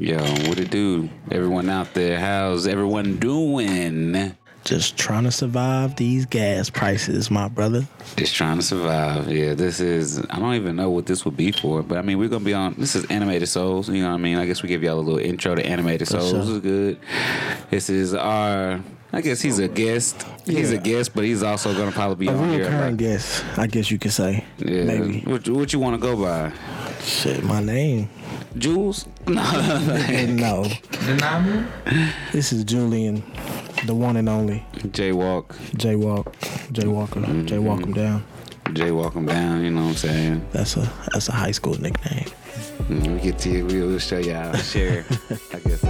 Yo, 0.00 0.16
what 0.48 0.58
it 0.58 0.70
do? 0.70 1.10
Everyone 1.30 1.68
out 1.68 1.92
there, 1.92 2.18
how's 2.18 2.66
everyone 2.66 3.18
doing? 3.18 4.34
Just 4.64 4.96
trying 4.96 5.24
to 5.24 5.30
survive 5.30 5.96
these 5.96 6.24
gas 6.24 6.70
prices, 6.70 7.30
my 7.30 7.48
brother. 7.48 7.86
Just 8.16 8.34
trying 8.34 8.56
to 8.56 8.62
survive. 8.62 9.30
Yeah, 9.30 9.52
this 9.52 9.78
is. 9.78 10.18
I 10.30 10.38
don't 10.38 10.54
even 10.54 10.74
know 10.76 10.88
what 10.88 11.04
this 11.04 11.26
would 11.26 11.36
be 11.36 11.52
for, 11.52 11.82
but 11.82 11.98
I 11.98 12.02
mean, 12.02 12.18
we're 12.18 12.28
gonna 12.30 12.44
be 12.46 12.54
on. 12.54 12.74
This 12.78 12.94
is 12.96 13.04
Animated 13.06 13.48
Souls. 13.48 13.90
You 13.90 14.00
know 14.02 14.08
what 14.08 14.14
I 14.14 14.18
mean? 14.18 14.38
I 14.38 14.46
guess 14.46 14.62
we 14.62 14.70
give 14.70 14.82
y'all 14.82 14.98
a 14.98 15.00
little 15.00 15.18
intro 15.20 15.54
to 15.54 15.64
Animated 15.66 16.08
For 16.08 16.20
Souls. 16.20 16.30
sure. 16.30 16.38
This 16.40 16.48
is 16.48 16.60
good. 16.60 16.98
This 17.68 17.90
is 17.90 18.14
our. 18.14 18.80
I 19.12 19.20
guess 19.22 19.42
he's 19.42 19.58
a 19.58 19.68
guest. 19.68 20.24
He's 20.46 20.70
a 20.72 20.78
guest, 20.78 21.14
but 21.14 21.24
he's 21.24 21.42
also 21.42 21.74
gonna 21.74 21.92
probably 21.92 22.26
be 22.26 22.32
A 22.32 22.34
on 22.36 22.48
here. 22.50 22.64
reoccurring 22.66 22.80
like- 22.90 22.96
guest, 22.96 23.44
I 23.58 23.66
guess 23.66 23.90
you 23.90 23.98
could 23.98 24.12
say. 24.12 24.44
yeah. 24.58 24.84
Maybe. 24.84 25.20
What, 25.22 25.46
what 25.50 25.72
you 25.74 25.78
want 25.78 25.94
to 25.94 26.00
go 26.00 26.16
by? 26.16 26.52
Shit, 27.02 27.42
my 27.44 27.60
name. 27.62 28.08
Jules? 28.58 29.06
No. 29.28 29.42
no, 30.26 30.66
Denominator? 31.06 31.68
this 32.32 32.52
is 32.52 32.64
Julian, 32.64 33.22
the 33.86 33.94
one 33.94 34.16
and 34.16 34.28
only 34.28 34.64
Jaywalk. 34.78 35.46
Jaywalk, 35.76 36.24
Jaywalker, 36.72 37.22
Mm-hmm. 37.24 37.46
Jaywalk 37.46 37.84
him 37.84 37.92
down. 37.92 38.24
Jaywalk 38.64 39.14
him 39.14 39.26
down. 39.26 39.62
You 39.64 39.70
know 39.70 39.82
what 39.82 39.88
I'm 39.90 39.94
saying? 39.96 40.48
That's 40.52 40.76
a 40.76 40.90
that's 41.12 41.28
a 41.28 41.32
high 41.32 41.52
school 41.52 41.74
nickname. 41.80 42.26
Mm, 42.88 43.14
We 43.14 43.20
get 43.20 43.38
to 43.40 43.50
you. 43.50 43.66
We'll 43.66 43.98
show 43.98 44.18
y'all. 44.18 44.52
Share. 44.56 45.04
I 45.54 45.58
guess. 45.60 45.84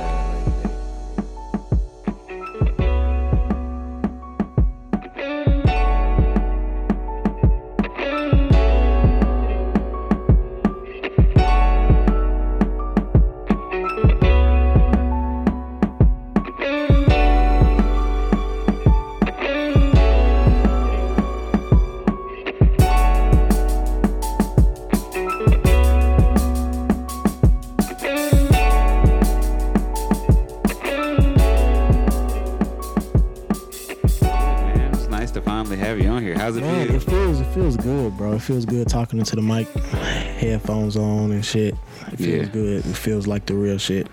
Talking 39.10 39.18
into 39.18 39.34
the 39.34 39.42
mic, 39.42 39.66
headphones 40.38 40.96
on 40.96 41.32
and 41.32 41.44
shit. 41.44 41.74
It 42.12 42.16
feels 42.16 42.46
Yeah. 42.46 42.52
good. 42.52 42.86
It 42.86 42.96
feels 42.96 43.26
like 43.26 43.46
the 43.46 43.54
real 43.54 43.76
shit. 43.78 44.06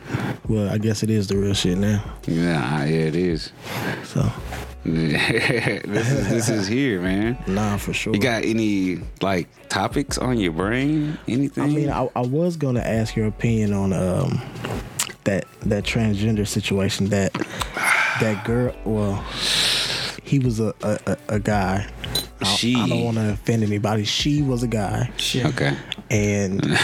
Well, 0.48 0.70
I 0.70 0.80
guess 0.80 1.04
it 1.04 1.12
is 1.12 1.28
the 1.28 1.38
real 1.38 1.54
shit 1.54 1.78
now. 1.78 2.04
Yeah, 2.26 2.84
yeah, 2.84 3.06
it 3.06 3.16
is. 3.16 3.52
So, 4.06 4.28
this 4.86 6.10
is 6.12 6.30
this 6.30 6.50
is 6.50 6.68
here, 6.68 7.00
man. 7.02 7.38
nah, 7.46 7.78
for 7.78 7.94
sure. 7.94 8.14
You 8.16 8.20
got 8.20 8.44
any 8.44 9.00
like 9.22 9.48
topics 9.70 10.18
on 10.18 10.40
your 10.40 10.52
brain? 10.54 11.18
Anything? 11.28 11.64
I 11.64 11.68
mean, 11.68 11.90
I, 11.92 12.10
I 12.16 12.22
was 12.22 12.58
gonna 12.58 12.80
ask 12.82 13.16
your 13.16 13.28
opinion 13.28 13.74
on 13.74 13.94
um 13.94 14.42
that 15.26 15.46
that 15.62 15.84
transgender 15.84 16.48
situation. 16.48 17.10
That 17.10 17.34
that 18.20 18.44
girl. 18.46 18.74
Well, 18.84 19.24
he 20.24 20.40
was 20.40 20.60
a 20.60 20.74
a, 20.82 20.98
a, 21.06 21.18
a 21.36 21.40
guy. 21.40 21.88
I, 22.42 22.46
She. 22.46 22.76
I 22.76 22.88
don't 22.88 23.04
want 23.04 23.18
to 23.18 23.32
offend 23.34 23.64
anybody. 23.64 24.04
She 24.06 24.42
was 24.42 24.64
a 24.64 24.68
guy, 24.68 25.10
She, 25.18 25.44
okay, 25.44 25.76
and 26.10 26.62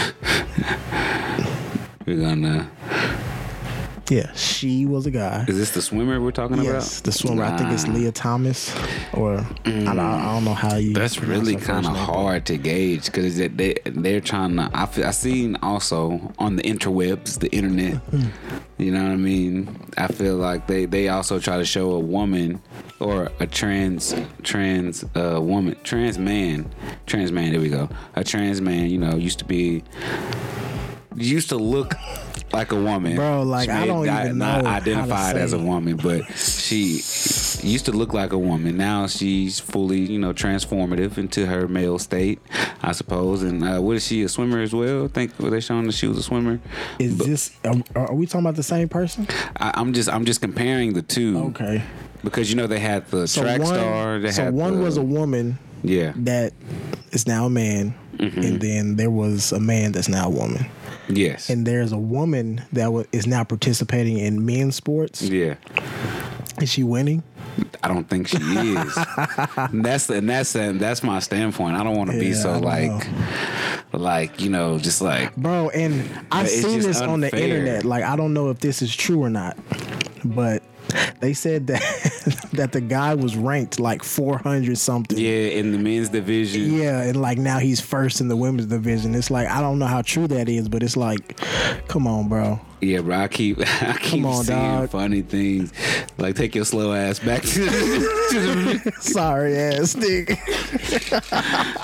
we're 2.06 2.20
gonna. 2.20 2.70
Yeah, 4.10 4.32
she 4.34 4.84
was 4.84 5.06
a 5.06 5.10
guy. 5.10 5.44
Is 5.48 5.56
this 5.56 5.70
the 5.70 5.80
swimmer 5.80 6.20
we're 6.20 6.30
talking 6.30 6.62
Yes, 6.62 6.98
about? 6.98 7.04
the 7.04 7.12
swimmer. 7.12 7.44
I 7.44 7.56
think 7.56 7.70
it's 7.72 7.88
Lia 7.88 8.12
Thomas, 8.12 8.74
or 9.14 9.38
I, 9.64 9.70
don't, 9.70 9.98
I 9.98 10.34
don't 10.34 10.44
know 10.44 10.52
how 10.52 10.76
you. 10.76 10.92
That's 10.92 11.18
really 11.20 11.56
kind 11.56 11.86
of 11.86 11.96
hard 11.96 12.44
to 12.46 12.58
gauge 12.58 13.06
because 13.06 13.36
they, 13.38 13.48
they 13.48 13.74
they're 13.86 14.20
trying 14.20 14.56
to. 14.56 14.70
I 14.74 14.84
feel, 14.86 15.06
I 15.06 15.10
seen 15.12 15.56
also 15.62 16.32
on 16.38 16.56
the 16.56 16.62
interwebs, 16.62 17.38
the 17.38 17.48
internet. 17.50 18.00
You 18.76 18.90
know 18.90 19.02
what 19.04 19.12
I 19.12 19.16
mean? 19.16 19.74
I 19.96 20.08
feel 20.08 20.36
like 20.36 20.66
they 20.66 20.84
they 20.84 21.08
also 21.08 21.38
try 21.38 21.56
to 21.56 21.64
show 21.64 21.92
a 21.92 22.00
woman 22.00 22.60
or 23.00 23.30
a 23.40 23.46
trans 23.46 24.14
trans 24.42 25.02
uh, 25.14 25.38
woman 25.40 25.76
trans 25.82 26.18
man 26.18 26.70
trans 27.06 27.32
man. 27.32 27.52
There 27.52 27.60
we 27.60 27.70
go. 27.70 27.88
A 28.16 28.22
trans 28.24 28.60
man. 28.60 28.90
You 28.90 28.98
know, 28.98 29.16
used 29.16 29.38
to 29.38 29.44
be 29.46 29.82
used 31.16 31.48
to 31.48 31.56
look. 31.56 31.94
Like 32.52 32.70
a 32.72 32.76
woman, 32.80 33.16
Bro, 33.16 33.42
like, 33.44 33.68
I 33.68 33.84
don't 33.86 34.06
not- 34.06 34.24
even 34.26 34.38
not 34.38 34.56
know 34.58 34.62
to 34.70 34.76
identified 34.76 35.36
as 35.36 35.52
a 35.52 35.58
woman, 35.58 35.96
but 35.96 36.22
she 36.36 36.86
used 37.66 37.84
to 37.86 37.92
look 37.92 38.12
like 38.12 38.32
a 38.32 38.38
woman. 38.38 38.76
Now 38.76 39.06
she's 39.08 39.58
fully, 39.58 40.00
you 40.00 40.18
know, 40.20 40.32
transformative 40.32 41.18
into 41.18 41.46
her 41.46 41.66
male 41.66 41.98
state, 41.98 42.40
I 42.82 42.92
suppose. 42.92 43.42
And 43.42 43.64
uh, 43.64 43.80
what 43.80 43.96
is 43.96 44.06
she, 44.06 44.22
a 44.22 44.28
swimmer 44.28 44.60
as 44.60 44.72
well? 44.72 45.04
I 45.04 45.08
think 45.08 45.36
were 45.40 45.50
they 45.50 45.60
showing 45.60 45.86
that 45.86 45.92
she 45.92 46.06
was 46.06 46.18
a 46.18 46.22
swimmer? 46.22 46.60
Is 47.00 47.18
this? 47.18 47.56
Are, 47.64 47.74
are 47.96 48.14
we 48.14 48.26
talking 48.26 48.40
about 48.46 48.54
the 48.56 48.62
same 48.62 48.88
person? 48.88 49.26
I, 49.56 49.72
I'm 49.74 49.92
just, 49.92 50.08
I'm 50.08 50.24
just 50.24 50.40
comparing 50.40 50.92
the 50.92 51.02
two 51.02 51.38
Okay. 51.48 51.82
because 52.22 52.50
you 52.50 52.56
know 52.56 52.66
they 52.68 52.78
had 52.80 53.08
the 53.08 53.26
So 53.26 53.42
track 53.42 53.60
one, 53.60 53.66
star. 53.74 54.18
They 54.20 54.30
so 54.30 54.50
one 54.52 54.76
the- 54.76 54.82
was 54.82 54.96
a 54.96 55.02
woman 55.02 55.58
yeah, 55.82 56.12
that 56.16 56.52
is 57.10 57.26
now 57.26 57.46
a 57.46 57.50
man, 57.50 57.94
Mm-hmm. 58.18 58.40
and 58.40 58.60
then 58.60 58.96
there 58.96 59.10
was 59.10 59.52
a 59.52 59.60
man 59.60 59.92
that's 59.92 60.08
now 60.08 60.26
a 60.26 60.30
woman, 60.30 60.66
yes, 61.08 61.50
and 61.50 61.66
there's 61.66 61.92
a 61.92 61.98
woman 61.98 62.62
that 62.72 62.92
wa- 62.92 63.04
is 63.12 63.26
now 63.26 63.44
participating 63.44 64.18
in 64.18 64.44
men's 64.46 64.76
sports. 64.76 65.22
yeah. 65.22 65.54
Is 66.60 66.70
she 66.70 66.84
winning? 66.84 67.24
I 67.82 67.88
don't 67.88 68.08
think 68.08 68.28
she 68.28 68.36
is. 68.36 68.96
and 69.56 69.84
that's 69.84 70.08
and 70.08 70.28
that's 70.30 70.54
and 70.54 70.78
that's 70.78 71.02
my 71.02 71.18
standpoint. 71.18 71.76
I 71.76 71.82
don't 71.82 71.96
want 71.96 72.10
to 72.12 72.18
be 72.18 72.26
Yeah, 72.26 72.32
I 72.38 72.42
so 72.42 72.58
like, 72.60 73.06
like 73.92 74.40
you 74.40 74.50
know, 74.50 74.78
just 74.78 75.02
like 75.02 75.34
Bro, 75.36 75.70
and 75.70 76.08
I've 76.30 76.48
seen 76.48 76.78
this 76.80 77.00
on 77.00 77.20
the 77.20 77.36
internet. 77.36 77.84
Like, 77.84 78.04
I 78.04 78.14
don't 78.14 78.34
know 78.34 78.50
if 78.50 78.60
this 78.60 78.82
is 78.82 78.94
true 78.94 79.20
or 79.22 79.30
not, 79.30 79.56
but 80.24 80.62
they 81.20 81.32
said 81.32 81.66
that 81.68 81.80
that 82.52 82.72
the 82.72 82.80
guy 82.80 83.14
was 83.14 83.36
ranked 83.36 83.80
like 83.80 84.02
400 84.02 84.76
something. 84.78 85.18
yeah 85.18 85.30
in 85.58 85.72
the 85.72 85.78
men's 85.78 86.08
division. 86.10 86.72
Yeah, 86.74 87.02
and 87.02 87.20
like 87.20 87.38
now 87.38 87.58
he's 87.58 87.80
first 87.80 88.20
in 88.20 88.28
the 88.28 88.36
women's 88.36 88.66
division. 88.66 89.14
It's 89.14 89.30
like 89.30 89.48
I 89.48 89.60
don't 89.60 89.78
know 89.78 89.86
how 89.86 90.02
true 90.02 90.26
that 90.28 90.48
is, 90.48 90.68
but 90.68 90.82
it's 90.82 90.96
like, 90.96 91.38
come 91.88 92.06
on, 92.06 92.28
bro. 92.28 92.60
Yeah, 92.80 93.00
bro. 93.00 93.16
I 93.16 93.28
keep 93.28 93.58
I 93.82 93.96
keep 94.00 94.24
on, 94.24 94.44
seeing 94.44 94.58
dog. 94.58 94.90
funny 94.90 95.22
things. 95.22 95.72
Like 96.18 96.36
take 96.36 96.54
your 96.54 96.64
slow 96.66 96.92
ass 96.92 97.18
back 97.18 97.42
to, 97.42 97.64
the 97.64 98.92
Sorry 99.00 99.56
ass 99.56 99.94
nigga. 99.94 100.36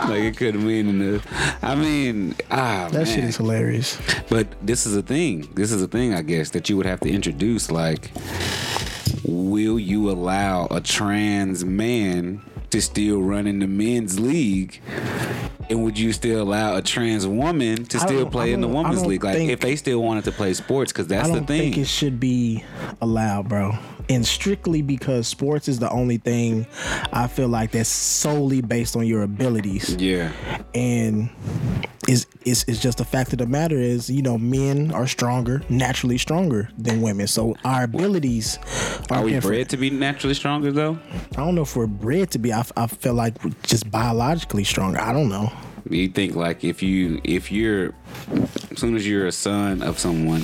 like 0.09 0.23
it 0.23 0.37
couldn't 0.37 0.67
mean 0.67 0.89
enough. 0.89 1.27
I 1.63 1.75
mean, 1.75 2.35
ah 2.51 2.89
That 2.93 2.93
man. 2.93 3.07
shit 3.07 3.25
is 3.25 3.37
hilarious. 3.39 3.99
But 4.29 4.49
this 4.65 4.87
is 4.87 4.95
a 4.97 5.03
thing. 5.03 5.49
This 5.55 5.73
is 5.73 5.83
a 5.83 5.89
thing, 5.89 6.13
I 6.15 6.23
guess, 6.23 6.51
that 6.51 6.69
you 6.69 6.77
would 6.77 6.87
have 6.87 7.01
to 7.01 7.11
introduce. 7.11 7.71
Like, 7.71 8.11
will 9.31 9.79
you 9.79 10.11
allow 10.11 10.67
a 10.71 10.81
trans 10.81 11.65
man 11.65 12.43
to 12.71 12.81
still 12.81 13.21
run 13.23 13.47
in 13.47 13.59
the 13.61 13.67
men's 13.67 14.19
league? 14.19 14.81
And 15.69 15.85
would 15.85 15.97
you 15.99 16.13
still 16.13 16.43
allow 16.43 16.77
a 16.77 16.83
trans 16.83 17.27
woman 17.29 17.85
to 17.87 18.01
still 18.01 18.29
play 18.29 18.53
in 18.53 18.61
the 18.61 18.67
women's 18.67 19.07
league? 19.07 19.23
Like, 19.23 19.37
think- 19.37 19.51
if 19.53 19.61
they 19.61 19.77
still 19.77 20.03
wanted 20.03 20.25
to 20.25 20.33
play 20.33 20.53
sports, 20.55 20.93
because 20.93 21.07
that's 21.07 21.29
I 21.29 21.33
the 21.33 21.39
don't 21.39 21.47
thing. 21.47 21.61
think 21.61 21.79
it 21.79 21.87
should 21.87 22.19
be 22.19 22.65
allowed, 23.01 23.49
bro. 23.49 23.79
And 24.09 24.27
strictly 24.27 24.83
because 24.83 25.29
sports 25.29 25.69
is 25.69 25.79
the 25.79 25.89
only 25.91 26.17
thing 26.17 26.67
I 27.13 27.29
feel 27.29 27.47
like 27.47 27.71
that's 27.71 27.89
solely 27.89 28.61
based 28.61 28.97
on 28.97 29.07
your 29.07 29.23
abilities. 29.23 29.95
yeah. 30.01 30.33
And 30.75 31.31
it's, 32.11 32.27
it's, 32.45 32.65
it's 32.67 32.81
just 32.83 32.99
the 32.99 33.05
fact 33.05 33.33
of 33.33 33.39
the 33.39 33.47
matter 33.47 33.77
is, 33.77 34.11
you 34.11 34.23
know, 34.23 34.37
men 34.37 34.91
are 34.93 35.07
stronger, 35.07 35.63
naturally 35.69 36.19
stronger 36.19 36.69
than 36.77 37.01
women. 37.03 37.27
So 37.27 37.55
our 37.65 37.85
abilities 37.85 38.59
are, 39.11 39.19
Are 39.19 39.23
we 39.25 39.33
different. 39.33 39.55
bred 39.57 39.69
to 39.71 39.77
be 39.77 39.91
naturally 39.91 40.35
stronger, 40.35 40.73
though? 40.73 40.99
I 41.33 41.37
don't 41.37 41.55
know 41.55 41.63
if 41.63 41.77
we're 41.77 41.87
bred 41.87 42.31
to 42.33 42.39
be. 42.39 42.53
I, 42.53 42.65
I 42.77 42.87
feel 42.89 43.15
like 43.15 43.43
we're 43.45 43.53
just 43.63 43.91
biologically 43.91 44.65
stronger. 44.65 45.01
I 45.01 45.13
don't 45.13 45.29
know. 45.29 45.53
You 45.89 46.09
think 46.09 46.35
like 46.35 46.63
if 46.63 46.83
you 46.83 47.21
if 47.25 47.51
you're 47.51 47.95
as 48.71 48.79
soon 48.79 48.97
as 48.97 49.09
you're 49.09 49.27
a 49.27 49.33
son 49.33 49.83
of 49.83 49.99
someone, 49.99 50.43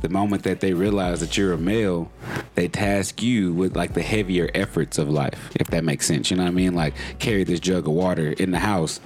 the 0.00 0.08
moment 0.08 0.42
that 0.42 0.60
they 0.60 0.72
realize 0.72 1.20
that 1.20 1.36
you're 1.36 1.52
a 1.52 1.58
male, 1.58 2.10
they 2.54 2.68
task 2.68 3.22
you 3.22 3.52
with 3.52 3.76
like 3.76 3.94
the 3.94 4.02
heavier 4.02 4.50
efforts 4.54 4.98
of 4.98 5.08
life, 5.08 5.50
if 5.56 5.68
that 5.68 5.84
makes 5.84 6.06
sense. 6.06 6.30
You 6.30 6.36
know 6.36 6.44
what 6.44 6.50
I 6.50 6.54
mean? 6.54 6.74
Like 6.74 6.94
carry 7.18 7.44
this 7.44 7.60
jug 7.60 7.86
of 7.86 7.92
water 7.94 8.32
in 8.32 8.50
the 8.50 8.58
house, 8.58 9.00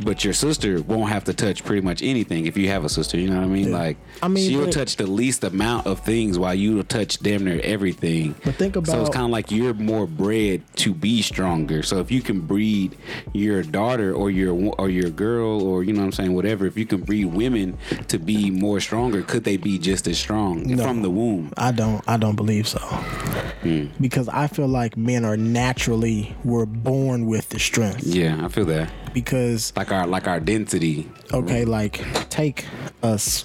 but 0.00 0.24
your 0.24 0.32
sister 0.34 0.80
won't 0.82 1.10
have 1.10 1.24
to 1.24 1.34
touch 1.34 1.64
pretty 1.64 1.82
much 1.82 2.02
anything 2.02 2.46
if 2.46 2.56
you 2.56 2.68
have 2.68 2.84
a 2.84 2.88
sister. 2.88 3.18
You 3.18 3.28
know 3.30 3.36
what 3.36 3.44
I 3.44 3.48
mean? 3.48 3.72
Like 3.72 3.96
I 4.22 4.28
mean, 4.28 4.48
she'll 4.48 4.64
but- 4.66 4.72
touch 4.72 4.96
the 4.96 5.06
least 5.06 5.44
amount 5.44 5.86
of 5.86 6.00
things 6.00 6.38
while 6.38 6.54
you 6.54 6.76
will 6.76 6.84
touch 6.84 7.18
damn 7.20 7.44
near 7.44 7.60
everything. 7.62 8.34
But 8.44 8.54
think 8.56 8.76
about 8.76 8.90
so 8.92 9.00
it's 9.00 9.10
kind 9.10 9.24
of 9.26 9.30
like 9.30 9.50
you're 9.50 9.74
more 9.74 10.06
bred 10.06 10.62
to 10.76 10.94
be 10.94 11.22
stronger. 11.22 11.82
So 11.82 11.98
if 12.00 12.10
you 12.10 12.20
can 12.22 12.40
breed 12.40 12.96
your 13.32 13.62
daughter 13.62 14.12
or 14.12 14.30
your 14.30 14.54
or 14.78 14.88
your 14.88 15.10
girl 15.10 15.62
or 15.62 15.82
you 15.84 15.92
know 15.92 16.00
what 16.00 16.06
I'm 16.06 16.12
saying 16.12 16.34
whatever, 16.34 16.66
if 16.66 16.76
you 16.76 16.86
can 16.86 17.02
breed 17.02 17.26
women 17.26 17.76
to 18.08 18.18
be 18.18 18.50
more 18.50 18.80
stronger, 18.80 19.22
could 19.22 19.44
they 19.44 19.56
be 19.56 19.78
just 19.78 20.06
as 20.06 20.18
strong 20.18 20.62
No. 20.76 20.82
from 20.84 21.02
the 21.02 21.10
womb? 21.10 21.52
I 21.56 21.72
don't 21.72 22.02
I 22.08 22.16
don't 22.16 22.36
believe 22.36 22.63
so. 22.64 22.78
Hmm. 22.78 23.86
Because 24.00 24.28
I 24.28 24.46
feel 24.46 24.68
like 24.68 24.96
men 24.96 25.24
are 25.24 25.36
naturally 25.36 26.34
were 26.44 26.66
born 26.66 27.26
with 27.26 27.48
the 27.50 27.58
strength. 27.58 28.02
Yeah, 28.04 28.44
I 28.44 28.48
feel 28.48 28.64
that. 28.66 28.90
Because 29.14 29.72
Like 29.76 29.92
our 29.92 30.06
like 30.06 30.26
our 30.26 30.40
density. 30.40 31.08
okay, 31.32 31.64
like 31.64 32.04
take 32.30 32.66
us 33.02 33.44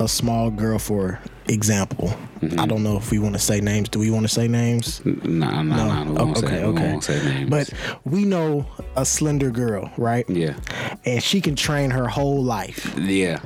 a 0.00 0.08
small 0.08 0.50
girl 0.50 0.78
for 0.78 1.20
example. 1.48 2.08
Mm-hmm. 2.40 2.58
I 2.58 2.66
don't 2.66 2.82
know 2.82 2.96
if 2.96 3.10
we 3.12 3.18
want 3.20 3.34
to 3.34 3.38
say 3.38 3.60
names. 3.60 3.88
Do 3.88 3.98
we 4.00 4.10
want 4.10 4.24
to 4.24 4.28
say 4.32 4.48
names? 4.48 5.00
Nah, 5.04 5.62
nah. 5.62 6.04
We 6.04 6.16
Oh, 6.18 6.24
won't 6.26 6.38
okay, 6.38 6.58
we 6.64 6.64
okay. 6.70 6.90
won't 6.90 7.04
say 7.04 7.24
names. 7.24 7.50
But 7.50 7.72
we 8.04 8.24
know 8.24 8.66
a 8.96 9.04
slender 9.06 9.50
girl, 9.50 9.90
right? 9.96 10.28
yeah, 10.28 10.56
And 11.04 11.22
she 11.22 11.40
can 11.40 11.54
train 11.54 11.90
her 11.90 12.08
whole 12.08 12.42
life 12.42 12.94
yeah, 12.98 13.40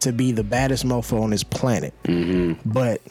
to 0.00 0.12
be 0.12 0.32
the 0.32 0.44
baddest 0.44 0.86
mofo 0.86 1.22
on 1.22 1.30
this 1.30 1.42
planet. 1.44 1.92
Mm-hmm. 2.04 2.70
But 2.70 3.02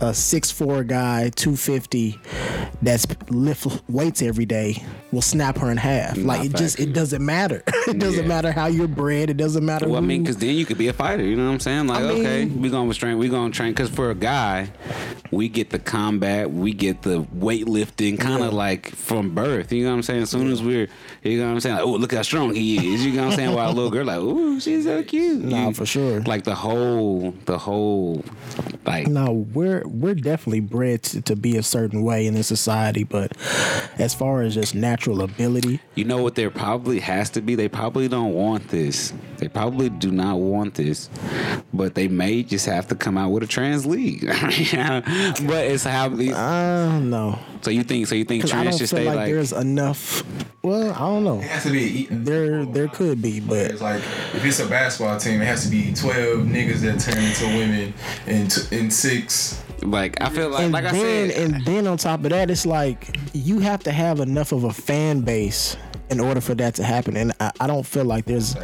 a 0.00 0.14
six 0.14 0.50
four 0.52 0.84
guy, 0.84 1.30
250, 1.30 2.18
that's 2.82 3.06
lift 3.28 3.66
weights 3.88 4.22
every 4.22 4.46
day 4.46 4.82
will 5.12 5.22
snap 5.22 5.58
her 5.58 5.70
in 5.70 5.76
half. 5.76 6.16
like 6.18 6.44
it 6.46 6.54
just 6.54 6.78
it 6.78 6.92
doesn't 6.92 7.24
matter. 7.24 7.62
it 7.88 7.98
doesn't 7.98 8.22
Yeah. 8.22 8.28
matter 8.28 8.52
how 8.52 8.66
you're 8.66 8.86
bred. 8.88 9.28
It 9.30 9.36
doesn't 9.36 9.64
matter. 9.64 9.88
Well, 9.88 9.98
I 9.98 10.00
mean, 10.00 10.22
because 10.22 10.36
then 10.36 10.54
you 10.54 10.64
could 10.64 10.78
be 10.78 10.88
a 10.88 10.92
fighter. 10.92 11.24
You 11.24 11.36
know 11.36 11.46
what 11.46 11.52
I'm 11.54 11.60
saying? 11.60 11.86
Like, 11.88 12.02
I 12.04 12.08
mean- 12.08 12.20
okay, 12.20 12.44
we're 12.46 12.70
gonna 12.70 12.94
train. 12.94 13.18
We're 13.18 13.30
gonna 13.30 13.52
train. 13.52 13.72
Because 13.72 13.88
for 13.90 14.10
a 14.10 14.14
guy, 14.14 14.70
we 15.32 15.48
get 15.48 15.70
the 15.70 15.78
combat, 15.78 16.50
we 16.52 16.72
get 16.72 17.02
the 17.02 17.22
weightlifting, 17.24 18.18
kind 18.20 18.42
of 18.44 18.52
Yeah. 18.52 18.58
like 18.58 18.90
from 18.94 19.34
birth. 19.34 19.72
You 19.72 19.84
know 19.84 19.90
what 19.90 19.96
I'm 19.96 20.02
saying? 20.02 20.22
As 20.22 20.30
soon 20.30 20.50
as 20.50 20.62
we're, 20.62 20.88
you 21.22 21.38
know 21.38 21.46
what 21.46 21.52
I'm 21.54 21.60
saying? 21.60 21.74
Like, 21.76 21.84
oh, 21.84 21.90
look 21.92 22.12
how 22.14 22.22
strong 22.22 22.54
he 22.54 22.94
is. 22.94 23.04
You 23.04 23.12
know 23.12 23.24
what 23.24 23.30
I'm 23.32 23.36
saying? 23.36 23.54
While 23.54 23.70
a 23.70 23.74
little 23.74 23.90
girl, 23.90 24.04
like, 24.06 24.18
ooh, 24.18 24.60
she's 24.60 24.84
so 24.84 25.02
cute. 25.02 25.42
Nah, 25.44 25.68
You- 25.68 25.74
for 25.74 25.86
sure. 25.86 26.20
Like 26.22 26.44
the 26.44 26.54
whole, 26.54 27.34
the 27.46 27.58
whole, 27.58 28.24
like. 28.86 29.06
no, 29.08 29.46
we're 29.52 29.82
we're 29.86 30.14
definitely 30.14 30.60
bred 30.60 31.02
to, 31.04 31.20
to 31.22 31.34
be 31.36 31.56
a 31.56 31.62
certain 31.62 32.02
way 32.02 32.26
in 32.26 32.34
this 32.34 32.46
society, 32.46 33.04
but 33.04 33.32
as 33.98 34.14
far 34.14 34.42
as 34.42 34.54
just 34.54 34.74
natural 34.74 34.99
ability, 35.08 35.80
You 35.94 36.04
know 36.04 36.22
what 36.22 36.34
there 36.34 36.50
probably 36.50 37.00
has 37.00 37.30
to 37.30 37.40
be? 37.40 37.54
They 37.54 37.68
probably 37.68 38.08
don't 38.08 38.34
want 38.34 38.68
this. 38.68 39.12
They 39.38 39.48
probably 39.48 39.88
do 39.88 40.10
not 40.10 40.38
want 40.38 40.74
this. 40.74 41.08
But 41.72 41.94
they 41.94 42.08
may 42.08 42.42
just 42.42 42.66
have 42.66 42.88
to 42.88 42.94
come 42.94 43.16
out 43.16 43.30
with 43.30 43.42
a 43.42 43.46
trans 43.46 43.86
league. 43.86 44.26
but 44.26 45.64
it's 45.66 45.84
how 45.84 46.08
the 46.08 46.32
I 46.34 46.84
don't 46.86 47.10
know. 47.10 47.38
so 47.62 47.70
you 47.70 47.82
think 47.82 48.06
so 48.06 48.14
you 48.14 48.24
think 48.24 48.42
Because 48.42 48.52
I 48.52 48.62
trans 48.62 48.78
don't 48.78 48.78
should 48.78 48.90
feel 48.90 48.98
stay 48.98 49.06
like, 49.06 49.16
like, 49.16 49.26
there's 49.32 49.52
enough. 49.52 50.22
Well, 50.62 50.92
I 50.92 50.98
don't 50.98 51.24
know. 51.24 51.38
It 51.38 51.44
has 51.44 51.62
to 51.62 51.70
be. 51.70 52.06
There 52.10 52.66
there 52.66 52.88
could 52.88 53.22
be, 53.22 53.40
but 53.40 53.70
It's 53.70 53.80
like 53.80 54.02
if 54.34 54.44
it's 54.44 54.60
a 54.60 54.66
basketball 54.66 55.18
team, 55.18 55.40
it 55.40 55.46
has 55.46 55.64
to 55.64 55.70
be 55.70 55.94
twelve 55.94 56.40
niggas 56.40 56.80
that 56.80 57.00
turn 57.00 57.22
into 57.22 57.46
women, 57.58 57.94
and 58.26 58.50
t- 58.50 58.76
and 58.76 58.92
six. 58.92 59.62
Like 59.82 60.20
I 60.20 60.28
feel 60.30 60.48
like 60.50 60.62
and 60.64 60.72
like 60.72 60.84
I 60.84 60.92
then 60.92 61.30
said 61.30 61.52
and 61.52 61.64
then 61.64 61.86
on 61.86 61.96
top 61.98 62.24
of 62.24 62.30
that, 62.30 62.50
it's 62.50 62.66
like 62.66 63.16
you 63.32 63.58
have 63.60 63.82
to 63.84 63.92
have 63.92 64.20
enough 64.20 64.52
of 64.52 64.64
a 64.64 64.72
fan 64.72 65.20
base 65.20 65.76
in 66.10 66.18
order 66.18 66.40
for 66.40 66.56
that 66.56 66.74
to 66.74 66.82
happen. 66.82 67.16
And 67.16 67.32
I, 67.38 67.52
I 67.60 67.66
don't 67.68 67.86
feel 67.86 68.04
like 68.04 68.24
there's 68.24 68.56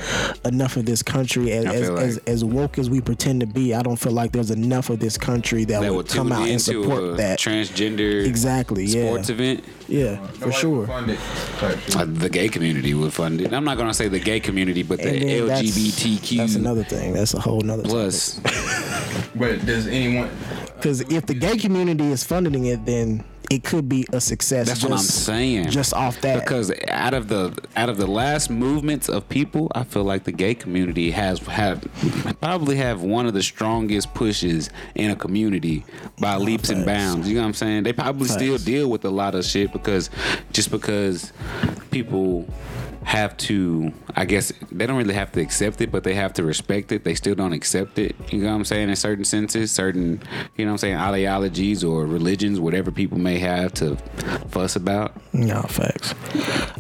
enough 0.44 0.76
of 0.76 0.84
this 0.84 1.00
country 1.00 1.52
as 1.52 1.64
as, 1.66 1.90
like- 1.90 2.02
as 2.02 2.18
as 2.26 2.44
woke 2.44 2.76
as 2.76 2.90
we 2.90 3.00
pretend 3.00 3.40
to 3.40 3.46
be. 3.46 3.72
I 3.72 3.82
don't 3.82 3.96
feel 3.96 4.12
like 4.12 4.32
there's 4.32 4.50
enough 4.50 4.90
of 4.90 4.98
this 4.98 5.16
country 5.16 5.64
that, 5.66 5.80
that 5.80 5.90
would 5.92 5.96
would 5.96 6.08
come 6.08 6.32
out 6.32 6.48
and 6.48 6.60
support 6.60 7.02
a 7.04 7.12
that. 7.18 7.38
transgender 7.38 8.26
Exactly. 8.26 8.84
Yeah. 8.84 9.06
sports 9.06 9.28
event. 9.30 9.64
Yeah, 9.88 10.16
for 10.32 10.50
sure. 10.50 10.88
Fund 10.88 11.10
it. 11.12 11.20
Uh, 11.96 12.04
the 12.08 12.28
gay 12.28 12.48
community 12.48 12.92
would 12.94 13.12
fund 13.12 13.40
it. 13.40 13.52
I'm 13.52 13.62
not 13.64 13.78
gonna 13.78 13.94
say 13.94 14.08
the 14.08 14.18
gay 14.18 14.40
community, 14.40 14.82
but 14.82 14.98
the 14.98 15.10
And 15.10 15.22
then 15.22 15.46
that's- 15.46 15.76
LGBTQ 15.76 16.36
That's 16.38 16.56
another 16.56 16.82
thing. 16.82 17.12
That's 17.12 17.34
a 17.34 17.40
whole 17.40 17.60
nother 17.60 17.84
plus. 17.84 18.40
But 19.36 19.64
does 19.64 19.86
anyone? 19.86 20.30
Because 20.76 21.00
if 21.02 21.26
the 21.26 21.34
gay 21.34 21.56
community 21.56 22.06
is 22.10 22.22
funding 22.22 22.66
it, 22.66 22.84
then 22.84 23.24
it 23.50 23.62
could 23.64 23.88
be 23.88 24.06
a 24.12 24.20
success. 24.20 24.66
That's 24.66 24.80
just, 24.80 24.90
what 24.90 24.98
I'm 24.98 25.04
saying. 25.04 25.70
Just 25.70 25.94
off 25.94 26.20
that. 26.22 26.40
because 26.40 26.72
out 26.88 27.14
of 27.14 27.28
the 27.28 27.56
out 27.76 27.88
of 27.88 27.96
the 27.96 28.06
last 28.06 28.50
movements 28.50 29.08
of 29.08 29.28
people, 29.28 29.70
I 29.74 29.84
feel 29.84 30.04
like 30.04 30.24
the 30.24 30.32
gay 30.32 30.54
community 30.54 31.10
has 31.12 31.38
have 31.40 31.86
probably 32.40 32.76
have 32.76 33.02
one 33.02 33.26
of 33.26 33.34
the 33.34 33.42
strongest 33.42 34.14
pushes 34.14 34.70
in 34.94 35.10
a 35.10 35.16
community 35.16 35.84
by 36.20 36.34
ah, 36.34 36.38
leaps 36.38 36.70
and 36.70 36.84
bounds. 36.84 37.28
You 37.28 37.36
know 37.36 37.42
what 37.42 37.48
I'm 37.48 37.54
saying? 37.54 37.84
They 37.84 37.92
probably 37.92 38.28
still 38.28 38.58
deal 38.58 38.90
with 38.90 39.04
a 39.04 39.10
lot 39.10 39.34
of 39.34 39.44
shit 39.44 39.72
because 39.72 40.10
just 40.52 40.70
because 40.70 41.32
people 41.90 42.48
have 43.06 43.36
to 43.36 43.92
I 44.16 44.24
guess 44.24 44.52
they 44.72 44.84
don't 44.84 44.96
really 44.96 45.14
have 45.14 45.30
to 45.32 45.40
accept 45.40 45.80
it, 45.80 45.92
but 45.92 46.02
they 46.02 46.14
have 46.14 46.32
to 46.34 46.42
respect 46.44 46.90
it. 46.90 47.04
They 47.04 47.14
still 47.14 47.36
don't 47.36 47.52
accept 47.52 47.98
it. 48.00 48.16
You 48.32 48.40
know 48.40 48.48
what 48.48 48.54
I'm 48.56 48.64
saying? 48.64 48.88
In 48.90 48.96
certain 48.96 49.24
senses, 49.24 49.70
certain 49.70 50.20
you 50.56 50.64
know 50.64 50.72
what 50.72 50.74
I'm 50.74 50.78
saying, 50.78 50.96
ideologies 50.96 51.84
or 51.84 52.04
religions, 52.04 52.58
whatever 52.58 52.90
people 52.90 53.18
may 53.18 53.38
have 53.38 53.72
to 53.74 53.96
fuss 54.48 54.74
about. 54.76 55.12
No 55.32 55.62
facts. 55.62 56.14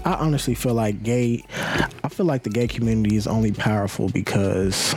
I 0.04 0.14
honestly 0.14 0.54
feel 0.54 0.74
like 0.74 1.02
gay. 1.04 1.44
I 2.02 2.08
feel 2.08 2.26
like 2.26 2.42
the 2.42 2.50
gay 2.50 2.66
community 2.68 3.14
is 3.16 3.26
only 3.28 3.52
powerful 3.52 4.08
because 4.08 4.94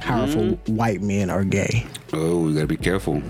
powerful 0.00 0.42
Mm-hmm. 0.42 0.76
white 0.76 1.00
men 1.00 1.30
are 1.30 1.44
gay. 1.44 1.86
Oh, 2.12 2.42
we 2.42 2.52
gotta 2.54 2.66
be 2.66 2.76
careful. 2.76 3.22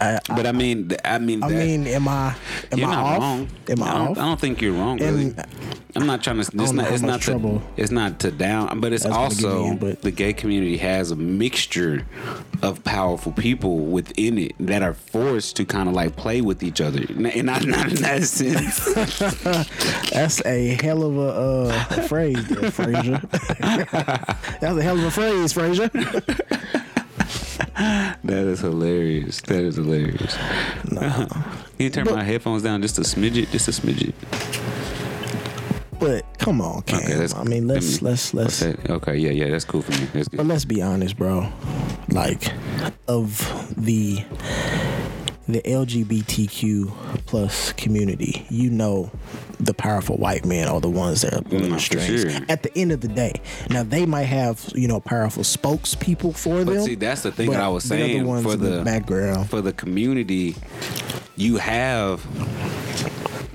I, 0.00 0.18
But 0.28 0.46
I 0.46 0.52
mean, 0.52 0.90
I 1.04 1.18
mean, 1.18 1.42
I 1.44 1.48
that, 1.50 1.66
mean, 1.66 1.86
am 1.86 2.08
I 2.08 2.34
am 2.72 2.78
you're 2.78 2.88
I 2.88 2.94
not 2.94 3.04
off? 3.04 3.20
wrong. 3.20 3.48
Am 3.68 3.82
I, 3.82 3.86
I 3.86 3.90
off? 3.92 4.18
I 4.18 4.22
don't 4.22 4.40
think 4.40 4.60
you're 4.62 4.72
wrong. 4.72 4.98
Really. 4.98 5.34
I'm 6.00 6.06
not 6.06 6.22
trying 6.22 6.36
to. 6.36 6.40
It's 6.40 6.72
not. 6.72 6.90
It's 6.92 7.02
not 7.02 7.22
to. 7.22 7.62
It's 7.76 7.90
not 7.90 8.18
to 8.20 8.30
down. 8.30 8.80
But 8.80 8.92
it's 8.92 9.04
that's 9.04 9.14
gonna 9.14 9.28
get 9.28 9.38
me 9.42 9.48
also 9.48 9.64
in, 9.66 9.78
but- 9.78 10.02
the 10.02 10.10
gay 10.10 10.32
community 10.32 10.76
has 10.78 11.10
a 11.10 11.16
mixture 11.16 12.06
of 12.62 12.82
powerful 12.84 13.32
people 13.32 13.78
within 13.86 14.38
it 14.38 14.54
that 14.60 14.82
are 14.82 14.94
forced 14.94 15.56
to 15.56 15.64
kind 15.64 15.88
of 15.88 15.94
like 15.94 16.16
play 16.16 16.40
with 16.40 16.62
each 16.62 16.80
other, 16.80 17.00
and 17.08 17.44
not 17.44 17.64
not 17.66 17.88
in 17.88 17.96
that 17.96 18.22
sense. 18.24 18.94
That's 20.10 20.44
a 20.46 20.68
hell 20.82 21.02
of 21.02 21.16
a 21.16 21.20
uh, 21.20 22.02
phrase, 22.06 22.46
there, 22.48 22.70
Frazier. 22.70 23.20
That's 23.60 24.76
a 24.76 24.82
hell 24.82 24.98
of 24.98 25.04
a 25.04 25.10
phrase, 25.10 25.52
Frazier. 25.52 25.88
that 27.80 28.18
is 28.24 28.60
hilarious. 28.60 29.40
That 29.42 29.64
is 29.64 29.76
hilarious. 29.76 30.36
Can 30.88 31.28
you 31.78 31.90
turn 31.90 32.06
my 32.06 32.22
headphones 32.22 32.62
down 32.62 32.82
just 32.82 32.98
a 32.98 33.02
smidget? 33.02 33.50
Just 33.50 33.68
a 33.68 33.72
smidget. 33.72 34.14
Come 36.40 36.60
on, 36.62 36.82
Cam. 36.82 36.98
Okay. 37.00 37.28
I 37.36 37.44
mean, 37.44 37.68
let's 37.68 38.00
me- 38.02 38.08
let's 38.08 38.32
let's. 38.34 38.62
Okay, 38.62 38.92
okay, 38.92 39.16
yeah, 39.16 39.30
yeah, 39.30 39.50
that's 39.50 39.64
cool 39.64 39.82
for 39.82 39.92
me. 39.92 40.08
That's 40.14 40.28
But 40.28 40.46
let's 40.46 40.64
be 40.64 40.80
honest, 40.82 41.16
bro. 41.16 41.48
Like, 42.08 42.52
of 43.06 43.38
the 43.76 44.24
the 45.48 45.60
LGBTQ 45.62 47.26
plus 47.26 47.72
community, 47.72 48.46
you 48.50 48.70
know, 48.70 49.10
the 49.58 49.74
powerful 49.74 50.16
white 50.16 50.44
men 50.46 50.68
are 50.68 50.80
the 50.80 50.88
ones 50.88 51.22
that 51.22 51.34
are 51.34 51.42
pulling 51.42 51.70
Mm, 51.70 51.74
the 51.74 51.78
strings. 51.80 52.22
sure. 52.22 52.40
At 52.48 52.62
the 52.62 52.76
end 52.78 52.92
of 52.92 53.00
the 53.00 53.08
day, 53.08 53.32
now 53.68 53.82
they 53.82 54.06
might 54.06 54.24
have 54.24 54.64
you 54.74 54.88
know 54.88 55.00
powerful 55.00 55.42
spokespeople 55.42 56.36
for 56.36 56.64
But 56.64 56.74
them. 56.74 56.84
see, 56.84 56.94
that's 56.94 57.22
the 57.22 57.32
thing 57.32 57.50
that 57.50 57.60
I 57.60 57.68
was 57.68 57.84
saying 57.84 58.24
the 58.24 58.42
for 58.42 58.54
in 58.54 58.60
the, 58.60 58.82
background. 58.82 59.50
for 59.50 59.60
the 59.60 59.72
community. 59.72 60.56
You 61.36 61.56
have 61.58 62.24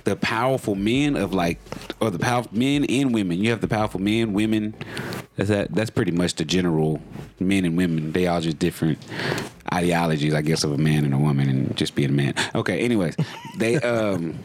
the 0.05 0.15
powerful 0.15 0.75
men 0.75 1.15
of 1.15 1.33
like, 1.33 1.59
or 1.99 2.09
the 2.09 2.19
powerful 2.19 2.57
men 2.57 2.85
and 2.85 3.13
women. 3.13 3.39
You 3.39 3.49
have 3.49 3.61
the 3.61 3.67
powerful 3.67 3.99
men, 3.99 4.33
women. 4.33 4.73
That's 5.35 5.49
that. 5.49 5.75
That's 5.75 5.89
pretty 5.89 6.11
much 6.11 6.35
the 6.35 6.45
general 6.45 7.01
men 7.39 7.65
and 7.65 7.75
women. 7.75 8.13
They 8.13 8.27
all 8.27 8.39
just 8.39 8.57
different 8.57 8.99
ideologies, 9.73 10.33
I 10.33 10.41
guess, 10.41 10.63
of 10.63 10.71
a 10.71 10.77
man 10.77 11.03
and 11.03 11.13
a 11.13 11.17
woman, 11.17 11.49
and 11.49 11.75
just 11.75 11.95
being 11.95 12.09
a 12.09 12.13
man. 12.13 12.33
Okay. 12.55 12.79
Anyways, 12.79 13.17
they 13.57 13.75
um. 13.77 14.39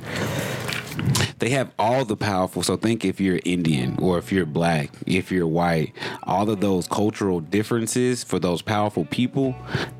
They 1.39 1.51
have 1.51 1.71
all 1.79 2.05
the 2.05 2.17
powerful. 2.17 2.63
So 2.63 2.77
think 2.77 3.05
if 3.05 3.21
you're 3.21 3.41
Indian 3.45 3.99
or 4.01 4.19
if 4.19 4.31
you're 4.33 4.47
black, 4.47 4.91
if 5.07 5.33
you're 5.33 5.47
white, 5.47 5.93
all 6.25 6.49
of 6.51 6.61
those 6.61 6.87
cultural 6.87 7.41
differences 7.41 8.23
for 8.25 8.39
those 8.39 8.63
powerful 8.63 9.05
people 9.07 9.55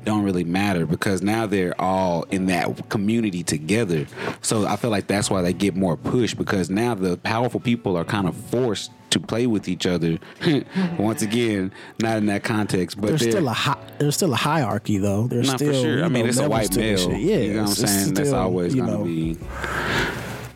don't 0.05 0.23
really 0.23 0.43
matter 0.43 0.85
because 0.85 1.21
now 1.21 1.45
they're 1.45 1.79
all 1.79 2.23
in 2.31 2.45
that 2.47 2.89
community 2.89 3.43
together. 3.43 4.05
So 4.41 4.65
I 4.65 4.75
feel 4.75 4.91
like 4.91 5.07
that's 5.07 5.29
why 5.29 5.41
they 5.41 5.53
get 5.53 5.75
more 5.75 5.97
push 5.97 6.33
because 6.33 6.69
now 6.69 6.95
the 6.95 7.17
powerful 7.17 7.59
people 7.59 7.97
are 7.97 8.05
kind 8.05 8.27
of 8.27 8.35
forced 8.35 8.91
to 9.11 9.19
play 9.19 9.45
with 9.45 9.67
each 9.67 9.85
other. 9.85 10.17
Once 10.97 11.21
again, 11.21 11.71
not 12.01 12.17
in 12.17 12.25
that 12.27 12.43
context, 12.43 12.99
but 12.99 13.07
There's 13.07 13.21
still 13.21 13.47
a 13.47 13.53
hi- 13.53 13.77
there's 13.99 14.15
still 14.15 14.33
a 14.33 14.37
hierarchy 14.37 14.97
though. 14.97 15.27
There's 15.27 15.47
not 15.47 15.57
still 15.57 15.73
for 15.73 15.79
sure. 15.79 16.03
I 16.03 16.07
mean, 16.07 16.23
know, 16.23 16.29
it's 16.29 16.39
a 16.39 16.49
white 16.49 16.75
male. 16.75 17.11
Yeah, 17.11 17.37
you 17.37 17.53
know 17.53 17.61
what 17.63 17.69
I'm 17.69 17.75
saying. 17.75 18.13
That's 18.13 18.31
always 18.31 18.73
gonna 18.73 18.91
know, 18.91 19.03
be 19.03 19.37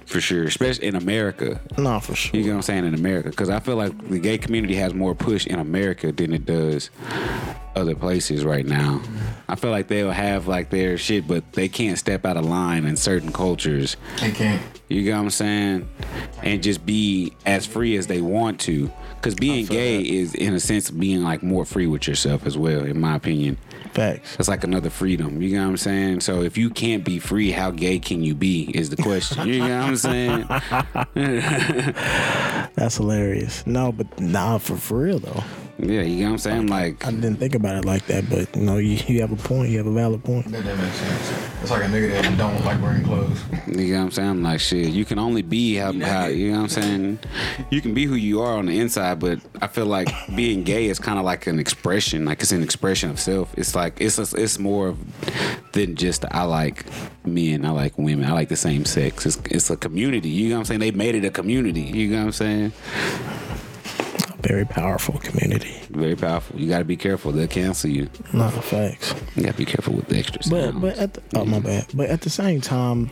for 0.06 0.22
sure, 0.22 0.44
especially 0.46 0.88
in 0.88 0.96
America. 0.96 1.60
No, 1.78 2.00
for 2.00 2.16
sure. 2.16 2.40
You 2.40 2.48
know 2.48 2.52
what 2.52 2.56
I'm 2.58 2.62
saying 2.64 2.86
in 2.86 2.94
America, 2.94 3.30
because 3.30 3.50
I 3.50 3.60
feel 3.60 3.76
like 3.76 4.10
the 4.10 4.20
gay 4.20 4.38
community 4.38 4.76
has 4.76 4.94
more 4.94 5.16
push 5.16 5.48
in 5.48 5.60
America 5.60 6.12
than 6.12 6.34
it 6.34 6.46
does 6.46 6.90
other 7.76 7.96
places 7.96 8.46
right 8.46 8.66
now. 8.66 9.02
I 9.50 9.56
feel 9.56 9.72
like 9.72 9.88
they'll 9.88 10.12
have 10.12 10.48
like 10.48 10.70
their 10.70 10.98
shit, 10.98 11.28
but 11.28 11.54
they 11.54 11.68
can't 11.68 11.98
step 11.98 12.26
out 12.26 12.38
of 12.38 12.46
line 12.46 12.86
in 12.86 12.96
certain 12.98 13.32
cultures. 13.32 13.98
They 14.20 14.32
can't. 14.32 14.62
You 14.88 15.04
get 15.04 15.14
what 15.14 15.24
I'm 15.24 15.30
saying? 15.32 15.90
And 16.44 16.62
just 16.62 16.86
be 16.86 17.34
as 17.46 17.66
free 17.66 17.98
as 17.98 18.08
they 18.08 18.22
want 18.22 18.60
to. 18.62 18.92
Because 19.16 19.36
being 19.36 19.66
gay 19.66 19.98
that. 19.98 20.08
is, 20.08 20.36
in 20.36 20.54
a 20.54 20.60
sense, 20.60 20.92
being 20.92 21.24
like 21.24 21.42
more 21.42 21.66
free 21.66 21.88
with 21.88 22.08
yourself 22.08 22.46
as 22.46 22.58
well, 22.58 22.86
in 22.86 23.00
my 23.00 23.16
opinion. 23.16 23.58
Facts. 23.96 24.36
It's 24.38 24.50
like 24.50 24.66
another 24.66 24.90
freedom. 24.90 25.42
You 25.42 25.56
know 25.56 25.64
what 25.64 25.70
I'm 25.70 25.78
saying? 25.78 26.20
So 26.20 26.42
if 26.42 26.58
you 26.58 26.70
can't 26.70 27.06
be 27.06 27.18
free, 27.18 27.52
how 27.52 27.72
gay 27.72 27.98
can 27.98 28.24
you 28.24 28.36
be? 28.36 28.70
Is 28.76 28.90
the 28.90 28.98
question. 28.98 29.48
You 29.48 29.60
know 29.60 29.80
what 29.80 29.88
I'm 29.88 29.96
saying? 29.96 30.46
That's 32.76 32.98
hilarious. 32.98 33.66
No, 33.66 33.94
but 33.94 34.20
nah, 34.20 34.58
for 34.58 34.76
for 34.76 35.00
real 35.00 35.20
though. 35.20 35.44
Yeah, 35.78 36.02
you 36.02 36.22
know 36.22 36.26
what 36.28 36.32
I'm 36.32 36.38
saying? 36.38 36.68
Like, 36.68 37.06
I 37.06 37.12
didn't 37.12 37.36
think 37.36 37.54
about 37.54 37.76
it 37.76 37.84
like 37.84 38.06
that, 38.06 38.30
but 38.30 38.56
you 38.56 38.62
know, 38.62 38.78
you, 38.78 38.98
you 39.08 39.20
have 39.20 39.32
a 39.32 39.36
point. 39.36 39.70
You 39.70 39.80
have 39.80 39.88
a 39.88 39.92
valid 39.92 40.24
point. 40.24 40.50
That, 40.52 40.64
that 40.64 40.78
makes 40.78 40.96
sense. 40.96 41.50
It's 41.62 41.72
like 41.72 41.84
a 41.84 41.88
nigga 41.88 42.22
that 42.22 42.38
don't 42.38 42.64
like 42.64 42.82
wearing 42.82 43.04
clothes. 43.04 43.44
you 43.68 43.94
know 43.94 43.98
what 43.98 44.06
I'm 44.06 44.12
saying? 44.12 44.44
Like, 44.44 44.60
shit, 44.62 44.88
you 44.88 45.04
can 45.04 45.20
only 45.20 45.42
be 45.42 45.76
how, 45.76 45.92
how, 45.92 46.28
you 46.28 46.52
know 46.52 46.60
what 46.60 46.64
I'm 46.64 46.70
saying? 46.70 47.20
You 47.72 47.82
can 47.82 47.94
be 47.94 48.06
who 48.06 48.16
you 48.16 48.42
are 48.42 48.58
on 48.58 48.68
the 48.68 48.80
inside, 48.80 49.20
but 49.20 49.40
I 49.62 49.68
feel 49.68 49.86
like 49.86 50.08
being 50.34 50.64
gay 50.64 50.86
is 50.86 50.98
kind 50.98 51.20
of 51.20 51.26
like 51.26 51.46
an 51.46 51.60
expression, 51.60 52.24
like 52.24 52.42
it's 52.42 52.54
an 52.54 52.64
expression 52.64 53.10
of 53.10 53.20
self. 53.20 53.54
It's 53.58 53.76
like, 53.76 54.00
it's 54.00 54.18
a, 54.18 54.42
it's 54.42 54.58
more 54.58 54.96
than 55.74 55.96
just 55.96 56.24
I 56.32 56.44
like 56.44 56.86
men, 57.26 57.66
I 57.66 57.72
like 57.72 57.98
women, 57.98 58.26
I 58.26 58.32
like 58.32 58.48
the 58.48 58.56
same 58.56 58.86
sex. 58.86 59.26
It's, 59.26 59.38
it's 59.52 59.70
a 59.70 59.76
community. 59.76 60.30
You 60.30 60.50
know 60.50 60.56
what 60.56 60.60
I'm 60.60 60.66
saying? 60.66 60.80
They 60.80 60.92
made 60.92 61.16
it 61.16 61.26
a 61.26 61.32
community. 61.32 61.82
You 61.82 62.12
know 62.12 62.20
what 62.20 62.26
I'm 62.28 62.32
saying? 62.32 62.74
Very 64.48 64.66
powerful 64.66 65.18
community. 65.20 65.74
Very 65.90 66.16
powerful. 66.16 66.60
You 66.60 66.70
got 66.70 66.80
to 66.80 66.86
be 66.86 66.96
careful. 66.96 67.32
They'll 67.32 67.48
cancel 67.48 67.90
you. 67.90 68.10
No 68.32 68.50
facts. 68.50 69.16
You 69.36 69.44
got 69.44 69.54
to 69.54 69.58
be 69.58 69.66
careful 69.66 69.94
with 69.94 70.08
the 70.08 70.20
extra 70.20 70.40
But 70.50 70.80
but 70.80 70.98
at 71.00 71.14
the, 71.16 71.24
oh 71.36 71.46
my 71.46 71.60
bad. 71.60 71.88
But 71.96 72.10
at 72.12 72.22
the 72.22 72.30
same 72.30 72.62
time, 72.62 73.10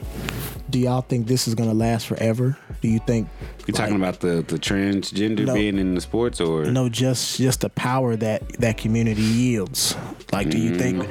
do 0.69 0.77
y'all 0.77 1.01
think 1.01 1.25
this 1.27 1.47
is 1.47 1.55
gonna 1.55 1.73
last 1.73 2.05
forever? 2.05 2.57
Do 2.81 2.87
you 2.87 2.99
think 2.99 3.29
you 3.67 3.73
talking 3.73 3.95
about 3.95 4.19
the 4.19 4.43
the 4.47 4.57
transgender 4.59 5.45
No. 5.45 5.53
being 5.53 5.77
in 5.77 5.95
the 5.95 6.01
sports 6.01 6.41
or 6.41 6.65
no 6.65 6.89
just 6.89 7.37
just 7.37 7.61
the 7.61 7.69
power 7.69 8.15
that 8.17 8.47
that 8.59 8.77
community 8.77 9.21
yields? 9.21 9.95
Like, 10.31 10.49
do 10.49 10.57
you 10.57 10.75
think 10.75 11.07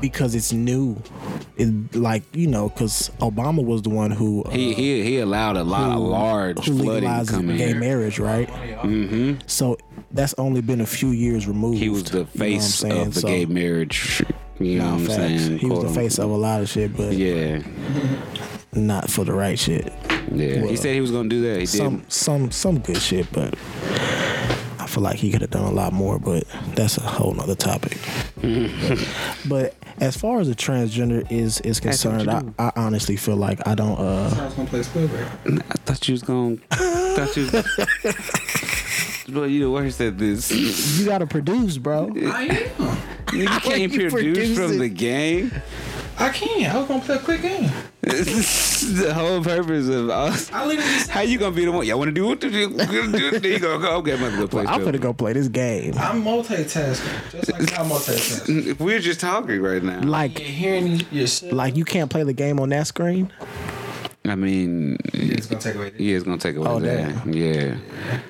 because 0.00 0.34
it's 0.34 0.52
new, 0.52 0.96
it 1.56 1.94
like 1.96 2.22
you 2.36 2.46
know, 2.46 2.68
because 2.68 3.10
Obama 3.20 3.64
was 3.64 3.80
the 3.82 3.88
one 3.90 4.10
who 4.10 4.42
uh, 4.44 4.50
he 4.50 4.74
he 4.74 5.02
he 5.02 5.18
allowed 5.18 5.56
a 5.56 5.64
lot 5.64 5.90
of 5.90 5.94
who- 6.02 6.08
large 6.08 6.58
who 6.66 6.74
flooding 6.78 6.86
legalized 7.04 7.30
come 7.30 7.48
in. 7.50 7.56
gay 7.56 7.72
marriage, 7.74 8.18
right? 8.18 8.48
Mm-hmm. 8.48 9.40
So 9.46 9.78
that's 10.12 10.34
only 10.38 10.60
been 10.60 10.80
a 10.82 10.86
few 10.86 11.08
years 11.10 11.46
removed. 11.48 11.78
He 11.78 11.88
was 11.88 12.04
the 12.04 12.18
you 12.18 12.24
know 12.24 12.30
face 12.30 12.82
of 12.84 13.14
the 13.14 13.20
So- 13.20 13.28
gay 13.28 13.46
marriage. 13.46 14.22
You 14.60 14.78
know 14.80 14.84
Nah, 14.86 14.92
what 14.94 15.00
I'm 15.00 15.06
facts. 15.06 15.16
saying? 15.18 15.58
He 15.60 15.66
was 15.66 15.78
the 15.78 15.84
Quote, 15.84 15.94
face 15.94 16.18
of 16.18 16.30
a 16.30 16.36
lot 16.36 16.60
of 16.60 16.68
shit, 16.68 16.96
but. 16.96 17.12
Yeah, 17.12 17.62
not 18.72 19.10
for 19.10 19.24
the 19.24 19.32
right 19.32 19.58
shit. 19.58 19.92
yeah. 20.32 20.60
Well, 20.60 20.68
he 20.68 20.76
said 20.76 20.94
he 20.94 21.00
was 21.00 21.10
gonna 21.10 21.28
do 21.28 21.42
that. 21.52 21.60
He 21.60 21.66
Some 21.66 21.98
did. 21.98 22.12
some 22.12 22.50
some 22.50 22.78
good 22.80 22.98
shit, 23.00 23.30
but 23.32 23.54
I 24.78 24.86
feel 24.86 25.02
like 25.02 25.16
he 25.16 25.30
could 25.30 25.40
have 25.42 25.50
done 25.50 25.64
a 25.64 25.70
lot 25.70 25.92
more. 25.92 26.18
But 26.18 26.44
that's 26.74 26.96
a 26.98 27.02
whole 27.02 27.32
nother 27.32 27.54
topic. 27.54 27.98
but 29.48 29.74
as 30.00 30.16
far 30.16 30.40
as 30.40 30.48
the 30.48 30.54
transgender 30.54 31.26
is 31.30 31.60
is 31.62 31.80
concerned, 31.80 32.30
I, 32.30 32.42
I 32.58 32.72
honestly 32.76 33.16
feel 33.16 33.36
like 33.36 33.66
I 33.66 33.74
don't. 33.74 33.98
uh 33.98 34.34
I 34.38 34.44
was 34.44 34.54
gonna 34.54 34.68
play 34.68 34.80
Squidward. 34.80 35.28
I 35.70 35.74
thought 35.84 36.08
you 36.08 36.12
was 36.12 36.22
gonna. 36.22 36.56
thought 36.56 37.36
you. 37.36 37.44
Was, 37.50 39.28
well, 39.34 39.46
you 39.48 39.60
the 39.64 39.70
worst 39.70 40.00
at 40.00 40.18
this. 40.18 40.50
You 40.98 41.06
got 41.06 41.18
to 41.18 41.26
produce, 41.26 41.78
bro. 41.78 42.12
I 42.16 42.70
am. 42.78 42.98
You 43.32 43.46
can't 43.46 43.92
you 43.92 44.08
produce 44.10 44.56
from 44.56 44.78
the 44.78 44.88
game. 44.88 45.52
I 46.18 46.30
can. 46.30 46.70
I 46.74 46.78
was 46.78 46.88
gonna 46.88 47.02
play 47.02 47.16
a 47.16 47.18
quick 47.18 47.42
game. 47.42 47.70
The 48.08 49.12
whole 49.14 49.42
purpose 49.42 49.88
of 49.88 50.10
us. 50.10 50.50
I 50.52 50.64
literally 50.66 50.88
said 50.90 51.10
How 51.10 51.20
you 51.20 51.38
gonna 51.38 51.54
be 51.54 51.64
the 51.64 51.72
one? 51.72 51.86
Y'all 51.86 51.98
want 51.98 52.08
to 52.08 52.12
do 52.12 52.32
it? 52.32 52.40
Do 52.40 52.48
you- 52.48 52.68
There 52.68 53.46
you 53.52 53.58
go. 53.58 53.78
Go. 53.78 53.96
Okay, 53.98 54.14
I'm 54.14 54.20
gonna 54.20 54.36
go 54.36 54.48
play. 54.48 54.64
I'm 54.66 54.84
gonna 54.84 54.98
go 54.98 55.12
play 55.12 55.32
this 55.34 55.48
game. 55.48 55.94
I'm 55.98 56.22
multitasking, 56.22 57.30
just 57.30 57.52
like 57.52 57.70
y'all 57.70 57.88
multitasking. 57.88 58.78
We're 58.80 58.98
just 59.00 59.20
talking 59.20 59.60
right 59.60 59.82
now. 59.82 60.00
Like 60.02 60.38
You're 60.38 60.48
hearing 60.48 61.00
yourself. 61.10 61.52
like 61.52 61.76
you 61.76 61.84
can't 61.84 62.10
play 62.10 62.22
the 62.24 62.32
game 62.32 62.58
on 62.60 62.70
that 62.70 62.86
screen. 62.86 63.30
I 64.24 64.34
mean, 64.34 64.98
it's 65.14 65.46
gonna 65.46 65.60
take 65.60 65.74
away. 65.76 65.92
yeah, 65.96 66.16
it's 66.16 66.24
gonna 66.24 66.38
take 66.38 66.56
away 66.56 66.68
Oh, 66.68 66.80
that. 66.80 67.26
Yeah. 67.34 67.76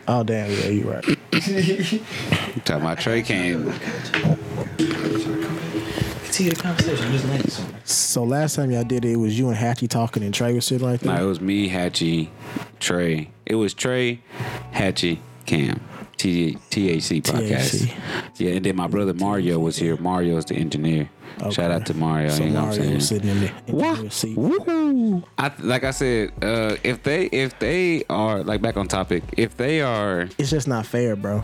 Oh 0.06 0.22
damn, 0.22 0.50
yeah, 0.50 0.66
you're 0.68 0.92
right. 0.92 1.04
Talking 2.64 2.82
about 2.82 2.98
Trey 3.00 3.22
came. 3.22 3.72
Continue 6.38 6.54
the 6.54 6.62
conversation. 6.62 7.04
I'm 7.06 7.12
just 7.12 7.26
making 7.26 7.50
something. 7.50 7.76
So 7.84 8.22
last 8.22 8.54
time 8.54 8.70
y'all 8.70 8.84
did 8.84 9.04
it, 9.04 9.10
it 9.14 9.16
was 9.16 9.36
you 9.36 9.48
and 9.48 9.56
Hachie 9.56 9.88
talking 9.88 10.22
and 10.22 10.32
Trey 10.32 10.54
was 10.54 10.66
sitting 10.66 10.86
right 10.86 11.00
there. 11.00 11.12
No, 11.16 11.24
it 11.24 11.26
was 11.26 11.40
me, 11.40 11.68
Hachie, 11.68 12.28
Trey. 12.78 13.30
It 13.44 13.56
was 13.56 13.74
Trey, 13.74 14.20
Hachie, 14.72 15.18
Cam. 15.46 15.80
T- 16.16 16.56
THC 16.70 17.22
podcast. 17.22 17.86
THC. 17.88 17.94
Yeah, 18.36 18.52
and 18.52 18.64
then 18.64 18.76
my 18.76 18.86
brother 18.86 19.14
Mario 19.14 19.58
was 19.58 19.76
here. 19.78 19.96
Mario's 19.96 20.44
the 20.44 20.54
engineer. 20.54 21.08
Shout 21.50 21.70
out 21.72 21.86
to 21.86 21.94
Mario. 21.94 22.28
So 22.30 22.44
you 22.44 22.50
know 22.50 22.66
what 22.66 22.76
Mario 22.78 22.82
I'm 22.94 23.00
saying? 23.00 23.00
sitting 23.00 23.28
in 23.30 23.40
the 23.40 23.48
What? 23.72 23.88
engineer 23.90 24.10
seat. 24.10 24.36
Woohoo! 24.36 25.24
I 25.38 25.52
like 25.60 25.82
I 25.84 25.90
said, 25.92 26.32
uh, 26.42 26.76
if 26.84 27.02
they 27.04 27.26
if 27.26 27.58
they 27.60 28.04
are 28.10 28.42
like 28.44 28.60
back 28.62 28.76
on 28.76 28.86
topic, 28.88 29.22
if 29.36 29.56
they 29.56 29.80
are, 29.80 30.28
It's 30.38 30.50
just 30.50 30.66
not 30.68 30.86
fair, 30.86 31.14
bro. 31.16 31.42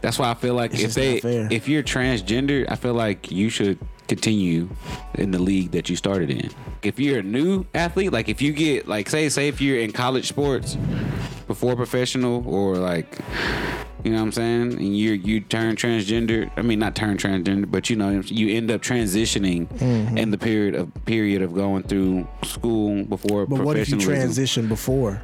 That's 0.00 0.18
why 0.18 0.30
I 0.30 0.34
feel 0.34 0.54
like 0.54 0.72
It's 0.74 0.96
if 0.96 1.22
they 1.22 1.48
if 1.54 1.68
you're 1.68 1.82
transgender, 1.82 2.66
I 2.68 2.76
feel 2.76 2.94
like 2.94 3.30
you 3.30 3.48
should 3.48 3.78
continue 4.08 4.68
in 5.14 5.30
the 5.30 5.38
league 5.38 5.70
that 5.72 5.88
you 5.88 5.96
started 5.96 6.30
in. 6.30 6.50
If 6.82 6.98
you're 6.98 7.18
a 7.20 7.22
new 7.22 7.64
athlete, 7.74 8.12
like 8.12 8.28
if 8.28 8.42
you 8.42 8.52
get 8.52 8.88
like 8.88 9.08
say 9.08 9.28
say 9.28 9.48
if 9.48 9.60
you're 9.60 9.78
in 9.78 9.92
college 9.92 10.26
sports 10.28 10.76
before 11.46 11.76
professional 11.76 12.42
or 12.46 12.76
like 12.76 13.18
you 14.02 14.12
know 14.12 14.16
what 14.16 14.22
I'm 14.24 14.32
saying, 14.32 14.72
and 14.74 14.96
you 14.96 15.12
you 15.12 15.40
turn 15.40 15.76
transgender. 15.76 16.50
I 16.56 16.62
mean, 16.62 16.78
not 16.78 16.96
turn 16.96 17.18
transgender, 17.18 17.70
but 17.70 17.90
you 17.90 17.96
know 17.96 18.20
you 18.24 18.56
end 18.56 18.70
up 18.70 18.80
transitioning 18.80 19.66
Mm-hmm. 19.68 20.16
in 20.16 20.30
the 20.30 20.38
period 20.38 20.74
of 20.74 20.90
period 21.04 21.42
of 21.42 21.54
going 21.54 21.82
through 21.82 22.26
school 22.44 23.04
before. 23.04 23.44
Professional 23.46 23.58
But 23.58 23.66
what 23.66 23.76
if 23.76 23.90
you 23.90 23.96
transitioned 23.98 24.68
before? 24.68 25.20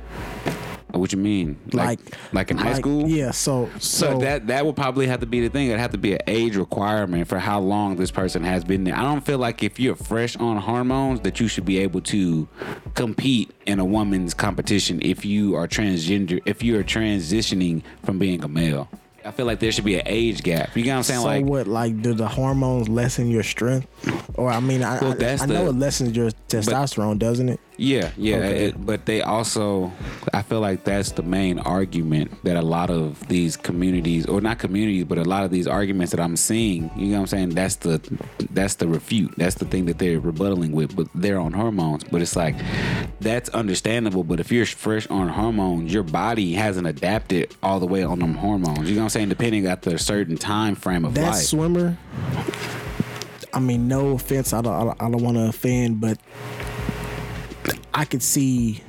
What 0.92 1.12
you 1.12 1.18
mean? 1.18 1.58
Like 1.72 1.98
like, 2.32 2.50
in 2.50 2.56
high 2.56 2.68
like- 2.70 2.76
school? 2.76 3.08
Yeah. 3.08 3.32
So 3.32 3.68
So, 3.78 4.12
so, 4.12 4.18
that 4.20 4.46
that 4.46 4.64
would 4.64 4.76
probably 4.76 5.06
have 5.08 5.20
to 5.20 5.26
be 5.26 5.40
the 5.40 5.48
thing. 5.48 5.66
It'd 5.68 5.80
have 5.80 5.90
to 5.92 5.98
be 5.98 6.12
an 6.14 6.20
age 6.26 6.56
requirement 6.56 7.28
for 7.28 7.38
how 7.38 7.60
long 7.60 7.96
this 7.96 8.10
person 8.10 8.44
has 8.44 8.64
been 8.64 8.84
there. 8.84 8.96
I 8.96 9.02
don't 9.02 9.24
feel 9.24 9.38
like 9.38 9.62
if 9.62 9.78
you're 9.80 9.96
fresh 9.96 10.36
on 10.36 10.56
hormones 10.58 11.20
that 11.20 11.40
you 11.40 11.48
should 11.48 11.64
be 11.64 11.78
able 11.78 12.00
to 12.02 12.48
compete 12.94 13.50
in 13.66 13.78
a 13.78 13.84
woman's 13.84 14.32
competition 14.32 15.00
if 15.02 15.24
you 15.24 15.56
are 15.56 15.66
transgender, 15.66 16.40
if 16.46 16.62
you 16.62 16.78
are 16.78 16.84
transitioning 16.84 17.82
from 18.04 18.18
being 18.18 18.42
a 18.44 18.48
male. 18.48 18.88
I 19.24 19.32
feel 19.32 19.44
like 19.46 19.58
there 19.58 19.72
should 19.72 19.84
be 19.84 19.96
an 19.96 20.06
age 20.06 20.44
gap. 20.44 20.76
You 20.76 20.84
get 20.84 20.92
what 20.92 20.98
I'm 20.98 21.02
saying? 21.02 21.20
so 21.20 21.26
like 21.26 21.44
what? 21.44 21.66
Like, 21.66 22.00
do 22.00 22.14
the 22.14 22.28
hormones 22.28 22.88
lessen 22.88 23.28
your 23.28 23.42
strength? 23.42 23.88
Or 24.38 24.50
I 24.50 24.60
mean, 24.60 24.84
I 24.84 25.00
Well, 25.00 25.16
I, 25.20 25.36
I 25.40 25.46
know 25.46 25.64
the- 25.64 25.70
it 25.70 25.74
lessens 25.74 26.16
your 26.16 26.30
testosterone, 26.48 27.18
doesn't 27.18 27.48
it? 27.48 27.58
Yeah, 27.78 28.11
yeah, 28.16 28.37
Okay. 28.37 28.64
it, 28.68 28.87
but 28.87 29.04
they 29.04 29.21
also, 29.21 29.92
I 30.33 30.40
feel 30.40 30.61
like 30.61 30.85
that's 30.85 31.12
the 31.12 31.23
main 31.23 31.59
argument 31.59 32.30
that 32.45 32.56
a 32.56 32.62
lot 32.62 32.88
of 32.88 33.28
these 33.28 33.54
communities, 33.56 34.25
or 34.25 34.40
not 34.40 34.59
communities, 34.59 35.04
but 35.04 35.18
a 35.18 35.25
lot 35.25 35.45
of 35.45 35.50
these 35.50 35.66
arguments 35.66 36.12
that 36.12 36.21
I'm 36.21 36.37
seeing, 36.37 36.90
you 36.97 37.09
know 37.09 37.16
what 37.16 37.21
I'm 37.21 37.26
saying? 37.26 37.49
That's 37.50 37.76
the, 37.76 38.00
that's 38.50 38.76
the 38.76 38.88
refute. 38.88 39.35
That's 39.37 39.56
the 39.56 39.66
thing 39.66 39.85
that 39.87 39.99
they're 39.99 40.18
rebuttaling 40.21 40.71
with. 40.73 40.97
But 40.97 41.09
they're 41.14 41.38
on 41.38 41.52
hormones. 41.52 42.04
But 42.04 42.23
it's 42.23 42.35
like, 42.35 42.56
that's 43.21 43.50
understandable. 43.50 44.25
But 44.25 44.40
if 44.40 44.50
you're 44.50 44.64
fresh 44.64 45.06
on 45.09 45.28
hormones, 45.28 45.92
your 45.92 46.02
body 46.02 46.54
hasn't 46.54 46.87
adapted 46.87 47.54
all 47.62 47.78
the 47.78 47.87
way 47.87 48.02
on 48.02 48.21
them 48.21 48.35
hormones. 48.37 48.88
You 48.88 48.95
know 48.97 49.02
what 49.02 49.04
I'm 49.04 49.11
saying? 49.11 49.28
Depending 49.28 49.66
at 49.66 49.83
the 49.83 49.99
certain 49.99 50.38
time 50.38 50.76
frame 50.76 51.04
of 51.04 51.12
That 51.14 51.33
life. 51.33 51.42
swimmer. 51.42 51.99
I 53.52 53.59
mean, 53.61 53.88
no 53.88 54.11
offense. 54.11 54.52
I 54.52 54.61
don't. 54.61 54.73
I 54.75 54.85
don't, 54.85 55.02
I 55.02 55.11
don't 55.11 55.23
want 55.23 55.37
to 55.37 55.49
offend, 55.49 56.00
but 56.00 56.18
I 57.96 58.04
could 58.04 58.22
see 58.22 58.82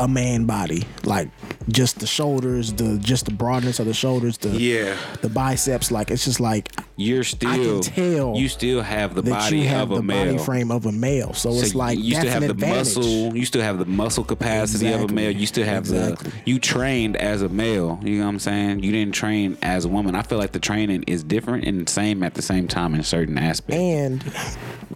a 0.00 0.08
man 0.08 0.44
body, 0.44 0.82
like 1.04 1.28
just 1.68 2.00
the 2.00 2.06
shoulders, 2.06 2.72
the 2.72 2.98
just 2.98 3.26
the 3.26 3.30
broadness 3.32 3.78
of 3.78 3.86
the 3.86 3.94
shoulders, 3.94 4.38
the 4.38 4.48
Yeah. 4.50 4.96
the 5.22 5.28
biceps. 5.28 5.90
Like 5.92 6.10
it's 6.10 6.24
just 6.24 6.40
like 6.40 6.72
You're 6.96 7.22
still 7.22 7.50
I 7.50 7.56
can 7.56 7.80
tell 7.80 8.36
you 8.36 8.48
still 8.48 8.82
have 8.82 9.14
the 9.14 9.22
body 9.22 9.58
you 9.58 9.68
have 9.68 9.90
of 9.90 9.92
a 9.92 9.94
the 9.96 10.02
male. 10.02 10.32
body 10.32 10.38
frame 10.44 10.70
of 10.72 10.86
a 10.86 10.90
male. 10.92 11.32
So, 11.34 11.52
So 11.52 11.60
it's 11.64 11.74
like 11.76 11.98
you 11.98 12.14
still 12.16 12.28
have 12.30 12.42
the 12.42 12.50
advantage. 12.50 12.96
muscle. 12.96 13.36
You 13.36 13.44
still 13.46 13.62
have 13.62 13.78
the 13.78 13.84
muscle 13.84 14.24
capacity 14.24 14.92
of 14.92 15.02
a 15.02 15.08
male. 15.08 15.30
You 15.30 15.46
still 15.46 15.64
have 15.66 15.84
Exactly. 15.84 16.30
the. 16.30 16.36
You 16.44 16.58
trained 16.58 17.16
as 17.16 17.42
a 17.42 17.48
male. 17.48 18.00
You 18.02 18.18
know 18.18 18.24
what 18.24 18.30
I'm 18.30 18.38
saying? 18.40 18.82
You 18.82 18.90
didn't 18.90 19.14
train 19.14 19.56
as 19.62 19.84
a 19.84 19.88
woman. 19.88 20.14
I 20.16 20.22
feel 20.22 20.38
like 20.38 20.52
the 20.52 20.60
training 20.60 21.04
is 21.06 21.22
different 21.22 21.64
and 21.66 21.88
same 21.88 22.22
at 22.24 22.34
the 22.34 22.42
same 22.42 22.66
time 22.68 22.94
in 22.96 23.02
certain 23.04 23.38
aspects. 23.38 23.80
And 23.80 24.24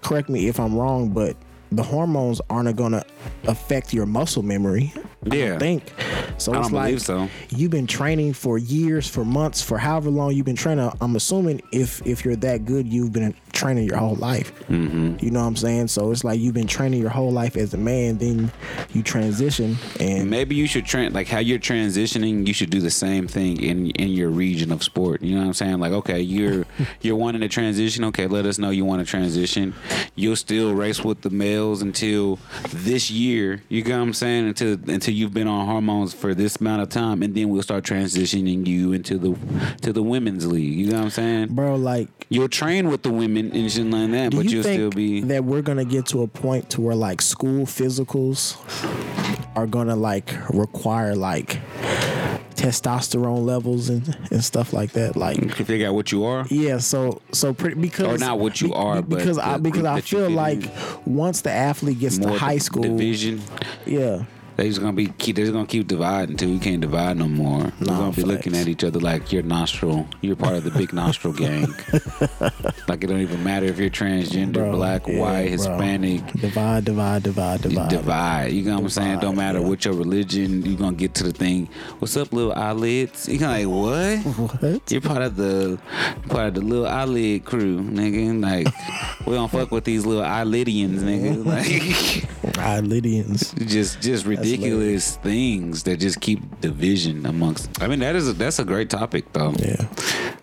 correct 0.03 0.29
me 0.29 0.49
if 0.49 0.59
I'm 0.59 0.77
wrong, 0.77 1.11
but 1.11 1.37
the 1.73 1.83
hormones 1.83 2.41
aren't 2.51 2.75
gonna 2.77 3.05
affect 3.47 3.93
your 3.93 4.07
muscle 4.07 4.43
memory. 4.43 4.93
I 5.31 5.35
Yeah. 5.35 5.49
don't 5.51 5.59
think. 5.61 5.93
So 6.39 6.53
I 6.53 6.59
it's 6.59 6.69
don't 6.69 6.73
like 6.73 6.87
believe 6.89 7.03
so. 7.03 7.29
you've 7.51 7.71
been 7.71 7.87
training 7.87 8.33
for 8.33 8.57
years, 8.59 9.07
for 9.09 9.25
months, 9.25 9.61
for 9.63 9.77
however 9.79 10.11
long 10.11 10.33
you've 10.35 10.47
been 10.47 10.57
training. 10.57 10.91
I'm 11.01 11.17
assuming 11.17 11.61
if 11.73 12.01
if 12.07 12.25
you're 12.25 12.37
that 12.37 12.65
good, 12.65 12.87
you've 12.93 13.13
been 13.13 13.35
training 13.59 13.89
your 13.89 13.97
whole 13.97 14.15
life. 14.15 14.53
Mm-hmm. 14.69 15.17
You 15.25 15.31
know 15.31 15.41
what 15.41 15.47
I'm 15.47 15.57
saying? 15.57 15.89
So 15.89 16.11
it's 16.13 16.23
like 16.23 16.39
you've 16.39 16.55
been 16.55 16.69
training 16.69 17.01
your 17.01 17.11
whole 17.11 17.33
life 17.33 17.57
as 17.57 17.75
a 17.75 17.77
man. 17.77 18.19
Then 18.19 18.53
you 18.93 19.03
transition, 19.03 19.77
and 19.99 20.31
Maybe 20.31 20.55
you 20.55 20.67
should 20.67 20.87
train 20.87 21.13
like 21.13 21.27
how 21.27 21.41
you're 21.41 21.59
transitioning. 21.59 22.47
You 22.47 22.55
should 22.55 22.71
do 22.71 22.81
the 22.81 22.91
same 22.91 23.27
thing 23.27 23.61
in 23.61 23.91
in 23.93 24.11
your 24.11 24.31
region 24.31 24.71
of 24.71 24.83
sport. 24.85 25.23
You 25.23 25.35
know 25.35 25.41
what 25.41 25.49
I'm 25.49 25.55
saying? 25.55 25.81
Like, 25.81 25.93
okay, 25.93 26.21
you're 26.21 26.65
you're 27.03 27.17
wanting 27.17 27.41
to 27.41 27.49
transition. 27.49 28.05
Okay, 28.05 28.27
let 28.27 28.47
us 28.47 28.59
know 28.59 28.71
you 28.71 28.85
want 28.85 29.01
to 29.05 29.07
transition. 29.07 29.75
You'll 30.15 30.37
still 30.37 30.75
race 30.75 31.03
with 31.03 31.23
the 31.23 31.31
males 31.31 31.83
until 31.83 32.39
this 32.71 33.11
year. 33.11 33.63
You 33.69 33.83
know 33.83 33.99
what 33.99 34.03
I'm 34.05 34.15
saying? 34.15 34.49
Until 34.49 34.73
until 34.89 35.15
you've 35.15 35.35
been 35.35 35.49
on 35.49 35.67
hormones 35.67 36.15
for 36.15 36.35
this 36.35 36.57
amount 36.57 36.83
of 36.83 36.89
time, 36.91 37.23
and 37.23 37.35
then 37.35 37.49
we'll 37.49 37.63
start 37.63 37.85
transitioning 37.85 38.67
you 38.67 38.93
into 38.93 39.19
the 39.19 39.37
to 39.83 39.93
the 39.93 40.03
women's 40.03 40.47
league. 40.47 40.79
You 40.79 40.91
know 40.91 40.99
what 40.99 41.05
I'm 41.05 41.11
saying? 41.11 41.55
bro, 41.55 41.75
like. 41.75 42.09
You'll 42.31 42.49
train 42.49 42.91
with 42.91 43.03
the 43.03 43.11
women 43.11 43.48
and 43.55 43.71
shit 43.71 43.87
like 43.87 44.11
that, 44.13 44.31
Do 44.31 44.37
but 44.39 44.47
you 44.47 44.51
you'll 44.57 44.63
think 44.63 44.77
still 44.79 44.91
be. 44.91 45.21
that 45.23 45.45
we're 45.45 45.63
gonna 45.63 45.85
get 45.85 46.07
to 46.07 46.23
a 46.23 46.27
point 46.29 46.71
to 46.71 46.81
where 46.81 46.95
like 46.95 47.21
school 47.23 47.65
physicals 47.67 48.57
are 49.57 49.67
gonna 49.67 49.97
like 49.97 50.33
require 50.51 51.15
like 51.15 51.59
testosterone 52.55 53.45
levels 53.45 53.89
and, 53.89 54.17
and 54.31 54.43
stuff 54.45 54.73
like 54.73 54.93
that? 54.93 55.17
Like 55.17 55.37
to 55.57 55.65
figure 55.65 55.89
out 55.89 55.95
what 55.95 56.11
you 56.13 56.25
are. 56.25 56.47
yeah, 56.51 56.79
so 56.79 57.21
so 57.33 57.53
pretty 57.55 57.77
because 57.81 58.21
Or 58.21 58.25
not 58.25 58.39
what 58.39 58.61
you 58.61 58.73
are, 58.75 59.03
but 59.03 59.19
because 59.19 59.39
I 59.39 59.59
because 59.59 59.85
I 59.85 60.01
feel 60.01 60.31
like 60.31 60.69
once 61.07 61.41
the 61.43 61.51
athlete 61.51 61.99
gets 62.01 62.19
to 62.19 62.31
high 62.37 62.59
school, 62.59 62.83
division. 62.83 63.41
yeah, 63.87 64.25
They 64.59 64.67
just 64.67 64.81
gonna 64.81 64.93
be 64.93 65.07
keep. 65.07 65.37
They're 65.37 65.45
just 65.45 65.53
gonna 65.53 65.69
keep 65.69 65.87
dividing 65.87 66.33
until 66.33 66.51
we 66.51 66.59
can't 66.59 66.81
divide 66.81 67.17
no 67.17 67.29
more. 67.29 67.73
We're 67.79 67.87
gonna 67.87 68.11
be 68.11 68.25
looking 68.25 68.57
at 68.57 68.67
each 68.67 68.83
other 68.83 68.99
like 68.99 69.33
you're 69.33 69.45
nostril. 69.45 70.09
You're 70.21 70.35
part 70.35 70.57
of 70.57 70.65
the 70.65 70.73
big 70.73 70.93
nostril 70.93 71.33
gang. 71.33 71.69
like 72.89 73.05
it 73.05 73.07
don't 73.07 73.21
even 73.21 73.45
matter 73.45 73.67
if 73.67 73.79
you're 73.79 73.89
transgender, 73.89 74.55
bro, 74.55 74.73
black, 74.73 75.07
yeah, 75.07 75.21
white, 75.21 75.43
bro. 75.43 75.51
Hispanic. 75.53 76.27
divide, 76.33 76.85
divide, 76.87 77.23
divide, 77.23 77.63
divide. 77.63 77.89
Divide. 77.89 78.47
You 78.47 78.65
know 78.65 78.75
what 78.75 78.83
I'm 78.83 78.89
saying? 78.89 79.21
Don't 79.21 79.37
matter 79.37 79.63
what 79.63 79.85
your 79.85 79.95
religion. 79.95 80.67
You 80.67 80.75
are 80.75 80.79
gonna 80.79 80.97
get 80.97 81.15
to 81.15 81.23
the 81.23 81.33
thing. 81.33 81.69
What's 82.01 82.17
up, 82.17 82.33
little 82.33 82.53
eyelids? 82.53 83.29
You 83.29 83.39
gonna 83.39 83.65
like 83.65 84.25
what? 84.27 84.61
What? 84.61 84.91
You're 84.91 85.01
part 85.03 85.23
of 85.23 85.37
the 85.37 85.79
part 86.31 86.49
of 86.49 86.55
the 86.55 86.63
little 86.63 86.89
eyelid 86.89 87.45
crew, 87.45 87.79
nigga. 87.79 88.43
Like 88.43 88.67
we 89.25 89.35
don't 89.35 89.53
fuck 89.53 89.71
with 89.71 89.85
these 89.85 90.05
little 90.05 90.25
eyelidians, 90.25 90.99
nigga. 90.99 91.45
Like. 91.49 92.29
Eyelidians. 92.59 93.55
just 93.69 94.01
just 94.01 94.27
ridiculous 94.27 94.48
things 94.57 95.83
that 95.85 95.99
just 95.99 96.21
keep 96.21 96.61
division 96.61 97.27
amongst. 97.27 97.83
I 97.83 97.87
mean, 97.89 98.01
that 98.01 98.17
is 98.17 98.29
a, 98.29 98.33
that's 98.33 98.59
a 98.59 98.65
great 98.65 98.91
topic 98.91 99.33
though. 99.33 99.53
Yeah. 99.59 99.87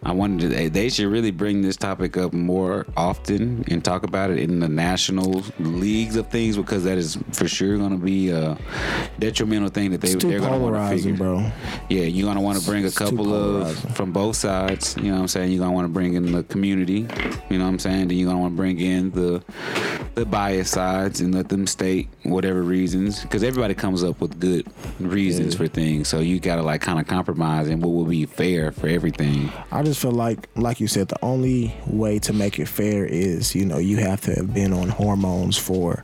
I 0.03 0.11
wanted 0.11 0.51
to. 0.51 0.69
They, 0.69 0.89
should 0.89 1.07
really 1.07 1.31
bring 1.31 1.63
this 1.63 1.75
topic 1.75 2.15
up 2.15 2.31
more 2.31 2.85
often 2.95 3.65
and 3.69 3.83
talk 3.83 4.03
about 4.03 4.29
it 4.29 4.37
in 4.37 4.59
the 4.59 4.69
national 4.69 5.43
leagues 5.59 6.15
of 6.15 6.27
things 6.29 6.57
because 6.57 6.83
that 6.83 6.97
is 6.97 7.17
for 7.31 7.47
sure 7.47 7.77
going 7.77 7.89
to 7.89 7.97
be 7.97 8.29
a 8.29 8.55
detrimental 9.17 9.69
thing 9.69 9.89
that 9.91 10.01
they 10.01 10.09
It's 10.09 10.23
they're 10.23 10.39
going 10.39 10.53
to 10.53 10.59
want 10.59 10.75
to 10.75 10.95
figure. 10.95 11.17
bro. 11.17 11.51
Yeah, 11.89 12.03
you're 12.03 12.27
gonna 12.27 12.41
want 12.41 12.59
to 12.59 12.65
bring 12.65 12.85
a 12.85 12.91
couple 12.91 13.33
of 13.33 13.77
from 13.95 14.11
both 14.11 14.35
sides. 14.35 14.95
You 14.97 15.05
know 15.05 15.13
what 15.15 15.21
I'm 15.21 15.27
saying? 15.27 15.51
You're 15.51 15.61
gonna 15.61 15.73
want 15.73 15.85
to 15.85 15.93
bring 15.93 16.13
in 16.13 16.31
the 16.31 16.43
community. 16.43 17.07
You 17.49 17.57
know 17.57 17.65
what 17.65 17.71
I'm 17.71 17.79
saying? 17.79 18.09
Then 18.09 18.17
you're 18.17 18.27
gonna 18.27 18.39
want 18.39 18.53
to 18.53 18.57
bring 18.57 18.79
in 18.79 19.11
the 19.11 19.43
the 20.15 20.25
bias 20.25 20.69
sides 20.71 21.19
and 21.21 21.33
let 21.33 21.49
them 21.49 21.67
state 21.67 22.07
whatever 22.23 22.61
reasons 22.61 23.21
because 23.21 23.43
everybody 23.43 23.73
comes 23.73 23.94
up 24.03 24.19
with 24.21 24.39
good 24.39 24.65
reasons 24.99 25.53
Yeah. 25.53 25.57
for 25.57 25.67
things. 25.67 26.07
So 26.07 26.19
you 26.19 26.39
gotta 26.39 26.61
like 26.63 26.81
kind 26.81 26.99
of 26.99 27.07
compromise 27.07 27.67
and 27.67 27.81
what 27.81 27.89
will 27.93 28.05
be 28.05 28.25
fair 28.25 28.71
for 28.71 28.87
everything. 28.87 29.51
I 29.71 29.83
just 29.83 30.01
feel 30.01 30.11
like, 30.11 30.47
like 30.55 30.79
you 30.79 30.87
said, 30.87 31.07
the 31.09 31.23
only 31.23 31.73
way 31.87 32.19
to 32.19 32.33
make 32.33 32.59
it 32.59 32.67
fair 32.67 33.05
is, 33.05 33.55
you 33.55 33.65
know, 33.65 33.77
you 33.77 33.97
have 33.97 34.21
to 34.21 34.35
have 34.35 34.53
been 34.53 34.73
on 34.73 34.89
hormones 34.89 35.57
for 35.57 36.03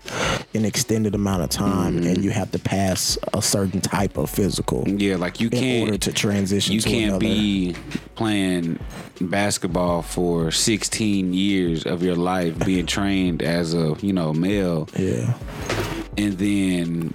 an 0.54 0.66
extended 0.66 1.16
amount 1.16 1.44
of 1.44 1.50
time, 1.50 1.72
Mm-hmm. 1.98 2.08
and 2.08 2.24
you 2.24 2.30
have 2.32 2.52
to 2.52 2.60
pass 2.60 3.18
a 3.34 3.42
certain 3.42 3.82
type 3.82 4.18
of 4.18 4.30
physical 4.30 4.84
Yeah, 4.88 5.16
like 5.16 5.40
you 5.40 5.48
in 5.50 5.60
can't 5.60 5.86
order 5.90 5.98
to 5.98 6.14
transition. 6.14 6.74
you 6.74 6.82
to 6.82 6.90
can't 6.90 7.06
another. 7.10 7.20
be 7.26 7.76
playing 8.16 8.80
basketball 9.28 10.02
for 10.02 10.52
16 10.52 11.34
years 11.34 11.86
of 11.86 12.04
your 12.04 12.16
life 12.16 12.58
being 12.66 12.86
trained 12.86 13.42
as 13.42 13.74
a 13.74 13.96
you 14.02 14.14
know 14.14 14.34
male 14.34 14.88
Yeah, 14.98 15.34
and 16.18 16.38
then 16.38 17.14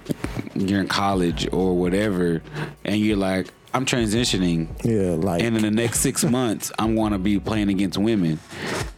you're 0.55 0.81
in 0.81 0.87
college 0.87 1.47
or 1.51 1.75
whatever 1.77 2.41
and 2.83 2.97
you're 2.97 3.17
like 3.17 3.47
i'm 3.73 3.85
transitioning 3.85 4.67
yeah, 4.83 5.11
like 5.15 5.43
and 5.43 5.55
in 5.55 5.61
the 5.61 5.71
next 5.71 5.99
six 5.99 6.23
months 6.23 6.71
i'm 6.79 6.95
going 6.95 7.11
to 7.11 7.19
be 7.19 7.39
playing 7.39 7.69
against 7.69 7.97
women 7.97 8.39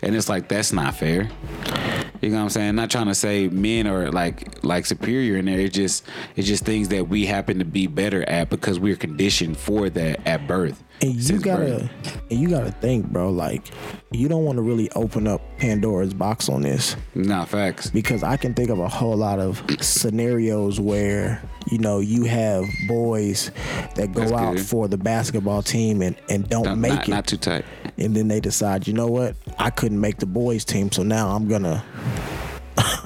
and 0.01 0.15
it's 0.15 0.29
like 0.29 0.47
that's 0.47 0.71
not 0.71 0.95
fair 0.95 1.29
you 2.21 2.29
know 2.29 2.37
what 2.37 2.43
I'm 2.43 2.49
saying? 2.49 2.75
Not 2.75 2.91
trying 2.91 3.07
to 3.07 3.15
say 3.15 3.47
men 3.47 3.87
are 3.87 4.11
like 4.11 4.63
like 4.63 4.85
superior 4.85 5.37
in 5.37 5.45
there. 5.45 5.59
It's 5.59 5.75
just 5.75 6.05
it's 6.35 6.47
just 6.47 6.65
things 6.65 6.89
that 6.89 7.07
we 7.07 7.25
happen 7.25 7.59
to 7.59 7.65
be 7.65 7.87
better 7.87 8.27
at 8.27 8.49
because 8.49 8.79
we're 8.79 8.97
conditioned 8.97 9.57
for 9.57 9.89
that 9.89 10.27
at 10.27 10.45
birth. 10.45 10.83
And 11.01 11.15
you 11.15 11.39
gotta, 11.39 11.89
and 12.29 12.39
you 12.39 12.49
gotta 12.49 12.71
think, 12.71 13.07
bro. 13.07 13.29
Like, 13.29 13.63
you 14.11 14.27
don't 14.27 14.43
want 14.43 14.57
to 14.57 14.61
really 14.61 14.89
open 14.91 15.27
up 15.27 15.41
Pandora's 15.57 16.13
box 16.13 16.49
on 16.49 16.61
this 16.63 16.95
Nah, 17.15 17.45
facts. 17.45 17.89
because 17.89 18.21
I 18.21 18.35
can 18.35 18.53
think 18.53 18.69
of 18.69 18.79
a 18.79 18.87
whole 18.89 19.15
lot 19.15 19.39
of 19.39 19.63
scenarios 19.79 20.79
where 20.79 21.41
you 21.71 21.77
know 21.77 21.99
you 21.99 22.25
have 22.25 22.65
boys 22.87 23.51
that 23.95 24.11
go 24.13 24.21
That's 24.21 24.31
out 24.33 24.55
good. 24.57 24.65
for 24.65 24.87
the 24.89 24.97
basketball 24.97 25.61
team 25.61 26.01
and 26.01 26.15
and 26.29 26.49
don't 26.49 26.65
Not, 26.65 26.77
make 26.77 26.91
not, 26.93 27.07
it, 27.07 27.11
not 27.11 27.27
too 27.27 27.37
tight. 27.37 27.63
and 27.97 28.13
then 28.15 28.27
they 28.27 28.39
decide, 28.41 28.85
you 28.87 28.93
know 28.93 29.07
what, 29.07 29.35
I 29.57 29.69
couldn't 29.69 30.01
make 30.01 30.17
the 30.17 30.25
boys 30.25 30.65
team, 30.65 30.91
so 30.91 31.03
now 31.03 31.29
I'm 31.29 31.47
gonna 31.47 31.83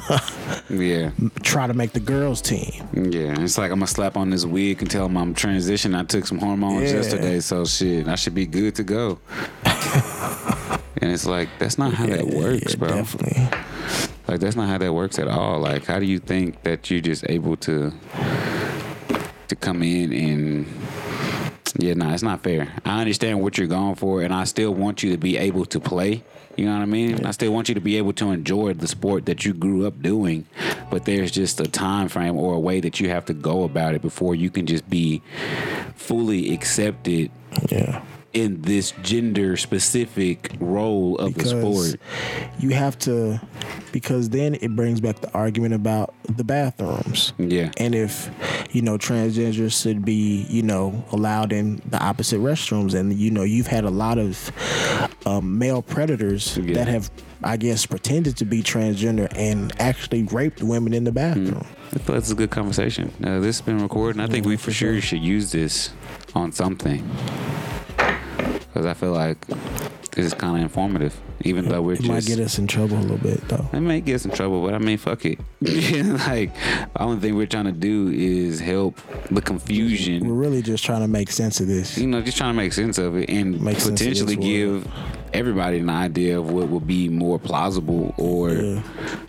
Yeah, 0.69 1.11
try 1.43 1.67
to 1.67 1.73
make 1.73 1.91
the 1.93 1.99
girls 1.99 2.41
team. 2.41 2.87
yeah. 2.93 3.39
It's 3.39 3.57
like 3.57 3.69
I'm 3.71 3.77
gonna 3.79 3.87
slap 3.87 4.17
on 4.17 4.29
this 4.29 4.45
wig 4.45 4.81
and 4.81 4.89
tell 4.89 5.07
them 5.07 5.17
I'm 5.17 5.35
transitioning. 5.35 5.99
I 5.99 6.03
took 6.03 6.25
some 6.25 6.39
hormones 6.39 6.89
Yeah. 6.89 6.97
yesterday, 6.97 7.39
so 7.41 7.65
shit, 7.65 8.07
I 8.07 8.15
should 8.15 8.33
be 8.33 8.45
good 8.47 8.75
to 8.75 8.83
go. 8.83 9.19
and 9.65 11.11
it's 11.11 11.25
like 11.25 11.49
that's 11.59 11.77
not 11.77 11.93
how 11.93 12.07
that 12.07 12.25
works, 12.27 12.71
yeah, 12.73 12.77
bro. 12.79 12.87
Definitely. 12.89 13.47
Like 14.27 14.39
that's 14.39 14.55
not 14.55 14.67
how 14.69 14.77
that 14.77 14.93
works 14.93 15.19
at 15.19 15.27
all. 15.27 15.59
Like 15.59 15.85
how 15.85 15.99
do 15.99 16.05
you 16.05 16.19
think 16.19 16.63
that 16.63 16.89
you're 16.89 17.01
just 17.01 17.25
able 17.29 17.55
to 17.57 17.91
to 19.49 19.55
come 19.55 19.83
in 19.83 20.11
and 20.13 20.65
yeah, 21.77 21.93
nah, 21.93 22.13
it's 22.13 22.23
not 22.23 22.43
fair. 22.43 22.71
I 22.85 23.01
understand 23.01 23.41
what 23.41 23.57
you're 23.57 23.67
going 23.67 23.95
for 23.95 24.21
and 24.21 24.33
I 24.33 24.43
still 24.43 24.73
want 24.73 25.03
you 25.03 25.11
to 25.11 25.17
be 25.17 25.37
able 25.37 25.65
to 25.65 25.79
play. 25.79 26.23
You 26.55 26.65
know 26.65 26.73
what 26.73 26.83
I 26.83 26.85
mean? 26.85 27.25
I 27.25 27.31
still 27.31 27.51
want 27.51 27.67
you 27.67 27.73
to 27.75 27.81
be 27.81 27.97
able 27.97 28.13
to 28.13 28.31
enjoy 28.31 28.73
the 28.73 28.87
sport 28.87 29.25
that 29.25 29.43
you 29.43 29.53
grew 29.53 29.87
up 29.87 29.99
doing, 30.03 30.45
but 30.91 31.05
there's 31.05 31.31
just 31.31 31.59
a 31.59 31.65
time 31.65 32.09
frame 32.09 32.35
or 32.37 32.53
a 32.53 32.59
way 32.59 32.79
that 32.79 32.99
you 32.99 33.09
have 33.09 33.25
to 33.25 33.33
go 33.33 33.63
about 33.63 33.95
it 33.95 34.03
before 34.03 34.35
you 34.35 34.51
can 34.51 34.67
just 34.67 34.87
be 34.87 35.23
fully 35.95 36.53
accepted 36.53 37.31
Yeah. 37.69 38.03
In 38.33 38.61
this 38.63 38.91
gender 39.03 39.55
specific 39.57 40.55
role 40.59 41.15
of 41.17 41.35
the 41.35 41.45
sport. 41.45 41.95
you 42.59 42.69
have 42.71 42.97
to 42.99 43.39
because 43.91 44.29
then 44.29 44.55
it 44.55 44.75
brings 44.75 44.99
back 44.99 45.19
the 45.21 45.31
argument 45.33 45.73
about 45.73 46.13
the 46.23 46.43
bathrooms. 46.43 47.31
Yeah. 47.37 47.71
And 47.77 47.93
if, 47.93 48.29
you 48.71 48.81
know, 48.81 48.97
transgenders 48.97 49.79
should 49.79 50.03
be, 50.03 50.47
you 50.49 50.63
know, 50.63 51.05
allowed 51.11 51.53
in 51.53 51.79
the 51.85 52.03
opposite 52.03 52.39
restrooms. 52.39 52.95
And, 52.95 53.13
you 53.13 53.29
know, 53.29 53.43
you've 53.43 53.67
had 53.67 53.85
a 53.85 53.91
lot 53.91 54.17
of 54.17 54.51
um, 55.27 55.59
male 55.59 55.83
predators 55.83 56.57
Yeah. 56.57 56.73
that 56.73 56.87
have, 56.87 57.11
I 57.43 57.55
guess, 57.57 57.85
pretended 57.85 58.35
to 58.37 58.45
be 58.45 58.63
transgender 58.63 59.31
and 59.35 59.71
actually 59.79 60.23
raped 60.23 60.63
women 60.63 60.93
in 60.93 61.03
the 61.03 61.11
bathroom. 61.11 61.63
I 61.93 61.99
feel 61.99 62.15
like 62.15 62.23
it's 62.23 62.31
a 62.31 62.35
good 62.35 62.49
conversation. 62.49 63.13
Uh, 63.23 63.39
this 63.39 63.59
has 63.59 63.61
been 63.61 63.77
recording. 63.79 64.19
I 64.21 64.27
think 64.27 64.47
we 64.47 64.57
for 64.57 64.71
sure 64.71 64.99
should 65.01 65.21
use 65.21 65.51
this 65.51 65.91
on 66.33 66.51
something. 66.51 67.07
Because 68.73 68.87
I 68.87 68.93
feel 68.95 69.11
like 69.11 69.37
this 70.15 70.25
is 70.25 70.33
kind 70.33 70.55
of 70.55 70.61
informative, 70.63 71.15
even 71.41 71.69
though 71.69 71.81
we're 71.81 71.93
It 71.93 72.03
might 72.07 72.25
get 72.25 72.39
us 72.39 72.57
in 72.57 72.65
trouble 72.65 72.97
a 72.97 73.01
little 73.01 73.17
bit 73.17 73.47
though. 73.47 73.67
it 73.71 73.79
may 73.81 74.01
get 74.01 74.15
us 74.15 74.25
in 74.25 74.31
trouble, 74.31 74.63
but 74.63 74.73
I 74.73 74.79
mean, 74.79 74.97
fuck 74.97 75.25
it. 75.25 75.37
like, 75.61 76.53
the 76.55 76.89
only 77.01 77.19
thing 77.19 77.35
we're 77.35 77.45
trying 77.45 77.65
to 77.65 77.71
do 77.71 78.09
is 78.09 78.59
help 78.59 78.99
the 79.29 79.41
confusion. 79.41 80.25
We're 80.27 80.33
really 80.33 80.61
just 80.63 80.83
trying 80.83 81.01
to 81.01 81.07
make 81.07 81.29
sense 81.31 81.59
of 81.59 81.67
this. 81.67 81.97
You 81.99 82.07
know, 82.07 82.21
just 82.21 82.37
trying 82.37 82.51
to 82.53 82.57
make 82.57 82.73
sense 82.73 82.97
of 82.97 83.15
it 83.15 83.29
and 83.29 83.61
Make 83.61 83.77
potentially 83.77 84.35
give 84.35 84.87
everybody 85.33 85.79
an 85.79 85.89
idea 85.89 86.39
of 86.39 86.49
what 86.51 86.67
would 86.69 86.85
be 86.87 87.09
more 87.09 87.37
plausible 87.39 88.13
or 88.17 88.51
Yeah. 88.51 88.83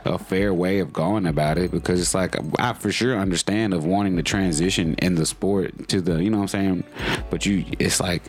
a 0.06 0.18
fair 0.18 0.52
way 0.54 0.78
of 0.80 0.92
going 0.92 1.26
about 1.26 1.56
it. 1.58 1.70
Because 1.70 2.00
it's 2.00 2.14
like 2.14 2.34
I 2.58 2.72
for 2.74 2.90
sure 2.92 3.18
understand 3.18 3.72
of 3.74 3.84
wanting 3.84 4.16
to 4.16 4.22
transition 4.22 4.94
in 4.96 5.14
the 5.16 5.24
sport 5.26 5.88
to 5.88 6.00
the, 6.02 6.22
you 6.22 6.30
know 6.30 6.38
what 6.38 6.42
I'm 6.44 6.48
saying. 6.48 6.84
But 7.30 7.44
you, 7.46 7.64
it's 7.78 8.00
like 8.00 8.22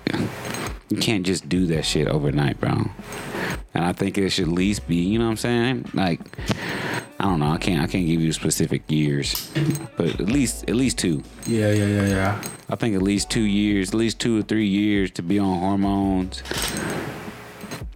you 0.89 0.97
can't 0.97 1.25
just 1.25 1.49
do 1.49 1.65
that 1.67 1.83
shit 1.83 2.07
overnight, 2.07 2.59
bro. 2.59 2.89
And 3.73 3.83
I 3.83 3.91
think 3.91 4.17
it 4.17 4.29
should 4.29 4.47
at 4.47 4.53
least 4.53 4.87
be, 4.87 4.95
you 4.95 5.19
know 5.19 5.25
what 5.25 5.31
I'm 5.31 5.37
saying? 5.37 5.89
Like, 5.93 6.21
I 7.19 7.25
don't 7.25 7.39
know. 7.39 7.51
I 7.51 7.57
can't. 7.57 7.81
I 7.81 7.87
can't 7.87 8.05
give 8.05 8.21
you 8.21 8.31
specific 8.33 8.83
years, 8.89 9.51
but 9.97 10.19
at 10.19 10.27
least 10.27 10.69
at 10.69 10.75
least 10.75 10.97
two. 10.97 11.23
Yeah, 11.45 11.71
yeah, 11.71 11.87
yeah, 11.87 12.07
yeah. 12.07 12.43
I 12.69 12.75
think 12.75 12.95
at 12.95 13.01
least 13.01 13.29
two 13.29 13.41
years, 13.41 13.89
at 13.89 13.95
least 13.95 14.19
two 14.19 14.39
or 14.39 14.41
three 14.41 14.67
years 14.67 15.11
to 15.11 15.21
be 15.21 15.39
on 15.39 15.59
hormones 15.59 16.43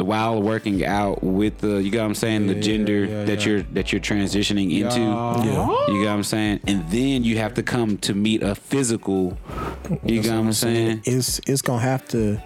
while 0.09 0.41
working 0.41 0.83
out 0.83 1.23
with 1.23 1.59
the 1.59 1.77
you 1.83 1.91
got 1.91 1.99
what 1.99 2.05
I'm 2.07 2.15
saying 2.15 2.47
the 2.47 2.55
gender 2.55 3.05
yeah, 3.05 3.23
that 3.25 3.41
yeah. 3.41 3.51
you're 3.51 3.61
that 3.61 3.93
you're 3.93 4.01
transitioning 4.01 4.71
into. 4.71 4.99
Yeah. 4.99 5.87
You 5.87 6.03
got 6.03 6.09
what 6.09 6.09
I'm 6.09 6.23
saying? 6.23 6.61
And 6.65 6.89
then 6.89 7.23
you 7.23 7.37
have 7.37 7.53
to 7.53 7.63
come 7.63 7.99
to 7.99 8.15
meet 8.15 8.41
a 8.41 8.55
physical 8.55 9.37
you 10.03 10.23
got 10.23 10.31
what 10.31 10.39
I'm 10.39 10.53
saying? 10.53 11.03
It's 11.05 11.39
it's 11.45 11.61
gonna 11.61 11.81
have 11.81 12.07
to 12.09 12.41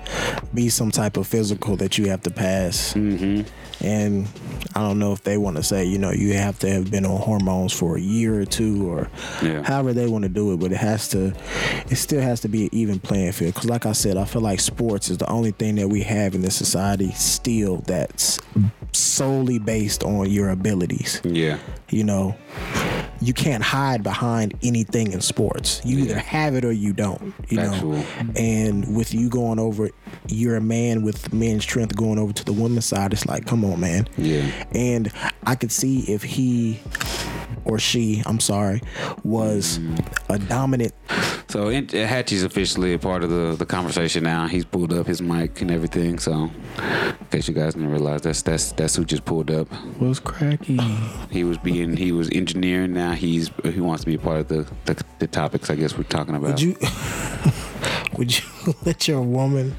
be 0.53 0.67
some 0.67 0.91
type 0.91 1.15
of 1.15 1.25
physical 1.25 1.77
that 1.77 1.97
you 1.97 2.09
have 2.09 2.21
to 2.23 2.31
pass. 2.31 2.93
Mm-hmm. 2.93 3.47
And 3.83 4.27
I 4.75 4.79
don't 4.79 4.97
know 4.97 5.11
if 5.11 5.23
they 5.23 5.37
want 5.37 5.57
to 5.57 5.63
say, 5.63 5.83
you 5.83 5.97
know, 5.97 6.11
you 6.11 6.33
have 6.33 6.57
to 6.59 6.69
have 6.69 6.89
been 6.89 7.05
on 7.05 7.19
hormones 7.19 7.73
for 7.73 7.97
a 7.97 8.01
year 8.01 8.39
or 8.39 8.45
two 8.45 8.89
or 8.89 9.09
Yeah. 9.41 9.61
however 9.63 9.91
they 9.93 10.07
want 10.07 10.23
to 10.23 10.29
do 10.29 10.53
it, 10.53 10.59
but 10.61 10.71
it 10.71 10.77
has 10.77 11.09
to, 11.09 11.33
it 11.89 11.95
still 11.97 12.21
has 12.21 12.39
to 12.41 12.47
be 12.47 12.63
an 12.63 12.69
even 12.71 12.99
playing 12.99 13.33
field. 13.33 13.53
Because, 13.55 13.69
like 13.69 13.85
I 13.85 13.91
said, 13.91 14.15
I 14.17 14.23
feel 14.25 14.41
like 14.41 14.59
sports 14.61 15.09
is 15.09 15.17
the 15.17 15.29
only 15.29 15.51
thing 15.51 15.75
that 15.75 15.89
we 15.89 16.01
have 16.03 16.33
in 16.33 16.41
this 16.41 16.55
society 16.55 17.11
still 17.11 17.77
that's 17.85 18.39
solely 18.93 19.59
based 19.59 20.03
on 20.03 20.29
your 20.29 20.49
abilities. 20.49 21.19
Yeah. 21.25 21.57
You 21.89 22.05
know, 22.05 22.35
you 23.21 23.33
can't 23.33 23.63
hide 23.63 24.03
behind 24.03 24.53
anything 24.63 25.11
in 25.13 25.21
sports. 25.21 25.81
You 25.83 25.99
either 25.99 26.17
have 26.17 26.55
it 26.55 26.65
or 26.65 26.71
you 26.71 26.93
don't. 26.93 27.33
You 27.47 27.57
Factual. 27.57 27.91
know, 27.93 28.05
and 28.35 28.95
with 28.95 29.13
you 29.13 29.29
going 29.29 29.59
over, 29.59 29.89
you're 30.27 30.55
a 30.55 30.61
man 30.61 31.03
with 31.03 31.33
men's 31.33 31.63
strength 31.63 31.95
going 31.95 32.19
over 32.19 32.33
to 32.33 32.45
the 32.45 32.53
women's 32.53 32.85
side. 32.85 33.13
It's 33.13 33.25
like, 33.25 33.45
come 33.45 33.63
on, 33.63 33.79
man. 33.79 34.07
Yeah. 34.17 34.65
And 34.73 35.11
I 35.45 35.55
could 35.55 35.71
see 35.71 36.01
if 36.11 36.23
he 36.23 36.79
or 37.65 37.79
she, 37.79 38.23
I'm 38.25 38.39
sorry, 38.39 38.81
was 39.23 39.79
a 40.29 40.39
dominant. 40.39 40.93
So 41.49 41.67
in- 41.67 41.87
Hachie's 41.87 42.43
officially 42.43 42.93
a 42.93 42.99
part 42.99 43.23
of 43.23 43.29
the, 43.29 43.55
the 43.55 43.65
conversation 43.65 44.23
now. 44.23 44.47
He's 44.47 44.65
pulled 44.65 44.91
up 44.93 45.05
his 45.05 45.21
mic 45.21 45.61
and 45.61 45.69
everything. 45.69 46.19
So 46.19 46.49
in 46.79 47.27
case 47.31 47.47
you 47.47 47.53
guys 47.53 47.73
didn't 47.73 47.91
realize, 47.91 48.21
that's 48.21 48.41
that's 48.41 48.71
that's 48.71 48.95
who 48.95 49.05
just 49.05 49.25
pulled 49.25 49.51
up. 49.51 49.67
What's 49.99 50.19
cracking? 50.19 50.79
He 51.29 51.43
was 51.43 51.57
being 51.57 51.95
he 51.95 52.11
was 52.11 52.29
engineering. 52.31 52.93
Now 52.93 53.11
he's 53.11 53.51
he 53.63 53.81
wants 53.81 54.03
to 54.03 54.07
be 54.07 54.15
a 54.15 54.19
part 54.19 54.39
of 54.39 54.47
the 54.47 54.67
the, 54.85 55.03
the 55.19 55.27
topics 55.27 55.69
I 55.69 55.75
guess 55.75 55.97
we're 55.97 56.03
talking 56.03 56.35
about. 56.35 56.51
Would 56.51 56.61
you? 56.61 56.75
would 58.17 58.37
you 58.37 58.73
let 58.85 59.07
your 59.07 59.21
woman 59.21 59.75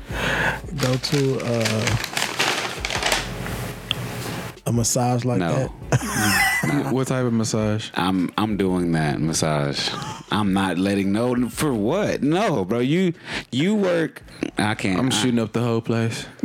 go 0.77 0.95
to 0.95 1.41
uh, 1.43 1.97
a 4.67 4.73
massage 4.73 5.25
like 5.25 5.39
no. 5.39 5.53
that? 5.53 5.71
what 6.91 7.09
type 7.09 7.25
of 7.25 7.33
massage? 7.33 7.91
I'm 7.95 8.31
I'm 8.37 8.57
doing 8.57 8.93
that 8.93 9.21
massage. 9.21 9.91
I'm 10.31 10.53
not 10.53 10.79
letting 10.79 11.13
no 11.13 11.49
for 11.49 11.73
what? 11.73 12.23
No, 12.23 12.65
bro. 12.65 12.79
You 12.81 13.13
you 13.53 13.75
work. 13.75 14.23
I 14.59 14.75
can't. 14.75 14.99
I'm 14.99 15.07
I- 15.07 15.11
shooting 15.11 15.39
up 15.39 15.53
the 15.53 15.61
whole 15.61 15.81
place. 15.81 16.27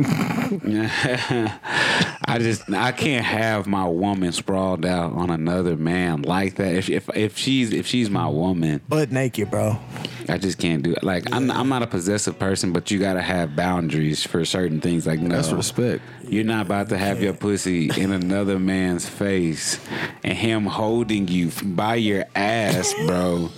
I 2.26 2.38
just 2.38 2.70
I 2.70 2.92
can't 2.92 3.24
have 3.24 3.66
my 3.66 3.86
woman 3.86 4.32
sprawled 4.32 4.84
out 4.84 5.12
on 5.12 5.30
another 5.30 5.76
man 5.76 6.22
like 6.22 6.56
that. 6.56 6.74
If 6.74 6.88
if 6.90 7.08
if 7.16 7.36
she's 7.36 7.72
if 7.72 7.86
she's 7.86 8.10
my 8.10 8.28
woman, 8.28 8.80
Butt 8.88 9.10
naked, 9.10 9.50
bro. 9.50 9.78
I 10.28 10.38
just 10.38 10.58
can't 10.58 10.82
do 10.82 10.92
it. 10.92 11.02
Like 11.02 11.24
I'm 11.32 11.50
I'm 11.50 11.68
not 11.68 11.82
a 11.82 11.86
possessive 11.86 12.38
person, 12.38 12.72
but 12.72 12.90
you 12.90 12.98
gotta 12.98 13.22
have 13.22 13.56
boundaries 13.56 14.24
for 14.24 14.44
certain 14.44 14.80
things. 14.80 15.06
Like 15.06 15.18
no, 15.20 15.34
That's 15.34 15.50
respect. 15.50 16.02
You're 16.22 16.44
not 16.44 16.66
about 16.66 16.90
to 16.90 16.98
have 16.98 17.20
your 17.20 17.32
pussy 17.32 17.90
in 17.96 18.12
another 18.12 18.58
man's 18.60 19.08
face 19.08 19.29
and 20.24 20.36
him 20.36 20.66
holding 20.66 21.28
you 21.28 21.50
by 21.62 21.96
your 21.96 22.24
ass, 22.34 22.94
bro. 23.06 23.50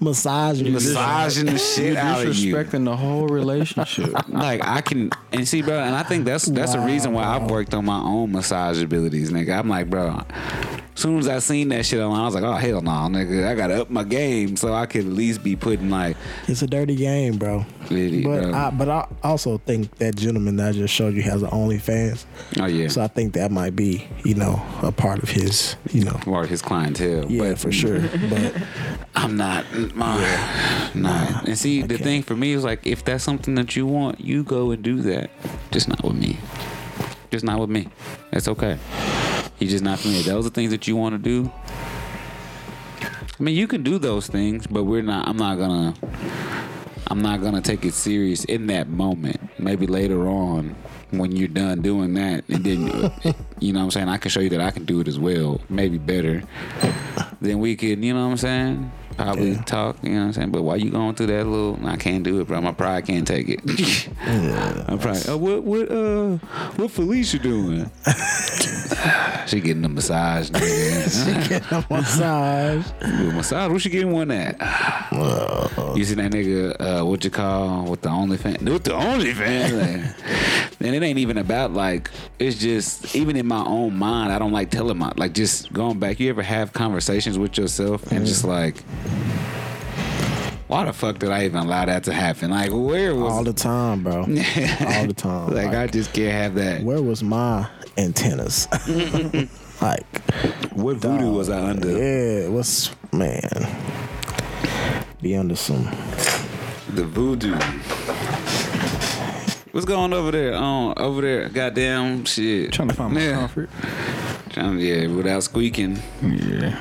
Massage. 0.00 0.62
Massaging 0.62 1.46
the 1.46 1.58
shit 1.58 1.94
You're 1.94 1.98
out 1.98 2.26
of 2.26 2.36
you. 2.36 2.54
disrespecting 2.54 2.84
the 2.84 2.96
whole 2.96 3.26
relationship. 3.26 4.12
like 4.28 4.64
I 4.64 4.80
can 4.80 5.10
and 5.32 5.46
see, 5.46 5.62
bro, 5.62 5.78
and 5.78 5.94
I 5.94 6.02
think 6.02 6.24
that's 6.24 6.46
that's 6.46 6.72
the 6.74 6.80
reason 6.80 7.12
why 7.12 7.24
I've 7.24 7.50
worked 7.50 7.74
on 7.74 7.84
my 7.84 7.98
own 7.98 8.32
massage 8.32 8.80
abilities, 8.82 9.30
nigga. 9.30 9.58
I'm 9.58 9.68
like, 9.68 9.90
bro. 9.90 10.22
As 10.96 11.02
soon 11.02 11.18
as 11.18 11.28
I 11.28 11.40
seen 11.40 11.68
that 11.68 11.84
shit 11.84 12.00
online, 12.00 12.22
I 12.22 12.24
was 12.24 12.34
like, 12.34 12.42
oh 12.42 12.54
hell 12.54 12.80
no, 12.80 12.90
nigga. 12.90 13.46
I 13.46 13.54
gotta 13.54 13.82
up 13.82 13.90
my 13.90 14.02
game 14.02 14.56
so 14.56 14.72
I 14.72 14.86
can 14.86 15.02
at 15.02 15.12
least 15.12 15.42
be 15.42 15.54
putting 15.54 15.90
like, 15.90 16.16
It's 16.48 16.62
a 16.62 16.66
dirty 16.66 16.96
game, 16.96 17.36
bro. 17.36 17.66
really, 17.90 18.22
But 18.24 18.44
bro. 18.44 18.54
I, 18.54 18.70
but 18.70 18.88
I 18.88 19.06
also 19.22 19.58
think 19.58 19.94
that 19.98 20.16
gentleman 20.16 20.56
that 20.56 20.68
I 20.70 20.72
just 20.72 20.94
showed 20.94 21.12
you 21.12 21.20
has 21.20 21.42
an 21.42 21.50
OnlyFans. 21.50 22.24
oh 22.58 22.64
yeah, 22.64 22.88
So 22.88 23.02
I 23.02 23.08
think 23.08 23.34
that 23.34 23.50
might 23.52 23.76
be, 23.76 24.08
you 24.24 24.36
know, 24.36 24.62
a 24.82 24.90
part 24.90 25.22
of 25.22 25.28
his, 25.28 25.76
you 25.92 26.02
know. 26.04 26.18
or 26.26 26.46
his 26.46 26.62
clientele. 26.62 27.30
Yeah, 27.30 27.50
but 27.50 27.58
for 27.58 27.70
sure. 27.72 28.00
But 28.30 28.54
I'm 29.14 29.36
not, 29.36 29.66
my, 29.94 30.90
nah. 30.94 31.42
And 31.46 31.58
see, 31.58 31.82
the 31.82 31.88
can't. 31.96 32.00
thing 32.04 32.22
for 32.22 32.34
me 32.34 32.52
is 32.52 32.64
like, 32.64 32.86
if 32.86 33.04
that's 33.04 33.22
something 33.22 33.54
that 33.56 33.76
you 33.76 33.86
want, 33.86 34.18
you 34.20 34.42
go 34.44 34.70
and 34.70 34.82
do 34.82 35.02
that. 35.02 35.28
Just 35.72 35.88
not 35.88 36.02
with 36.02 36.16
me. 36.16 36.38
Just 37.30 37.44
not 37.44 37.60
with 37.60 37.68
me. 37.70 37.88
That's 38.30 38.48
okay. 38.48 38.78
He's 39.58 39.70
just 39.70 39.84
not 39.84 40.04
me. 40.04 40.22
Those 40.22 40.46
are 40.46 40.50
things 40.50 40.70
that 40.70 40.86
you 40.86 40.96
want 40.96 41.14
to 41.14 41.18
do. 41.18 41.50
I 43.38 43.42
mean, 43.42 43.54
you 43.54 43.66
can 43.66 43.82
do 43.82 43.98
those 43.98 44.26
things, 44.26 44.66
but 44.66 44.84
we're 44.84 45.02
not. 45.02 45.28
I'm 45.28 45.36
not 45.36 45.56
gonna. 45.56 45.94
I'm 47.08 47.22
not 47.22 47.40
gonna 47.40 47.60
take 47.62 47.84
it 47.84 47.94
serious 47.94 48.44
in 48.44 48.66
that 48.68 48.88
moment. 48.88 49.40
Maybe 49.58 49.86
later 49.86 50.26
on, 50.26 50.74
when 51.10 51.36
you're 51.36 51.48
done 51.48 51.82
doing 51.82 52.14
that, 52.14 52.44
and 52.48 52.64
then 52.64 52.80
you 53.60 53.72
know 53.72 53.80
what 53.80 53.84
I'm 53.84 53.90
saying. 53.90 54.08
I 54.08 54.18
can 54.18 54.30
show 54.30 54.40
you 54.40 54.50
that 54.50 54.60
I 54.60 54.70
can 54.70 54.84
do 54.84 55.00
it 55.00 55.08
as 55.08 55.18
well, 55.18 55.60
maybe 55.68 55.98
better. 55.98 56.42
Then 57.40 57.58
we 57.60 57.76
could, 57.76 58.02
you 58.02 58.14
know 58.14 58.24
what 58.24 58.32
I'm 58.32 58.36
saying. 58.38 58.92
Probably 59.16 59.52
Yeah. 59.52 59.62
talk, 59.62 59.96
you 60.02 60.10
know 60.10 60.20
what 60.20 60.26
I'm 60.26 60.32
saying. 60.34 60.50
But 60.50 60.62
why 60.62 60.76
you 60.76 60.90
going 60.90 61.14
through 61.14 61.28
that 61.28 61.46
little? 61.46 61.78
I 61.86 61.96
can't 61.96 62.22
do 62.22 62.40
it, 62.40 62.46
bro. 62.48 62.60
My 62.60 62.72
pride 62.72 63.06
can't 63.06 63.26
take 63.26 63.48
it. 63.48 63.60
I'm 64.88 64.98
probably. 64.98 65.22
Oh, 65.28 65.36
what 65.38 65.64
what 65.64 65.90
uh 65.90 66.36
what 66.76 66.90
Felicia 66.90 67.38
doing? 67.38 67.90
she 69.46 69.60
getting 69.60 69.84
a 69.84 69.88
massage, 69.88 70.50
nigga. 70.50 71.06
She 71.26 71.48
getting 71.48 71.78
a 71.78 71.86
massage. 71.90 72.84
With 73.00 73.34
massage, 73.34 73.70
where 73.70 73.78
she 73.78 73.90
getting 73.90 74.12
one 74.12 74.30
at? 74.30 74.56
you 75.96 76.04
see 76.04 76.14
that 76.14 76.30
nigga? 76.32 76.76
Uh, 76.80 77.04
what 77.06 77.24
you 77.24 77.30
call 77.30 77.84
with 77.86 78.02
the 78.02 78.08
OnlyFans? 78.08 78.62
With 78.70 78.84
the 78.84 78.90
OnlyFans, 78.90 79.72
like, 80.72 80.75
and 80.80 80.94
it 80.94 81.02
ain't 81.02 81.18
even 81.18 81.38
about 81.38 81.72
like. 81.72 82.10
It's 82.38 82.58
just 82.58 83.14
even 83.14 83.36
in 83.36 83.46
my 83.46 83.64
own 83.64 83.96
mind, 83.96 84.32
I 84.32 84.38
don't 84.38 84.52
like 84.52 84.70
telling 84.70 84.98
my 84.98 85.12
like 85.16 85.32
just 85.32 85.72
going 85.72 85.98
back. 85.98 86.20
You 86.20 86.28
ever 86.30 86.42
have 86.42 86.72
conversations 86.72 87.38
with 87.38 87.56
yourself 87.58 88.10
and 88.12 88.26
just 88.26 88.44
mm-hmm. 88.44 88.50
like. 88.50 88.84
Why 90.68 90.84
the 90.84 90.92
fuck 90.92 91.20
did 91.20 91.30
I 91.30 91.44
even 91.44 91.60
allow 91.60 91.84
that 91.84 92.02
to 92.04 92.12
happen? 92.12 92.50
Like, 92.50 92.70
where 92.72 93.14
was 93.14 93.32
All 93.32 93.44
the 93.44 93.52
time, 93.52 94.02
bro. 94.02 94.22
All 94.22 94.26
the 94.26 95.14
time. 95.16 95.54
like, 95.54 95.68
I 95.68 95.86
just 95.86 96.12
can't 96.12 96.32
have 96.32 96.54
that. 96.56 96.82
where 96.82 97.00
was 97.00 97.22
my 97.22 97.68
antennas? 97.96 98.66
like, 99.80 100.04
What 100.72 100.96
voodoo 100.96 101.30
was 101.30 101.50
I 101.50 101.70
under? 101.70 101.92
yeah, 101.96 102.48
what's 102.48 102.90
man? 103.12 103.48
Be 105.22 105.36
under 105.36 105.54
some. 105.54 105.84
The 106.94 107.04
voodoo. 107.04 107.56
What's 109.76 109.84
going 109.84 110.14
over 110.14 110.30
there? 110.30 110.54
On 110.54 110.94
over 110.96 111.20
there, 111.20 111.50
goddamn 111.50 112.24
shit. 112.24 112.72
Trying 112.72 112.88
to 112.88 112.94
find 112.94 113.12
my 113.12 113.20
yeah. 113.20 113.34
comfort. 113.34 113.68
Trying, 114.48 114.78
yeah, 114.78 115.06
without 115.08 115.42
squeaking. 115.42 115.98
Yeah. 116.22 116.80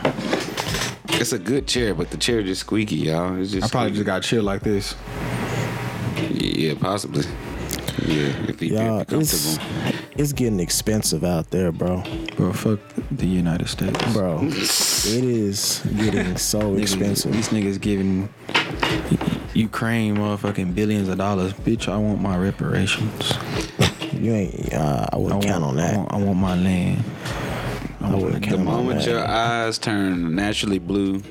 It's 1.10 1.34
a 1.34 1.38
good 1.38 1.68
chair, 1.68 1.94
but 1.94 2.10
the 2.12 2.16
chair 2.16 2.42
just 2.42 2.62
squeaky, 2.62 2.96
y'all. 2.96 3.38
It's 3.38 3.52
just 3.52 3.66
I 3.66 3.70
probably 3.70 3.92
just 3.92 4.06
got 4.06 4.24
chill 4.24 4.44
like 4.44 4.62
this. 4.62 4.96
yeah, 6.30 6.76
possibly. 6.80 7.26
Yeah, 8.06 8.32
if 8.48 8.62
he 8.62 8.74
Y'all, 8.74 9.04
be 9.04 9.18
it's 9.18 9.58
comfortable. 9.58 10.00
it's 10.16 10.32
getting 10.32 10.62
expensive 10.62 11.26
out 11.26 11.50
there, 11.50 11.74
bro. 11.74 12.02
Bro, 12.38 12.54
fuck 12.54 12.80
the 13.12 13.28
United 13.28 13.68
States. 13.68 14.14
Bro, 14.14 14.40
it 14.44 15.24
is 15.26 15.86
getting 15.98 16.38
so 16.38 16.76
expensive. 16.76 17.34
These 17.34 17.50
niggas 17.50 17.82
giving 17.82 18.30
Ukraine 19.56 20.18
motherfucking 20.18 20.76
billions 20.76 21.08
of 21.08 21.18
dollars. 21.18 21.54
Bitch, 21.54 21.88
I 21.88 21.98
want 21.98 22.22
my 22.22 22.38
reparations. 22.38 23.34
You 24.14 24.34
ain't. 24.34 24.74
Uh, 24.74 25.08
I 25.12 25.18
wouldn't 25.18 25.46
I 25.46 25.48
count 25.48 25.64
want, 25.64 25.78
on 25.80 25.84
I 25.84 25.88
that. 25.88 25.98
want, 25.98 26.14
I 26.14 26.18
want 26.18 26.40
my 26.40 26.56
land. 26.56 27.04
I 28.02 28.16
wouldn't 28.16 28.34
The 28.44 28.48
count 28.50 28.60
on 28.60 28.66
moment 28.66 29.06
your 29.06 29.26
eyes 29.26 29.78
turn 29.80 30.36
naturally 30.36 30.80
blue 30.80 31.24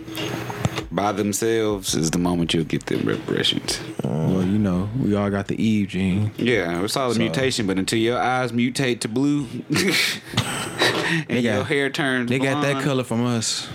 by 0.91 1.13
themselves 1.13 1.95
is 1.95 2.11
the 2.13 2.19
moment 2.19 2.55
you'll 2.55 2.65
get 2.65 2.87
them 2.87 3.07
reparations. 3.07 3.81
Well, 4.03 4.43
you 4.45 4.59
know, 4.59 4.89
we 5.01 5.15
all 5.15 5.29
got 5.31 5.49
the 5.49 5.61
Eve 5.63 5.89
gene. 5.89 6.31
Yeah, 6.37 6.83
it's 6.83 6.97
all 6.97 7.13
a 7.13 7.15
mutation, 7.19 7.67
but 7.67 7.79
until 7.79 7.99
your 7.99 8.19
eyes 8.19 8.53
mutate 8.53 9.01
to 9.01 9.09
blue 9.09 9.47
and 9.69 11.27
They 11.29 11.41
your 11.41 11.65
hair 11.65 11.91
turns 11.91 12.31
They 12.31 12.39
got 12.39 12.63
that 12.63 12.83
color 12.83 13.05
from 13.05 13.25
us. 13.27 13.69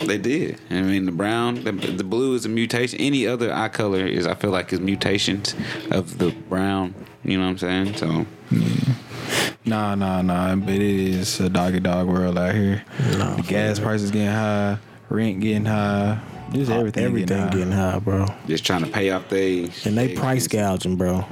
They 0.00 0.18
did. 0.18 0.60
I 0.70 0.82
mean, 0.82 1.06
the 1.06 1.12
brown, 1.12 1.64
the, 1.64 1.72
the 1.72 2.04
blue 2.04 2.34
is 2.34 2.44
a 2.44 2.48
mutation. 2.48 2.98
Any 3.00 3.26
other 3.26 3.52
eye 3.52 3.68
color 3.68 4.06
is, 4.06 4.26
I 4.26 4.34
feel 4.34 4.50
like, 4.50 4.72
is 4.72 4.80
mutations 4.80 5.54
of 5.90 6.18
the 6.18 6.30
brown. 6.30 6.94
You 7.24 7.38
know 7.38 7.44
what 7.44 7.50
I'm 7.50 7.58
saying? 7.58 7.96
So 7.96 8.26
Nah, 9.66 9.94
nah, 9.94 10.20
nah. 10.20 10.54
But 10.56 10.74
it 10.74 10.82
is 10.82 11.40
a 11.40 11.48
doggy 11.48 11.80
dog 11.80 12.06
world 12.06 12.36
out 12.36 12.54
here. 12.54 12.84
Nah, 13.16 13.36
the 13.36 13.42
gas 13.42 13.80
prices 13.80 14.10
getting 14.10 14.28
high, 14.28 14.78
rent 15.08 15.40
getting 15.40 15.64
high, 15.64 16.20
just 16.54 16.70
everything, 16.70 17.04
Everything 17.04 17.26
getting, 17.28 17.42
high. 17.44 17.50
getting 17.50 17.72
high, 17.72 17.98
bro. 17.98 18.26
just 18.46 18.64
trying 18.64 18.84
to 18.84 18.90
pay 18.90 19.10
off 19.10 19.28
they 19.28 19.64
And 19.84 19.96
they 19.98 20.14
price 20.14 20.46
gouging, 20.48 20.96
bro. 20.96 21.24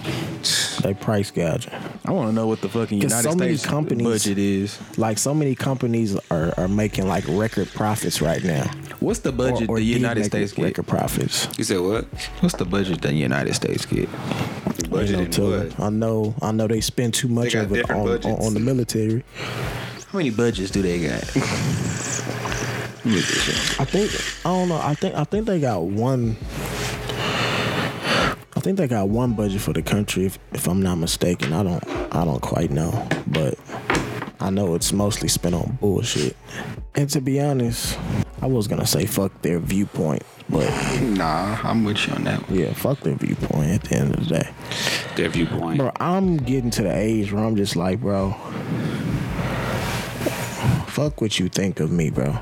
They 0.82 0.94
price 0.94 1.30
gouging. 1.30 1.72
I 2.04 2.11
want 2.11 2.28
to 2.30 2.35
know 2.35 2.46
what 2.46 2.61
the 2.61 2.68
fucking 2.68 3.00
'Cause 3.00 3.11
United 3.11 3.30
so 3.30 3.37
many 3.37 3.56
States 3.56 3.66
companies- 3.70 4.06
budget 4.06 4.38
is. 4.38 4.78
Like 4.98 5.18
so 5.18 5.32
many 5.32 5.54
companies 5.54 6.16
are, 6.30 6.52
are 6.56 6.68
making 6.68 7.06
like 7.08 7.24
record 7.28 7.68
profits 7.72 8.20
right 8.20 8.42
now. 8.42 8.70
What's 9.00 9.20
the 9.20 9.32
budget 9.32 9.68
or, 9.68 9.76
or 9.76 9.78
the 9.78 9.85
United 9.85 10.24
States 10.24 10.52
get? 10.52 10.64
record 10.64 10.87
profits. 10.87 11.48
You 11.56 11.64
said 11.64 11.80
what? 11.80 12.04
What's 12.40 12.56
the 12.56 12.64
budget 12.64 13.02
the 13.02 13.12
United 13.14 13.54
States 13.54 13.87
get? 13.87 14.08
Budget 14.90 15.35
You 15.38 15.44
know, 15.48 15.52
and 15.54 15.74
I 15.78 15.88
know. 15.88 16.35
I 16.42 16.52
know 16.52 16.66
they 16.66 16.80
spend 16.82 17.14
too 17.14 17.28
much 17.28 17.54
of 17.54 17.72
it 17.74 17.90
on, 17.90 18.06
on, 18.08 18.24
on 18.26 18.54
the 18.54 18.61
military. 18.61 19.24
How 20.11 20.18
many 20.18 20.30
budgets 20.30 20.70
do 20.70 20.82
they 20.82 20.98
got? 21.08 21.22
I 23.05 23.85
think 23.85 24.11
I 24.45 24.49
don't 24.51 24.69
know. 24.69 24.81
I 24.83 24.95
think 24.95 25.15
I 25.15 25.25
think 25.25 25.47
they 25.47 25.59
got 25.61 25.83
one. 25.83 26.37
I 28.55 28.61
think 28.61 28.79
they 28.79 28.87
got 28.87 29.09
one 29.09 29.33
budget 29.35 29.61
for 29.61 29.73
the 29.73 29.83
country, 29.83 30.27
if, 30.27 30.38
if 30.53 30.69
I'm 30.69 30.81
not 30.83 30.97
mistaken. 30.99 31.53
I 31.53 31.62
don't 31.65 31.85
I 32.15 32.25
don't 32.25 32.41
quite 32.41 32.71
know, 32.71 32.93
but 33.27 33.59
I 34.41 34.51
know 34.51 34.75
it's 34.77 34.93
mostly 34.93 35.29
spent 35.29 35.55
on 35.55 35.79
bullshit. 35.81 36.37
And 36.95 37.11
to 37.11 37.21
be 37.21 37.41
honest, 37.41 37.99
I 38.41 38.47
was 38.47 38.69
gonna 38.69 38.87
say 38.87 39.05
fuck 39.07 39.43
their 39.43 39.59
viewpoint, 39.59 40.23
but 40.49 40.69
Nah, 41.03 41.59
I'm 41.65 41.83
with 41.85 42.07
you 42.07 42.12
on 42.15 42.25
that 42.25 42.49
one. 42.49 42.59
yeah, 42.59 42.73
fuck 42.75 43.01
their 43.01 43.15
viewpoint 43.15 43.71
at 43.71 43.83
the 43.85 43.97
end 43.97 44.15
of 44.15 44.29
the 44.29 44.35
day. 44.38 44.51
Their 45.17 45.29
viewpoint. 45.29 45.79
Bro, 45.79 45.91
I'm 45.99 46.37
getting 46.37 46.71
to 46.71 46.83
the 46.83 46.97
age 46.97 47.33
where 47.33 47.43
I'm 47.45 47.57
just 47.57 47.75
like, 47.75 48.01
bro, 48.01 48.31
fuck 50.87 51.21
what 51.21 51.38
you 51.41 51.49
think 51.49 51.81
of 51.81 51.91
me, 51.91 52.11
bro. 52.11 52.38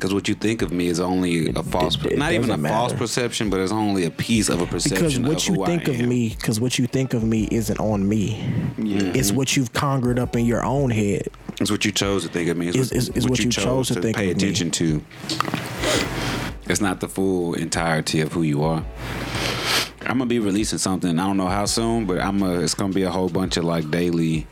Because 0.00 0.14
what 0.14 0.28
you 0.28 0.34
think 0.34 0.62
of 0.62 0.72
me 0.72 0.86
is 0.86 0.98
only 0.98 1.48
a 1.50 1.62
false, 1.62 1.94
it- 2.02 2.12
it 2.12 2.18
not 2.18 2.32
even 2.32 2.44
a 2.44 2.54
doesn't 2.56 2.64
false 2.66 2.94
perception, 2.94 3.50
but 3.50 3.60
it's 3.60 3.70
only 3.70 4.04
a 4.06 4.10
piece 4.10 4.48
of 4.48 4.62
a 4.62 4.66
perception 4.66 4.96
Because 4.96 5.16
of 5.18 5.24
what 5.26 5.46
you 5.46 5.54
who 5.56 5.66
think 5.66 5.88
of 5.88 6.00
me, 6.00 6.30
because 6.30 6.58
what 6.58 6.78
you 6.78 6.86
think 6.86 7.12
of 7.12 7.22
me 7.22 7.46
isn't 7.50 7.78
on 7.78 8.08
me. 8.08 8.42
It's 8.78 9.30
what 9.30 9.58
you've 9.58 9.74
conjured 9.74 10.18
up 10.18 10.36
in 10.36 10.46
your 10.46 10.64
own 10.64 10.88
head. 10.88 11.28
It's 11.60 11.70
what 11.70 11.84
you 11.84 11.92
chose 11.92 12.22
to 12.22 12.30
think 12.30 12.48
of 12.48 12.56
me. 12.56 12.68
It's, 12.68 12.78
Is- 12.78 12.92
is- 12.92 13.08
is 13.10 13.28
what 13.28 13.40
you 13.40 13.50
chose 13.50 13.88
to 13.88 14.00
think 14.00 14.16
pay 14.16 14.30
of 14.30 14.38
me. 14.38 14.42
attention 14.42 14.70
to. 14.70 15.02
It's 16.66 16.80
not 16.80 17.00
the 17.00 17.08
full 17.08 17.52
entirety 17.52 18.22
of 18.22 18.32
who 18.32 18.40
you 18.40 18.62
are. 18.62 18.82
I'm 20.02 20.18
gonna 20.18 20.26
be 20.26 20.38
releasing 20.38 20.78
something. 20.78 21.18
I 21.18 21.26
don't 21.26 21.36
know 21.36 21.48
how 21.48 21.66
soon, 21.66 22.06
but 22.06 22.20
I'm 22.20 22.42
a, 22.42 22.60
it's 22.60 22.74
gonna 22.74 22.92
be 22.92 23.02
a 23.02 23.10
whole 23.10 23.28
bunch 23.28 23.56
of 23.58 23.64
like 23.64 23.90
daily, 23.90 24.46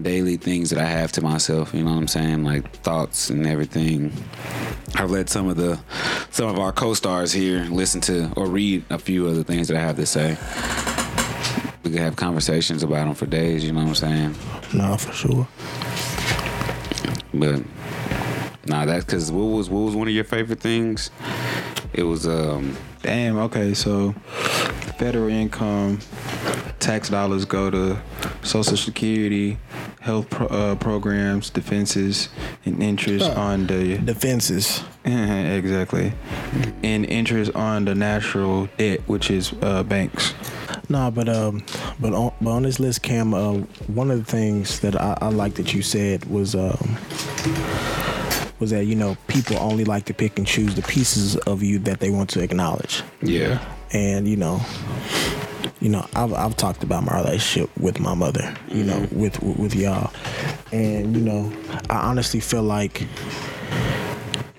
daily 0.00 0.36
things 0.36 0.70
that 0.70 0.78
I 0.78 0.86
have 0.86 1.12
to 1.12 1.20
myself. 1.20 1.74
You 1.74 1.84
know 1.84 1.92
what 1.92 1.98
I'm 1.98 2.08
saying? 2.08 2.44
Like 2.44 2.70
thoughts 2.78 3.28
and 3.28 3.46
everything. 3.46 4.12
I've 4.94 5.10
let 5.10 5.28
some 5.28 5.48
of 5.48 5.56
the 5.56 5.78
some 6.30 6.48
of 6.48 6.58
our 6.58 6.72
co-stars 6.72 7.32
here 7.32 7.64
listen 7.64 8.00
to 8.02 8.32
or 8.36 8.46
read 8.46 8.84
a 8.90 8.98
few 8.98 9.26
of 9.26 9.36
the 9.36 9.44
things 9.44 9.68
that 9.68 9.76
I 9.76 9.80
have 9.80 9.96
to 9.96 10.06
say. 10.06 10.36
We 11.82 11.90
could 11.90 12.00
have 12.00 12.16
conversations 12.16 12.82
about 12.82 13.04
them 13.04 13.14
for 13.14 13.26
days. 13.26 13.64
You 13.64 13.72
know 13.72 13.80
what 13.80 13.88
I'm 13.88 13.94
saying? 13.94 14.34
No, 14.72 14.96
for 14.96 15.12
sure. 15.12 15.46
But 17.34 17.62
nah, 18.66 18.86
that's 18.86 19.04
because 19.04 19.30
what 19.30 19.44
was 19.44 19.68
what 19.68 19.80
was 19.80 19.94
one 19.94 20.08
of 20.08 20.14
your 20.14 20.24
favorite 20.24 20.60
things? 20.60 21.10
It 21.94 22.02
was 22.04 22.26
um 22.26 22.76
Damn. 23.02 23.36
Okay, 23.36 23.74
so 23.74 24.12
federal 24.98 25.28
income 25.28 25.98
tax 26.80 27.10
dollars 27.10 27.44
go 27.44 27.70
to 27.70 27.98
Social 28.42 28.76
Security, 28.78 29.58
health 30.00 30.30
pro- 30.30 30.46
uh, 30.46 30.74
programs, 30.76 31.50
defenses, 31.50 32.30
and 32.64 32.82
interest 32.82 33.26
Huh. 33.26 33.38
on 33.40 33.66
the 33.66 33.98
Defenses. 33.98 34.82
exactly, 35.04 36.14
and 36.82 37.04
interest 37.04 37.54
on 37.54 37.84
the 37.84 37.94
national 37.94 38.68
debt, 38.78 39.00
which 39.06 39.30
is 39.30 39.52
uh, 39.60 39.82
banks. 39.82 40.32
No, 40.88 41.10
but 41.10 41.28
um, 41.28 41.62
but 42.00 42.14
on, 42.14 42.32
but 42.40 42.50
on 42.52 42.62
this 42.62 42.80
list, 42.80 43.02
Cam, 43.02 43.34
uh, 43.34 43.52
one 43.86 44.10
of 44.10 44.18
the 44.24 44.30
things 44.30 44.80
that 44.80 44.98
I, 44.98 45.18
I 45.20 45.28
like 45.28 45.54
that 45.56 45.74
you 45.74 45.82
said 45.82 46.24
was 46.30 46.54
um, 46.54 46.96
was 48.58 48.70
that 48.70 48.84
you 48.84 48.94
know 48.94 49.16
people 49.28 49.56
only 49.58 49.84
like 49.84 50.04
to 50.06 50.14
pick 50.14 50.38
and 50.38 50.46
choose 50.46 50.74
the 50.74 50.82
pieces 50.82 51.36
of 51.38 51.62
you 51.62 51.78
that 51.80 52.00
they 52.00 52.10
want 52.10 52.30
to 52.30 52.40
acknowledge, 52.40 53.02
yeah. 53.22 53.64
and 53.92 54.28
you 54.28 54.36
know, 54.36 54.60
you 55.80 55.88
know, 55.88 56.06
I've 56.14 56.32
I've 56.32 56.56
talked 56.56 56.82
about 56.82 57.04
my 57.04 57.16
relationship 57.20 57.70
with 57.78 58.00
my 58.00 58.14
mother, 58.14 58.54
you 58.68 58.84
know, 58.84 59.00
mm-hmm. 59.00 59.20
with 59.20 59.42
with 59.42 59.74
y'all, 59.74 60.12
and 60.72 61.14
you 61.16 61.22
know, 61.22 61.52
I 61.90 61.96
honestly 61.96 62.40
feel 62.40 62.62
like, 62.62 63.06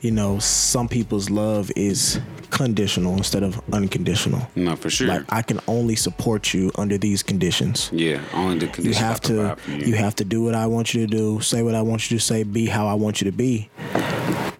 you 0.01 0.11
know, 0.11 0.39
some 0.39 0.87
people's 0.87 1.29
love 1.29 1.71
is 1.75 2.19
conditional 2.49 3.15
instead 3.17 3.43
of 3.43 3.61
unconditional. 3.73 4.47
No, 4.55 4.75
for 4.75 4.89
sure. 4.89 5.07
Like 5.07 5.23
I 5.29 5.41
can 5.41 5.59
only 5.67 5.95
support 5.95 6.53
you 6.53 6.71
under 6.77 6.97
these 6.97 7.23
conditions. 7.23 7.89
yeah, 7.91 8.21
only 8.33 8.59
the 8.59 8.67
conditions. 8.67 8.85
You 8.85 9.05
have 9.05 9.21
to 9.21 9.55
for 9.55 9.71
you 9.71 9.95
have 9.95 10.15
to 10.15 10.25
do 10.25 10.43
what 10.43 10.55
I 10.55 10.67
want 10.67 10.93
you 10.93 11.05
to 11.05 11.07
do, 11.07 11.39
say 11.41 11.63
what 11.63 11.75
I 11.75 11.81
want 11.81 12.09
you 12.09 12.17
to 12.17 12.23
say, 12.23 12.43
be 12.43 12.65
how 12.67 12.87
I 12.87 12.93
want 12.93 13.21
you 13.21 13.29
to 13.29 13.35
be. 13.35 13.69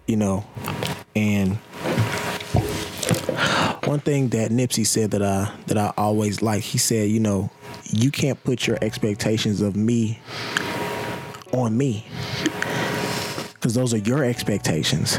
You 0.06 0.16
know. 0.16 0.44
And 1.14 1.56
one 3.86 4.00
thing 4.00 4.28
that 4.30 4.50
Nipsey 4.50 4.86
said 4.86 5.12
that 5.12 5.22
I 5.22 5.52
that 5.66 5.78
I 5.78 5.92
always 5.96 6.42
like, 6.42 6.62
he 6.62 6.78
said, 6.78 7.08
you 7.10 7.20
know, 7.20 7.50
you 7.84 8.10
can't 8.10 8.42
put 8.44 8.66
your 8.66 8.78
expectations 8.82 9.60
of 9.60 9.76
me 9.76 10.20
on 11.52 11.76
me. 11.76 12.06
Cause 13.60 13.74
those 13.74 13.94
are 13.94 13.98
your 13.98 14.22
expectations. 14.24 15.18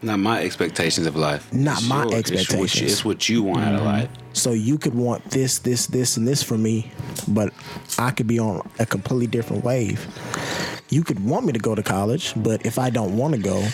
Not 0.00 0.18
my 0.18 0.42
expectations 0.42 1.06
of 1.06 1.16
life. 1.16 1.52
Not 1.52 1.82
my 1.84 2.04
yours. 2.04 2.12
It's 2.12 2.30
what, 2.30 2.30
you, 2.30 2.38
expectations. 2.38 2.92
it's 2.92 3.04
what 3.04 3.28
you 3.28 3.42
want 3.42 3.60
out 3.60 3.74
of 3.74 3.80
mm-hmm. 3.80 3.88
life. 3.88 4.10
So 4.32 4.52
you 4.52 4.78
could 4.78 4.94
want 4.94 5.24
this, 5.30 5.58
this, 5.58 5.86
this, 5.86 6.16
and 6.16 6.26
this 6.26 6.42
from 6.42 6.62
me, 6.62 6.90
but 7.26 7.52
I 7.98 8.12
could 8.12 8.28
be 8.28 8.38
on 8.38 8.68
a 8.78 8.86
completely 8.86 9.26
different 9.26 9.64
wave. 9.64 10.06
You 10.90 11.02
could 11.02 11.24
want 11.24 11.46
me 11.46 11.52
to 11.52 11.58
go 11.58 11.74
to 11.74 11.82
college, 11.82 12.32
but 12.36 12.64
if 12.64 12.78
I 12.78 12.90
don't 12.90 13.16
want 13.16 13.34
to 13.34 13.40
go, 13.40 13.66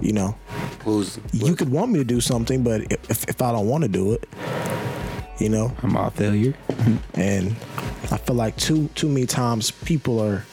you 0.00 0.12
know, 0.12 0.36
Who's 0.84 1.18
you 1.32 1.56
could 1.56 1.70
want 1.70 1.90
me 1.90 1.98
to 1.98 2.04
do 2.04 2.20
something, 2.20 2.62
but 2.62 2.82
if, 2.92 3.24
if 3.28 3.42
I 3.42 3.50
don't 3.50 3.66
want 3.66 3.82
to 3.82 3.88
do 3.88 4.12
it, 4.12 4.28
you 5.38 5.48
know, 5.48 5.72
I'm 5.82 5.96
all 5.96 6.10
failure. 6.10 6.54
and 7.14 7.56
I 8.12 8.18
feel 8.18 8.36
like 8.36 8.56
too 8.56 8.88
too 8.94 9.08
many 9.08 9.26
times 9.26 9.70
people 9.70 10.20
are 10.20 10.44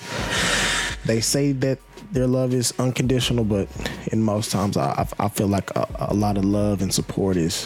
they 1.05 1.21
say 1.21 1.51
that 1.51 1.79
their 2.13 2.27
love 2.27 2.53
is 2.53 2.73
unconditional, 2.77 3.43
but 3.43 3.67
in 4.11 4.21
most 4.21 4.51
times 4.51 4.77
I 4.77 5.07
I 5.19 5.29
feel 5.29 5.47
like 5.47 5.71
a, 5.75 5.87
a 6.11 6.13
lot 6.13 6.37
of 6.37 6.45
love 6.45 6.81
and 6.81 6.93
support 6.93 7.35
is 7.37 7.65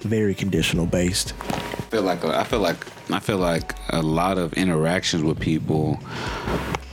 very 0.00 0.34
conditional 0.34 0.86
based. 0.86 1.34
I 1.50 1.82
feel 1.92 2.02
like 2.02 2.24
I 2.24 2.44
feel 2.44 2.60
like 2.60 2.86
I 3.10 3.20
feel 3.20 3.38
like 3.38 3.74
a 3.90 4.00
lot 4.02 4.38
of 4.38 4.54
interactions 4.54 5.22
with 5.22 5.38
people 5.38 6.00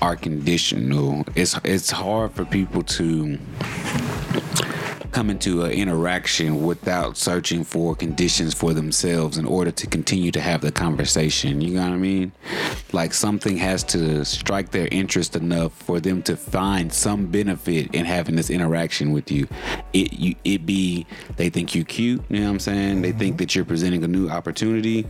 are 0.02 0.18
conditional. 0.18 1.24
It's 1.36 1.58
it's 1.64 1.90
hard 1.90 2.34
for 2.34 2.44
people 2.46 2.84
to 2.84 3.40
come 5.12 5.30
into 5.30 5.64
an 5.64 5.72
interaction 5.72 6.64
without 6.64 7.18
searching 7.18 7.64
for 7.64 7.96
conditions 7.96 8.54
for 8.54 8.74
themselves 8.74 9.38
in 9.38 9.46
order 9.46 9.72
to 9.72 9.88
continue 9.88 10.32
to 10.32 10.42
have 10.42 10.62
the 10.62 10.72
conversation. 10.72 11.62
You 11.62 11.76
know 11.76 11.82
what 11.82 11.94
I 11.94 11.98
mean? 11.98 12.32
Like 12.94 13.14
something 13.14 13.58
has 13.58 13.84
to 13.86 14.24
strike 14.24 14.72
their 14.72 14.88
interest 14.92 15.36
enough 15.36 15.74
for 15.74 16.00
them 16.00 16.22
to 16.24 16.36
find 16.36 16.94
some 16.94 17.28
benefit 17.28 17.94
in 17.94 18.06
having 18.06 18.36
this 18.36 18.50
interaction 18.50 19.12
with 19.12 19.32
you. 19.32 19.48
It 19.94 20.14
you 20.14 20.36
it 20.44 20.66
be 20.66 21.06
they 21.38 21.50
think 21.50 21.74
you 21.74 21.84
cute, 21.84 22.24
you 22.30 22.40
know 22.40 22.46
what 22.46 22.52
I'm 22.52 22.60
saying? 22.60 23.02
They 23.02 23.12
think 23.12 23.34
mm-hmm. 23.34 23.38
that 23.38 23.56
you're 23.56 23.66
presenting 23.66 24.04
a 24.04 24.08
new 24.08 24.30
opportunity. 24.30 25.06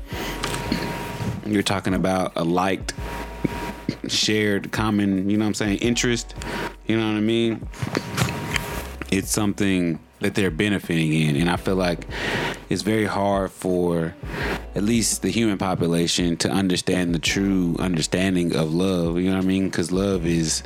You're 1.45 1.63
talking 1.63 1.93
about 1.93 2.33
a 2.35 2.43
liked 2.43 2.93
shared 4.07 4.71
common, 4.71 5.29
you 5.29 5.37
know 5.37 5.45
what 5.45 5.49
I'm 5.49 5.53
saying, 5.55 5.79
interest. 5.79 6.35
You 6.87 6.97
know 6.97 7.07
what 7.07 7.17
I 7.17 7.21
mean? 7.21 7.67
It's 9.11 9.31
something 9.31 9.99
that 10.19 10.35
they're 10.35 10.51
benefiting 10.51 11.13
in. 11.13 11.35
And 11.35 11.49
I 11.49 11.55
feel 11.55 11.75
like 11.75 12.07
it's 12.69 12.81
very 12.81 13.05
hard 13.05 13.51
for 13.51 14.15
at 14.75 14.83
least 14.83 15.21
the 15.21 15.29
human 15.29 15.57
population 15.57 16.37
to 16.37 16.49
understand 16.49 17.15
the 17.15 17.19
true 17.19 17.75
understanding 17.79 18.55
of 18.55 18.73
love. 18.73 19.17
You 19.17 19.29
know 19.29 19.37
what 19.37 19.43
I 19.43 19.47
mean? 19.47 19.69
Because 19.69 19.91
love 19.91 20.25
is 20.25 20.63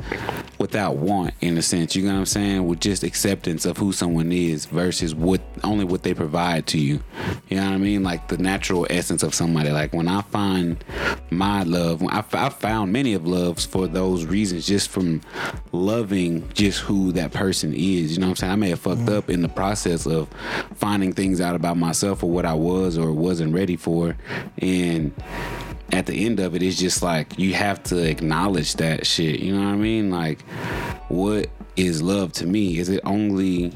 without 0.58 0.98
want, 0.98 1.34
in 1.42 1.58
a 1.58 1.62
sense. 1.62 1.96
You 1.96 2.04
know 2.04 2.14
what 2.14 2.20
I'm 2.20 2.26
saying? 2.26 2.68
With 2.68 2.80
just 2.80 3.04
acceptance 3.04 3.66
of 3.66 3.78
who 3.78 3.94
someone 3.94 4.32
is 4.32 4.66
versus 4.66 5.16
what 5.16 5.42
only 5.64 5.86
what 5.86 6.04
they 6.04 6.14
provide 6.14 6.68
to 6.68 6.80
you. 6.80 7.02
You 7.50 7.58
know 7.58 7.66
what 7.66 7.76
I 7.76 7.78
mean? 7.78 8.04
Like 8.04 8.28
the 8.28 8.38
natural 8.38 8.86
essence 8.90 9.24
of 9.24 9.34
somebody. 9.34 9.70
Like 9.70 9.94
when 9.94 10.08
I 10.08 10.22
find 10.24 10.84
my 11.30 11.64
love, 11.64 12.02
when 12.02 12.14
I, 12.14 12.20
f- 12.20 12.36
I 12.36 12.50
found 12.50 12.92
many 12.92 13.14
of 13.14 13.26
loves 13.26 13.66
for 13.66 13.88
those 13.88 14.26
reasons, 14.26 14.68
just 14.68 14.90
from 14.90 15.22
loving 15.72 16.50
just 16.54 16.80
who 16.82 17.12
that 17.14 17.32
person 17.32 17.74
is. 17.74 18.14
You 18.14 18.20
know 18.20 18.28
what 18.28 18.32
I'm 18.32 18.36
saying? 18.36 18.54
I 18.54 18.56
may 18.56 18.70
have 18.70 18.80
fucked 18.80 19.02
mm-hmm. 19.02 19.18
up 19.18 19.30
in 19.30 19.43
the 19.44 19.50
process 19.50 20.06
of 20.06 20.28
finding 20.76 21.14
things 21.14 21.40
out 21.40 21.56
about 21.56 21.78
myself 21.78 22.24
or 22.24 22.30
what 22.30 22.46
I 22.46 22.54
was 22.54 22.98
or 22.98 23.12
wasn't 23.12 23.54
ready 23.54 23.76
for, 23.76 24.16
and 24.58 25.14
at 25.92 26.08
the 26.08 26.26
end 26.26 26.40
of 26.40 26.56
it, 26.56 26.64
it's 26.64 26.78
just 26.78 27.04
like 27.04 27.38
you 27.38 27.54
have 27.54 27.84
to 27.84 27.98
acknowledge 27.98 28.74
that 28.76 29.06
shit. 29.06 29.40
You 29.40 29.54
know 29.56 29.68
what 29.68 29.74
I 29.74 29.78
mean? 29.78 30.10
Like, 30.10 30.42
what 31.10 31.50
is 31.76 32.02
love 32.02 32.34
to 32.34 32.48
me? 32.48 32.80
Is 32.80 32.90
it 32.90 33.02
only 33.06 33.72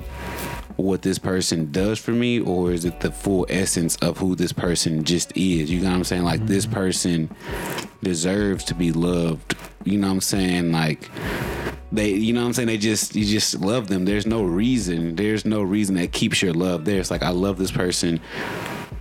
what 0.78 1.02
this 1.02 1.20
person 1.20 1.72
does 1.72 2.00
for 2.00 2.12
me, 2.12 2.40
or 2.40 2.72
is 2.72 2.86
it 2.86 3.00
the 3.02 3.12
full 3.12 3.46
essence 3.50 3.96
of 3.98 4.18
who 4.18 4.36
this 4.36 4.54
person 4.54 5.04
just 5.04 5.36
is? 5.36 5.70
You 5.70 5.82
know 5.82 5.90
what 5.90 5.98
I'm 5.98 6.04
saying? 6.04 6.24
Like, 6.24 6.46
this 6.46 6.66
mm-hmm. 6.66 6.76
person 6.76 7.36
deserves 8.04 8.64
to 8.66 8.76
be 8.76 8.92
loved. 8.92 9.56
You 9.84 9.98
know 9.98 10.08
what 10.08 10.14
I'm 10.14 10.22
saying? 10.22 10.72
Like, 10.72 11.10
they 11.92 12.10
you 12.12 12.34
know 12.34 12.42
what 12.42 12.48
I'm 12.48 12.54
saying? 12.54 12.68
They 12.68 12.78
just 12.78 13.16
you 13.16 13.26
just 13.26 13.60
love 13.62 13.88
them. 13.88 14.06
There's 14.06 14.26
no 14.26 14.44
reason 14.44 15.16
there's 15.16 15.46
no 15.46 15.62
reason 15.62 15.96
that 15.96 16.12
keeps 16.12 16.42
your 16.42 16.54
love 16.54 16.86
there. 16.86 17.00
It's 17.00 17.12
like 17.12 17.24
I 17.24 17.30
love 17.30 17.58
this 17.58 17.72
person 17.72 18.20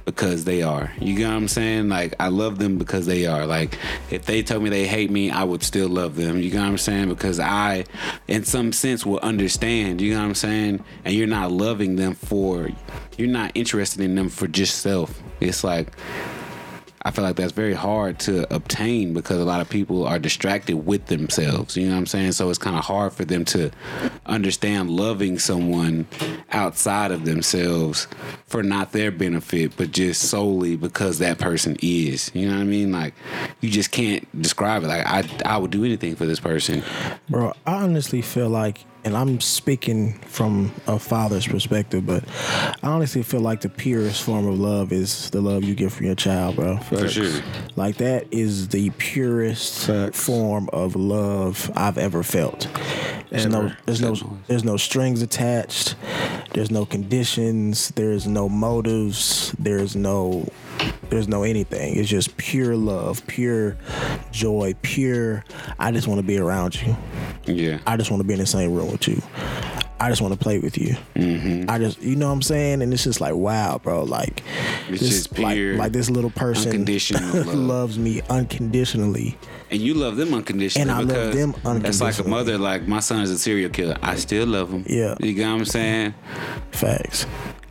because 0.05 0.44
they 0.44 0.62
are. 0.62 0.92
You 1.01 1.18
know 1.18 1.31
what 1.31 1.37
I'm 1.37 1.49
saying? 1.49 1.88
Like 1.88 2.14
I 2.20 2.29
love 2.29 2.59
them 2.59 2.79
because 2.79 3.07
they 3.07 3.27
are. 3.27 3.44
Like 3.44 3.77
if 4.11 4.25
they 4.25 4.42
told 4.42 4.62
me 4.62 4.70
they 4.70 4.87
hate 4.87 5.11
me 5.11 5.31
I 5.31 5.42
would 5.42 5.62
still 5.62 5.88
love 5.88 6.14
them. 6.14 6.38
You 6.38 6.53
know 6.53 6.61
what 6.61 6.68
I'm 6.68 6.79
saying? 6.79 7.09
Because 7.09 7.40
I 7.40 7.85
in 8.29 8.44
some 8.44 8.72
sense 8.72 9.05
will 9.05 9.18
understand. 9.18 10.01
You 10.01 10.14
know 10.14 10.20
what 10.20 10.29
I'm 10.29 10.35
saying? 10.35 10.85
And 11.05 11.14
you're 11.14 11.27
not 11.27 11.51
loving 11.51 11.96
them 11.96 12.14
for 12.14 12.70
you're 13.18 13.29
not 13.29 13.51
interested 13.55 14.01
in 14.01 14.14
them 14.14 14.29
for 14.29 14.46
just 14.46 14.79
self. 14.79 15.22
It's 15.40 15.64
like 15.64 15.88
I 17.07 17.12
feel 17.12 17.23
like 17.23 17.37
that's 17.37 17.53
very 17.53 17.73
hard 17.73 18.19
to 18.21 18.53
obtain 18.53 19.14
because 19.14 19.38
a 19.38 19.45
lot 19.45 19.61
of 19.61 19.69
people 19.71 20.09
are 20.09 20.19
distracted 20.19 20.87
with 20.87 21.07
themselves. 21.07 21.77
You 21.77 21.87
know 21.87 21.92
what 21.92 21.99
I'm 21.99 22.07
saying? 22.07 22.33
So 22.33 22.51
it's 22.51 22.59
kind 22.59 22.77
of 22.77 22.85
hard 22.85 23.12
for 23.12 23.25
them 23.25 23.45
to 23.45 23.71
understand 24.27 24.90
loving 24.90 25.38
someone 25.38 26.09
outside 26.51 27.12
of 27.12 27.25
themselves 27.25 28.09
for 28.49 28.64
not 28.64 28.90
their 28.90 29.12
benefit, 29.12 29.77
but 29.77 29.92
just 29.92 30.23
solely 30.23 30.75
because 30.75 31.21
that 31.21 31.38
person 31.38 31.77
is. 31.81 32.33
You 32.35 32.49
know 32.49 32.57
what 32.57 32.62
I 32.62 32.64
mean? 32.64 32.90
Like 32.90 33.14
you 33.61 33.71
just 33.71 33.92
can't 33.92 34.27
describe 34.42 34.83
it. 34.83 34.88
Like 34.88 35.07
I, 35.07 35.29
I 35.45 35.59
would 35.59 35.71
do 35.71 35.85
anything 35.85 36.16
for 36.16 36.27
this 36.27 36.40
person. 36.40 36.83
Bro, 37.29 37.53
I 37.64 37.85
honestly 37.85 38.21
feel 38.21 38.49
like, 38.49 38.85
and 39.07 39.16
I'm 39.16 39.40
speaking 39.40 40.14
from 40.23 40.73
a 40.88 40.99
father's 40.99 41.47
perspective, 41.47 42.05
but 42.05 42.25
I 42.83 42.88
honestly 42.88 43.23
feel 43.23 43.40
like 43.40 43.61
the 43.61 43.69
purest 43.69 44.21
form 44.23 44.49
of 44.49 44.59
love 44.59 44.92
is 44.92 45.31
the 45.31 45.40
love 45.40 45.62
you 45.62 45.77
get 45.77 45.92
from 45.92 46.07
your 46.07 46.16
child, 46.16 46.57
bro. 46.57 46.79
For 46.79 47.09
sure. 47.09 47.40
Like 47.77 47.99
that 47.99 48.27
is 48.33 48.69
the 48.69 48.90
purest 48.90 49.87
Facts. 49.87 50.23
form 50.23 50.69
of 50.73 50.97
love 50.97 51.71
I've 51.77 51.99
ever 51.99 52.25
felt. 52.25 52.66
There's 53.31 53.47
no, 53.47 53.66
Ever. 53.66 53.77
there's 53.87 54.01
no, 54.01 54.38
there's 54.49 54.64
no 54.64 54.77
strings 54.77 55.23
attached. 55.23 55.95
There's 56.53 56.73
no 56.73 56.85
conditions. 56.85 57.90
There's 57.90 58.27
no 58.27 58.49
motives. 58.49 59.55
There's 59.57 59.95
no, 59.95 60.49
there's 61.11 61.29
no 61.29 61.43
anything. 61.43 61.97
It's 61.97 62.09
just 62.09 62.37
pure 62.37 62.77
love, 62.77 63.27
pure 63.27 63.77
joy, 64.33 64.75
pure. 64.83 65.45
I 65.79 65.93
just 65.93 66.07
want 66.09 66.19
to 66.21 66.27
be 66.27 66.39
around 66.39 66.81
you. 66.81 66.97
Yeah. 67.47 67.79
I 67.87 67.97
just 67.97 68.11
want 68.11 68.21
to 68.21 68.27
be 68.27 68.35
in 68.35 68.41
the 68.41 68.47
same 68.47 68.75
room 68.75 68.91
with 68.91 69.07
you. 69.09 69.23
I 69.99 70.11
just 70.11 70.21
want 70.21 70.35
to 70.35 70.39
play 70.39 70.59
with 70.59 70.77
you. 70.77 70.95
Mm-hmm. 71.15 71.71
I 71.71 71.79
just, 71.79 72.03
you 72.03 72.17
know 72.17 72.27
what 72.27 72.35
I'm 72.35 72.43
saying? 72.43 72.83
And 72.83 72.93
it's 72.93 73.05
just 73.05 73.21
like, 73.21 73.35
wow, 73.35 73.79
bro. 73.83 74.03
Like, 74.03 74.43
It's 74.91 75.01
this, 75.01 75.09
just 75.11 75.35
pure, 75.35 75.73
like, 75.73 75.79
like 75.79 75.93
this 75.93 76.11
little 76.11 76.29
person 76.29 76.71
unconditional 76.71 77.23
love. 77.45 77.55
loves 77.55 77.99
me 77.99 78.21
unconditionally. 78.29 79.39
And 79.71 79.81
you 79.81 79.95
love 79.95 80.17
them 80.17 80.35
unconditionally. 80.35 80.83
And 80.83 80.91
I 80.91 81.01
love 81.01 81.33
them 81.35 81.53
them 81.53 81.81
That's 81.81 82.03
like 82.03 82.19
a 82.19 82.25
mother. 82.25 82.59
Like 82.59 82.87
my 82.87 83.01
son 83.01 83.23
is 83.23 83.31
a 83.31 83.39
serial 83.39 83.71
killer. 83.71 83.97
I 84.03 84.17
still 84.17 84.47
love 84.47 84.71
him. 84.71 84.85
Yeah. 84.87 85.15
You 85.19 85.33
get 85.33 85.49
what 85.49 85.61
I'm 85.61 85.65
saying? 85.65 86.15
Facts. 86.73 87.27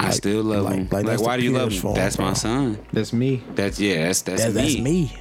I 0.05 0.09
Like- 0.09 0.17
still 0.17 0.43
love 0.43 0.63
like- 0.65 0.75
him. 0.75 0.87
like 0.91 1.05
Like, 1.05 1.21
why 1.21 1.37
do 1.37 1.43
you 1.43 1.51
love 1.51 1.69
purest 1.69 1.77
him? 1.77 1.81
form, 1.81 1.95
that's 1.95 2.17
my 2.19 2.33
son. 2.33 2.77
That's 2.93 3.11
me. 3.13 3.43
That's 3.55 3.79
yeah. 3.79 4.05
That's 4.07 4.21
that's, 4.21 4.43
That, 4.45 4.53
me. 4.53 4.61
that's 4.61 4.77
me. 4.79 5.13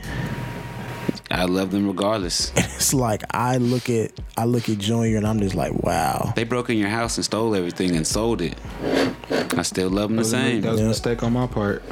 I 1.30 1.46
love 1.46 1.70
them 1.70 1.86
regardless. 1.86 2.52
It's 2.76 2.92
like 2.92 3.22
I 3.30 3.56
look 3.56 3.88
at 3.88 4.12
I 4.36 4.44
look 4.44 4.68
at 4.68 4.78
Junior 4.78 5.16
and 5.16 5.26
I'm 5.26 5.38
just 5.40 5.54
like, 5.54 5.72
wow. 5.82 6.32
They 6.36 6.44
broke 6.44 6.68
in 6.70 6.76
your 6.76 6.90
house 6.90 7.16
and 7.16 7.24
stole 7.24 7.54
everything 7.54 7.96
and 7.96 8.06
sold 8.06 8.42
it. 8.42 8.56
I 9.56 9.62
still 9.62 9.88
love 9.88 10.08
them 10.10 10.16
the 10.16 10.22
That 10.22 10.24
was 10.24 10.32
a- 10.32 10.36
same. 10.36 10.60
That 10.60 10.72
was 10.72 10.80
a 10.80 10.84
mistake 10.84 11.22
on 11.22 11.32
my 11.32 11.46
part. 11.46 11.82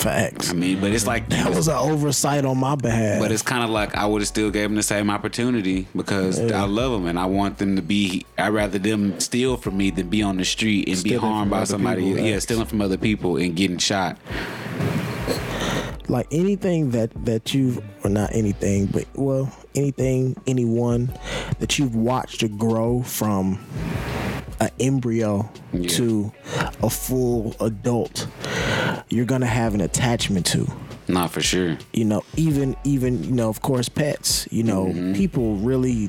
Facts. 0.00 0.50
I 0.50 0.54
mean, 0.54 0.80
but 0.80 0.92
it's 0.92 1.06
like 1.06 1.28
That 1.28 1.54
was 1.54 1.68
an 1.68 1.76
oversight 1.76 2.44
on 2.46 2.56
my 2.58 2.74
behalf. 2.74 3.20
But 3.20 3.32
it's 3.32 3.42
kind 3.42 3.62
of 3.62 3.68
like 3.70 3.94
I 3.94 4.06
would 4.06 4.22
have 4.22 4.28
still 4.28 4.50
gave 4.50 4.62
them 4.62 4.74
the 4.76 4.82
same 4.82 5.10
opportunity 5.10 5.88
because 5.94 6.40
Yeah. 6.40 6.62
I 6.62 6.66
love 6.66 6.92
them 6.92 7.06
and 7.06 7.18
I 7.18 7.26
want 7.26 7.58
them 7.58 7.76
to 7.76 7.82
be. 7.82 8.24
I'd 8.38 8.48
rather 8.48 8.78
them 8.78 9.20
steal 9.20 9.56
from 9.58 9.76
me 9.76 9.90
than 9.90 10.08
be 10.08 10.22
on 10.22 10.38
the 10.38 10.44
street 10.46 10.88
and 10.88 11.02
be 11.04 11.14
harmed 11.16 11.50
by 11.50 11.64
somebody. 11.64 12.02
people, 12.02 12.24
yeah, 12.24 12.38
stealing 12.38 12.64
from 12.66 12.80
other 12.80 12.96
people 12.96 13.36
and 13.36 13.54
getting 13.54 13.78
shot. 13.78 14.16
like 16.08 16.26
anything 16.32 16.90
that 16.90 17.10
that 17.24 17.54
you've 17.54 17.80
or 18.02 18.10
not 18.10 18.34
anything 18.34 18.86
but 18.86 19.04
well 19.14 19.52
anything 19.76 20.34
anyone 20.48 21.08
that 21.60 21.78
you've 21.78 21.94
watched 21.94 22.40
to 22.40 22.48
grow 22.48 23.00
from 23.02 23.64
an 24.58 24.70
embryo 24.80 25.48
Yeah. 25.72 25.88
to 25.90 26.32
a 26.82 26.90
full 26.90 27.54
adult 27.60 28.26
you're 29.08 29.24
gonna 29.24 29.46
have 29.46 29.74
an 29.74 29.80
attachment 29.80 30.46
to 30.46 30.66
Not 31.12 31.30
for 31.32 31.40
sure. 31.42 31.76
you 31.92 32.04
know 32.04 32.22
even 32.36 32.76
even 32.84 33.22
you 33.24 33.32
know 33.32 33.48
of 33.48 33.60
course 33.62 33.88
pets 33.88 34.46
you 34.50 34.62
know 34.62 34.92
people 35.14 35.56
really 35.56 36.08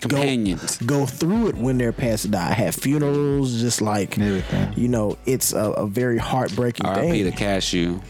Companions. 0.00 0.78
go, 0.78 1.00
go 1.00 1.06
through 1.06 1.48
it 1.48 1.56
when 1.56 1.76
their 1.78 1.92
pets 1.92 2.22
die 2.24 2.52
have 2.52 2.74
funerals 2.74 3.60
just 3.60 3.82
like 3.82 4.18
Everything. 4.18 4.72
you 4.76 4.88
know 4.88 5.18
it's 5.26 5.52
a, 5.52 5.70
a 5.72 5.86
very 5.86 6.16
heartbreaking 6.18 6.86
thing. 6.86 6.96
R.I.P. 6.96 7.22
thing 7.22 7.30
to 7.30 7.36
Cashew. 7.36 8.00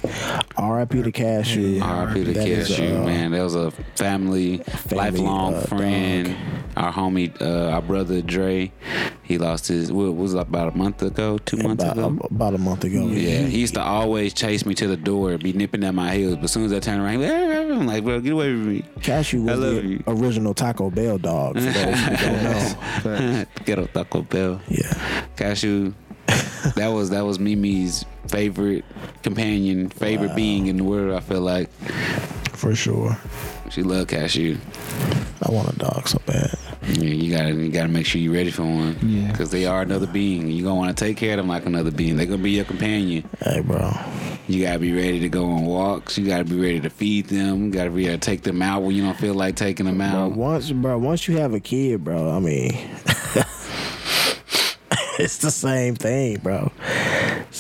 R.I.P. 0.57 1.03
to 1.03 1.13
Cashew 1.13 1.81
R.I.P. 1.83 2.25
to 2.25 2.33
That 2.33 2.47
is, 2.49 2.69
Cashew, 2.69 2.97
uh, 2.97 3.05
man. 3.05 3.33
That 3.33 3.43
was 3.43 3.55
a 3.57 3.71
family, 3.97 4.63
lifelong 4.93 5.55
uh, 5.55 5.61
friend. 5.63 6.29
dog. 6.29 6.37
Our 6.77 6.93
homie, 6.93 7.39
uh, 7.43 7.71
our 7.75 7.83
brother 7.83 8.23
Dre, 8.23 8.73
he 9.25 9.39
lost 9.39 9.67
his. 9.67 9.91
What 9.93 10.15
was 10.15 10.35
it, 10.35 10.39
about 10.39 10.73
a 10.73 10.77
month 10.77 11.03
ago? 11.03 11.37
Two 11.39 11.57
months 11.57 11.83
about, 11.83 11.99
ago. 11.99 12.27
about 12.31 12.55
a 12.55 12.59
month 12.59 12.85
ago. 12.85 13.07
Yeah, 13.09 13.41
he 13.41 13.59
used 13.59 13.75
to 13.75 13.83
always 13.83 14.33
chase 14.33 14.65
me 14.65 14.75
to 14.75 14.87
the 14.87 14.97
door, 14.97 15.37
be 15.37 15.53
nipping 15.53 15.83
at 15.83 15.95
my 15.95 16.15
heels. 16.21 16.37
But 16.37 16.45
as 16.45 16.53
soon 16.53 16.65
as 16.65 16.73
I 16.73 16.81
turn 16.81 17.01
around, 17.01 17.21
he 17.21 17.27
like, 17.27 17.71
I'm 17.79 17.87
like, 17.87 18.05
bro, 18.05 18.21
get 18.21 18.33
away 18.33 18.47
from 18.53 18.69
me. 18.69 18.85
Cashew 19.03 19.49
I 19.49 19.53
was 19.53 19.61
love 19.61 19.75
the 19.75 19.89
you. 19.89 20.05
original 20.07 20.55
Taco 20.55 20.91
Bell 20.91 21.19
dog. 21.19 21.55
For 21.55 21.61
those 21.61 22.01
who 22.01 22.17
don't 22.17 23.05
know. 23.05 23.45
Get 23.65 23.79
a 23.79 23.87
Taco 23.87 24.23
Bell. 24.23 24.61
Yeah, 24.69 25.25
Cashew. 25.37 25.93
that 26.77 26.89
was 26.89 27.11
that 27.11 27.23
was 27.23 27.39
Mimi's 27.39 28.05
favorite 28.29 28.85
companion, 29.23 29.89
favorite 29.89 30.35
being 30.37 30.67
in 30.67 30.77
the 30.77 30.85
world. 30.85 31.17
I 31.17 31.21
feel 31.21 31.41
like 31.41 31.71
for 32.53 32.75
sure. 32.75 33.17
she 33.71 33.83
loved 33.83 34.11
Cashew. 34.11 34.59
I 35.43 35.51
want 35.51 35.71
a 35.75 35.77
dog 35.79 36.07
so 36.07 36.21
bad. 36.27 36.55
Yeah, 36.87 37.05
you 37.11 37.35
gotta 37.35 37.53
you 37.55 37.71
gotta 37.71 37.89
make 37.89 38.05
sure 38.07 38.21
you're 38.21 38.35
ready 38.35 38.51
for 38.51 38.63
one. 38.63 38.97
Yeah. 39.03 39.31
Because 39.31 39.51
they 39.51 39.65
are 39.65 39.83
another 39.83 40.07
being. 40.07 40.49
You 40.49 40.65
are 40.65 40.69
gonna 40.69 40.79
want 40.81 40.97
to 40.97 41.05
take 41.05 41.17
care 41.17 41.33
of 41.33 41.37
them 41.39 41.49
like 41.49 41.67
another 41.67 41.91
being. 41.91 42.17
They're 42.17 42.27
gonna 42.27 42.43
be 42.43 42.51
your 42.53 42.65
companion. 42.65 43.29
Hey, 43.43 43.61
bro. 43.61 43.91
You 44.51 44.65
gotta 44.65 44.81
be 44.81 44.93
ready 44.93 45.21
to 45.21 45.29
go 45.29 45.45
on 45.45 45.65
walks. 45.65 46.19
You 46.19 46.27
gotta 46.27 46.43
be 46.45 46.59
ready 46.59 46.81
to 46.81 46.91
feed 46.91 47.27
them. 47.27 47.67
You 47.67 47.71
gotta 47.71 47.91
be 47.91 48.07
able 48.09 48.19
to 48.19 48.21
take 48.21 48.43
them 48.43 48.61
out 48.63 48.83
when 48.83 48.97
you 48.97 49.03
don't 49.05 49.17
feel 49.17 49.35
like 49.35 49.55
taking 49.55 49.87
them 49.87 49.99
Bro, 49.99 50.07
out. 50.09 50.33
once, 50.33 50.73
bro, 50.73 50.99
once 50.99 51.29
you 51.29 51.37
have 51.37 51.55
a 51.55 51.61
kid, 51.61 52.03
bro, 52.03 52.31
I 52.37 52.41
mean, 52.41 52.73
it's 55.21 55.39
the 55.39 55.51
same 55.53 55.95
thing, 55.95 56.39
bro. 56.39 56.73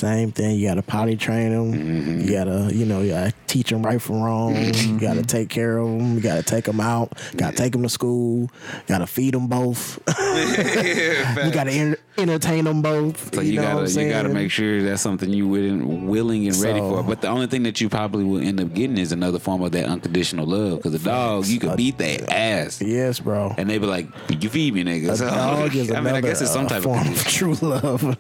Same 0.01 0.33
thing. 0.33 0.59
You 0.59 0.67
gotta 0.69 0.81
potty 0.83 1.15
train 1.17 1.51
them. 1.51 1.73
Mm-hmm. 1.75 2.21
You 2.23 2.33
gotta, 2.33 2.71
you 2.75 2.87
know, 2.87 3.03
you 3.03 3.11
gotta 3.11 3.35
teach 3.47 3.69
them 3.69 3.83
right 3.83 4.01
from 4.01 4.23
wrong. 4.23 4.57
You 4.57 4.99
gotta 4.99 5.23
take 5.23 5.51
care 5.51 5.77
of 5.77 5.89
them. 5.89 6.15
You 6.15 6.21
gotta 6.23 6.43
take 6.43 6.65
them 6.65 6.81
out. 6.81 7.13
Gotta 7.37 7.55
take 7.55 7.73
them 7.73 7.83
to 7.83 7.89
school. 7.91 8.51
Gotta 8.87 9.07
feed 9.07 9.35
them 9.35 9.47
both. 9.49 9.99
you 10.09 11.51
gotta 11.53 11.71
en- 11.71 11.97
entertain 12.17 12.65
them 12.65 12.81
both. 12.81 13.35
So 13.35 13.43
you, 13.43 13.57
know 13.57 13.85
gotta 13.87 14.03
you 14.03 14.09
gotta 14.09 14.31
make 14.31 14.51
sure 14.51 14.83
that's 14.83 15.03
something 15.03 15.29
you 15.31 15.47
willing, 15.47 16.07
willing 16.09 16.47
and 16.49 16.57
ready 16.57 16.79
So- 16.79 16.89
for. 16.97 17.03
But 17.03 17.21
the 17.21 17.29
only 17.29 17.47
thing 17.47 17.65
that 17.65 17.79
you 17.83 17.91
probably 17.91 18.25
will 18.25 18.41
end 18.41 18.59
up 18.59 18.73
getting 18.73 18.97
is 18.97 19.13
another 19.13 19.39
form 19.39 19.61
of 19.63 19.73
that 19.73 19.85
unconditional 19.85 20.47
love. 20.47 20.79
Because 20.79 20.93
the 20.93 20.99
dog, 21.11 21.47
you 21.47 21.59
A- 21.59 21.61
could 21.61 21.77
beat 21.77 21.99
their 21.99 22.21
ass, 22.31 22.81
Yes, 22.81 23.21
bro. 23.21 23.55
and 23.59 23.69
they 23.69 23.77
be 23.77 23.85
like, 23.87 24.07
"You 24.31 24.49
feed 24.49 24.73
me, 24.73 24.83
nigga." 24.85 25.11
A 25.11 25.17
So, 25.19 25.27
dog 25.29 25.75
is 25.77 25.91
I 25.93 26.01
mean, 26.01 26.15
I 26.15 26.23
guess 26.23 26.41
it's 26.41 26.53
some 26.53 26.65
uh, 26.65 26.69
type 26.71 26.85
form 26.85 27.01
of 27.07 27.09
of 27.13 27.25
true 27.27 27.53
love. 27.61 28.17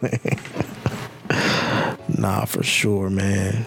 Nah, 2.20 2.44
for 2.44 2.62
sure, 2.62 3.10
man. 3.10 3.64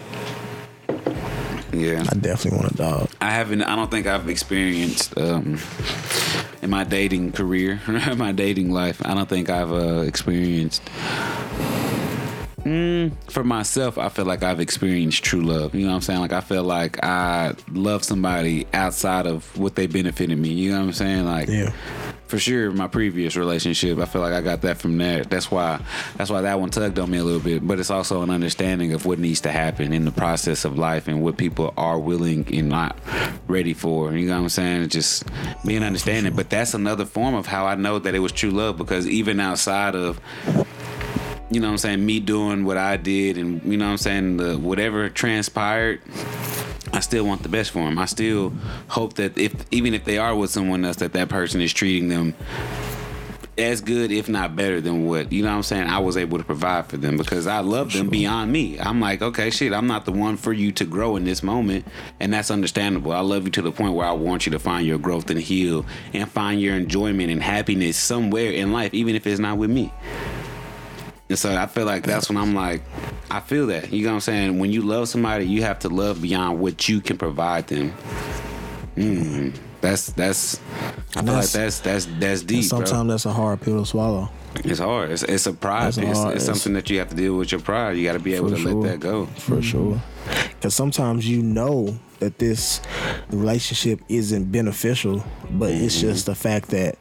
Yeah. 1.74 2.04
I 2.08 2.16
definitely 2.16 2.60
want 2.60 2.72
a 2.72 2.76
dog. 2.76 3.10
I 3.20 3.32
haven't. 3.32 3.64
I 3.64 3.76
don't 3.76 3.90
think 3.90 4.06
I've 4.06 4.30
experienced 4.30 5.18
um, 5.18 5.58
in 6.62 6.70
my 6.70 6.84
dating 6.84 7.32
career, 7.32 7.82
my 8.16 8.32
dating 8.32 8.72
life. 8.72 9.02
I 9.04 9.16
don't 9.16 9.28
think 9.28 9.50
I've 9.50 9.72
uh, 9.72 10.02
experienced. 10.02 10.84
Mm, 12.60 13.12
for 13.30 13.44
myself, 13.44 13.98
I 13.98 14.08
feel 14.10 14.26
like 14.26 14.44
I've 14.44 14.60
experienced 14.60 15.24
true 15.24 15.42
love. 15.42 15.76
You 15.76 15.82
know 15.82 15.90
what 15.90 15.96
I'm 15.96 16.02
saying? 16.02 16.20
Like 16.22 16.32
I 16.32 16.42
feel 16.42 16.64
like 16.64 17.04
I 17.04 17.56
love 17.72 18.04
somebody 18.04 18.68
outside 18.74 19.26
of 19.26 19.58
what 19.58 19.76
they 19.76 19.88
benefited 19.88 20.38
me. 20.38 20.50
You 20.50 20.72
know 20.72 20.80
what 20.80 20.86
I'm 20.86 20.94
saying? 20.94 21.26
Like 21.26 21.50
Yeah. 21.50 21.74
For 22.34 22.40
sure 22.40 22.72
my 22.72 22.88
previous 22.88 23.36
relationship 23.36 24.00
i 24.00 24.06
feel 24.06 24.20
like 24.20 24.34
i 24.34 24.42
got 24.42 24.62
that 24.62 24.76
from 24.78 24.98
there 24.98 25.24
that's 25.24 25.52
why 25.52 25.80
that's 26.16 26.32
why 26.32 26.42
that 26.42 26.60
one 26.60 26.72
tugged 26.72 26.98
on 26.98 27.12
me 27.12 27.18
a 27.18 27.24
little 27.24 27.40
bit. 27.40 27.66
But 27.68 27.80
it's 27.80 27.90
also 27.90 28.22
an 28.22 28.30
understanding 28.30 28.94
of 28.94 29.06
what 29.06 29.20
needs 29.20 29.42
to 29.42 29.52
happen 29.52 29.94
in 29.94 30.06
the 30.06 30.12
process 30.12 30.66
of 30.66 30.78
life 30.78 31.08
and 31.08 31.24
what 31.24 31.38
people 31.38 31.74
are 31.78 32.00
willing 32.00 32.48
and 32.56 32.70
not 32.70 32.98
ready 33.48 33.74
for. 33.74 34.16
You 34.16 34.28
know 34.28 34.38
what 34.38 34.44
i'm 34.44 34.50
saying? 34.50 34.90
Just 34.90 35.26
being 35.66 35.84
understanding. 35.84 36.36
But 36.36 36.50
that's 36.50 36.74
another 36.74 37.06
form 37.06 37.36
of 37.36 37.46
how 37.46 37.66
i 37.66 37.76
know 37.76 38.00
that 38.00 38.16
it 38.16 38.20
was 38.20 38.32
true 38.32 38.52
love 38.52 38.78
because 38.78 39.08
even 39.08 39.40
outside 39.40 39.96
of 39.96 40.20
you 41.50 41.60
know 41.60 41.68
what 41.68 41.74
I'm 41.74 41.78
saying, 41.78 42.04
me 42.04 42.20
doing 42.20 42.66
what 42.66 42.78
I 42.78 42.98
did 42.98 43.38
and 43.38 43.62
you 43.64 43.78
know 43.78 43.86
what 43.86 43.92
I'm 43.92 43.98
saying, 43.98 44.38
the 44.38 44.58
whatever 44.58 45.08
transpired, 45.10 46.02
I 46.94 47.00
still 47.00 47.26
want 47.26 47.42
the 47.42 47.50
best 47.50 47.72
for 47.72 47.84
them. 47.84 47.98
I 47.98 48.06
still 48.06 48.54
hope 48.88 49.16
that 49.16 49.36
if 49.38 49.54
even 49.72 49.96
if 49.96 50.06
they 50.06 50.20
are 50.20 50.36
with 50.36 50.52
someone 50.52 50.86
else 50.86 50.98
that 50.98 51.14
that 51.14 51.28
person 51.28 51.60
is 51.60 51.74
treating 51.74 52.08
them 52.08 52.36
as 53.58 53.82
good 53.82 54.12
if 54.12 54.28
not 54.28 54.56
better 54.56 54.82
than 54.82 55.06
what 55.06 55.32
you 55.32 55.44
know 55.44 55.50
what 55.50 55.58
I'm 55.58 55.64
saying 55.64 55.88
I 55.88 56.00
was 56.00 56.18
able 56.18 56.40
to 56.40 56.44
provide 56.44 56.88
for 56.88 56.98
them 56.98 57.18
because 57.18 57.46
I 57.46 57.60
love 57.60 57.94
them 57.94 58.10
beyond 58.10 58.52
me. 58.52 58.80
I'm 58.80 59.00
like, 59.00 59.24
okay, 59.24 59.50
shit, 59.50 59.74
I'm 59.74 59.88
not 59.88 60.06
the 60.06 60.12
one 60.12 60.38
for 60.38 60.54
you 60.54 60.72
to 60.74 60.86
grow 60.86 61.16
in 61.16 61.24
this 61.24 61.42
moment 61.42 61.86
and 62.20 62.32
that's 62.32 62.52
understandable. 62.52 63.12
I 63.12 63.22
love 63.22 63.46
you 63.46 63.52
to 63.52 63.62
the 63.64 63.72
point 63.72 63.94
where 63.94 64.08
I 64.08 64.12
want 64.12 64.46
you 64.46 64.52
to 64.52 64.60
find 64.60 64.86
your 64.86 65.00
growth 65.00 65.32
and 65.32 65.40
heal 65.40 65.86
and 66.14 66.30
find 66.30 66.62
your 66.62 66.76
enjoyment 66.76 67.32
and 67.32 67.42
happiness 67.42 67.98
somewhere 67.98 68.52
in 68.52 68.72
life 68.72 68.94
even 68.94 69.16
if 69.16 69.26
it's 69.26 69.40
not 69.40 69.58
with 69.58 69.72
me. 69.72 69.92
And 71.30 71.40
so 71.40 71.56
I 71.56 71.66
feel 71.66 71.86
like 71.86 72.04
that's 72.04 72.30
when 72.30 72.38
I'm 72.38 72.54
like, 72.54 72.84
I 73.32 73.40
feel 73.40 73.68
that. 73.68 73.92
You 73.92 74.04
know 74.04 74.10
what 74.10 74.16
I'm 74.16 74.22
saying? 74.22 74.60
When 74.60 74.72
you 74.72 74.82
love 74.82 75.08
somebody, 75.10 75.46
you 75.46 75.64
have 75.64 75.80
to 75.80 75.90
love 75.90 76.22
beyond 76.22 76.60
what 76.60 76.88
you 76.88 77.02
can 77.02 77.18
provide 77.18 77.68
them. 77.68 77.94
Mm, 78.96 79.58
that's 79.82 80.08
that's. 80.12 80.60
I 81.16 81.22
feel 81.22 81.34
like 81.34 81.46
That's- 81.46 81.52
that's 81.52 81.80
that's 81.80 82.06
that's 82.20 82.42
deep. 82.44 82.64
Sometimes 82.66 83.10
that's 83.10 83.26
a 83.26 83.34
hard 83.34 83.62
pill 83.62 83.80
to 83.80 83.86
swallow. 83.86 84.30
It's 84.56 84.80
hard. 84.80 85.10
It's, 85.10 85.24
it's 85.24 85.48
a 85.48 85.54
pride. 85.54 85.88
It's, 85.90 85.98
hard. 85.98 86.36
it's 86.36 86.44
It's- 86.44 86.46
something 86.46 86.74
that 86.74 86.88
you 86.90 87.00
have 87.00 87.10
to 87.10 87.16
deal 87.16 87.36
with 87.38 87.52
your 87.52 87.62
pride. 87.62 87.98
You 87.98 88.04
got 88.04 88.14
to 88.14 88.20
be 88.20 88.36
able 88.36 88.52
to 88.52 88.58
sure. 88.58 88.74
let 88.76 88.92
that 88.92 89.00
go. 89.00 89.26
for 89.26 89.62
sure. 89.64 90.00
Because 90.50 90.76
sometimes 90.76 91.28
you 91.28 91.42
know 91.42 91.98
that 92.20 92.38
this 92.38 92.80
relationship 93.32 94.00
isn't 94.10 94.52
beneficial, 94.52 95.24
but 95.50 95.72
it's 95.72 95.98
Mm-hmm. 95.98 96.08
just 96.10 96.26
the 96.28 96.36
fact 96.36 96.70
that 96.70 96.98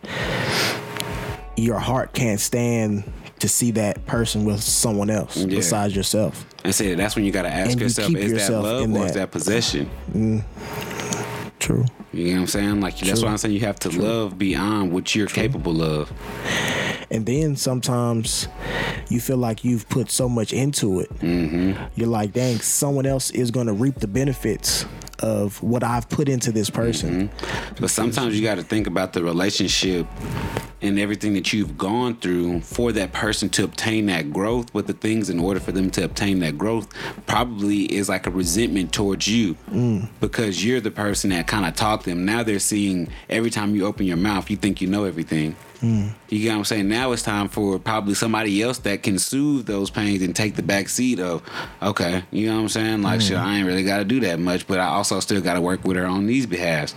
your 1.57 1.79
heart 1.79 2.15
can't 2.15 2.41
stand 2.41 3.05
to 3.43 3.49
see 3.49 3.73
that 3.73 4.07
person 4.07 4.45
with 4.45 4.63
someone 4.63 5.11
else 5.11 5.37
Yeah. 5.37 5.47
besides 5.47 5.97
yourself. 5.97 6.47
And 6.63 6.73
say 6.73 6.95
that's 6.95 7.17
when 7.17 7.25
you 7.25 7.33
got 7.33 7.43
to 7.43 7.49
ask 7.53 7.73
And 7.73 7.81
yourself: 7.81 8.07
keep 8.07 8.19
Is 8.19 8.47
that 8.47 8.53
love 8.63 8.89
or 8.89 9.05
is 9.07 9.13
that. 9.15 9.15
that 9.15 9.31
possession? 9.33 9.91
True. 11.59 11.85
You 12.13 12.27
know 12.27 12.33
what 12.35 12.41
I'm 12.43 12.47
saying? 12.47 12.81
Like 12.81 12.99
that's 12.99 13.21
why 13.21 13.31
I'm 13.31 13.39
saying 13.39 13.55
you 13.55 13.61
have 13.61 13.81
to 13.81 13.91
love 14.01 14.39
beyond 14.39 14.93
what 14.93 15.17
you're 15.17 15.27
capable 15.27 15.83
of. 15.83 16.13
And 17.11 17.27
then 17.27 17.57
sometimes 17.57 18.47
you 19.09 19.21
feel 19.21 19.39
like 19.39 19.65
you've 19.65 19.89
put 19.89 20.09
so 20.09 20.29
much 20.29 20.53
into 20.53 21.01
it. 21.01 21.11
Mm-hmm. 21.19 21.83
You're 21.97 22.09
like, 22.09 22.33
dang, 22.33 22.59
someone 22.61 23.07
else 23.07 23.31
is 23.33 23.51
going 23.51 23.67
to 23.67 23.73
reap 23.73 23.97
the 23.97 24.07
benefits 24.07 24.87
of 25.23 25.63
what 25.63 25.83
I've 25.83 26.09
put 26.09 26.29
into 26.29 26.53
this 26.53 26.69
person. 26.69 27.29
Mm-hmm. 27.29 27.75
But 27.81 27.91
sometimes 27.91 28.39
you 28.39 28.43
got 28.43 28.57
to 28.57 28.63
think 28.63 28.87
about 28.87 29.13
the 29.13 29.23
relationship 29.23 30.07
and 30.83 30.99
everything 30.99 31.35
that 31.35 31.53
you've 31.53 31.79
gone 31.79 32.17
through 32.17 32.61
for 32.61 32.91
that 32.93 33.13
person 33.13 33.49
to 33.51 33.65
obtain 33.65 34.07
that 34.07 34.33
growth. 34.33 34.73
But 34.73 34.89
the 34.89 34.93
things 34.93 35.31
in 35.31 35.39
order 35.39 35.61
for 35.61 35.73
them 35.73 35.91
to 35.93 36.05
obtain 36.05 36.41
that 36.41 36.59
growth 36.59 36.89
probably 37.27 37.85
is 37.85 38.09
like 38.09 38.27
a 38.27 38.31
resentment 38.31 38.93
towards 38.93 39.29
you 39.29 39.55
mm. 39.71 40.09
because 40.21 40.65
you're 40.65 40.81
the 40.81 40.91
person 40.91 41.31
that 41.31 41.47
kind 41.47 41.65
of 41.65 41.75
taught 41.77 42.03
them. 42.03 42.25
Now 42.25 42.43
they're 42.43 42.59
seeing 42.59 43.09
every 43.31 43.51
time 43.51 43.75
you 43.77 43.87
open 43.87 44.07
your 44.07 44.17
mouth, 44.17 44.51
you 44.51 44.57
think 44.57 44.81
you 44.81 44.89
know 44.89 45.05
everything. 45.05 45.57
You 45.83 46.13
get 46.31 46.51
what 46.53 46.59
I'm 46.59 46.65
saying? 46.65 46.89
Now 46.89 47.11
it's 47.13 47.23
time 47.23 47.49
for 47.49 47.79
probably 47.79 48.15
somebody 48.15 48.63
else 48.63 48.79
that 48.79 49.03
can 49.03 49.19
soothe 49.19 49.67
those 49.67 49.91
pains 49.91 50.23
and 50.23 50.35
take 50.35 50.55
the 50.55 50.63
back 50.63 50.89
seat 50.89 51.19
of, 51.19 51.43
okay, 51.83 52.23
you 52.31 52.47
know 52.49 52.55
what 52.57 52.63
I'm 52.63 52.69
saying? 52.69 53.03
Like, 53.03 53.21
shit, 53.21 53.37
mm. 53.37 53.41
I 53.43 53.57
ain't 53.57 53.67
really 53.67 53.83
got 53.83 53.99
to 53.99 54.05
do 54.05 54.21
that 54.21 54.39
much, 54.39 54.67
but 54.67 54.79
I 54.79 54.87
also 54.87 55.19
still 55.21 55.41
got 55.41 55.55
to 55.55 55.61
work 55.61 55.85
with 55.85 55.97
her 55.97 56.07
on 56.07 56.27
these 56.27 56.47
behalfs. 56.47 56.95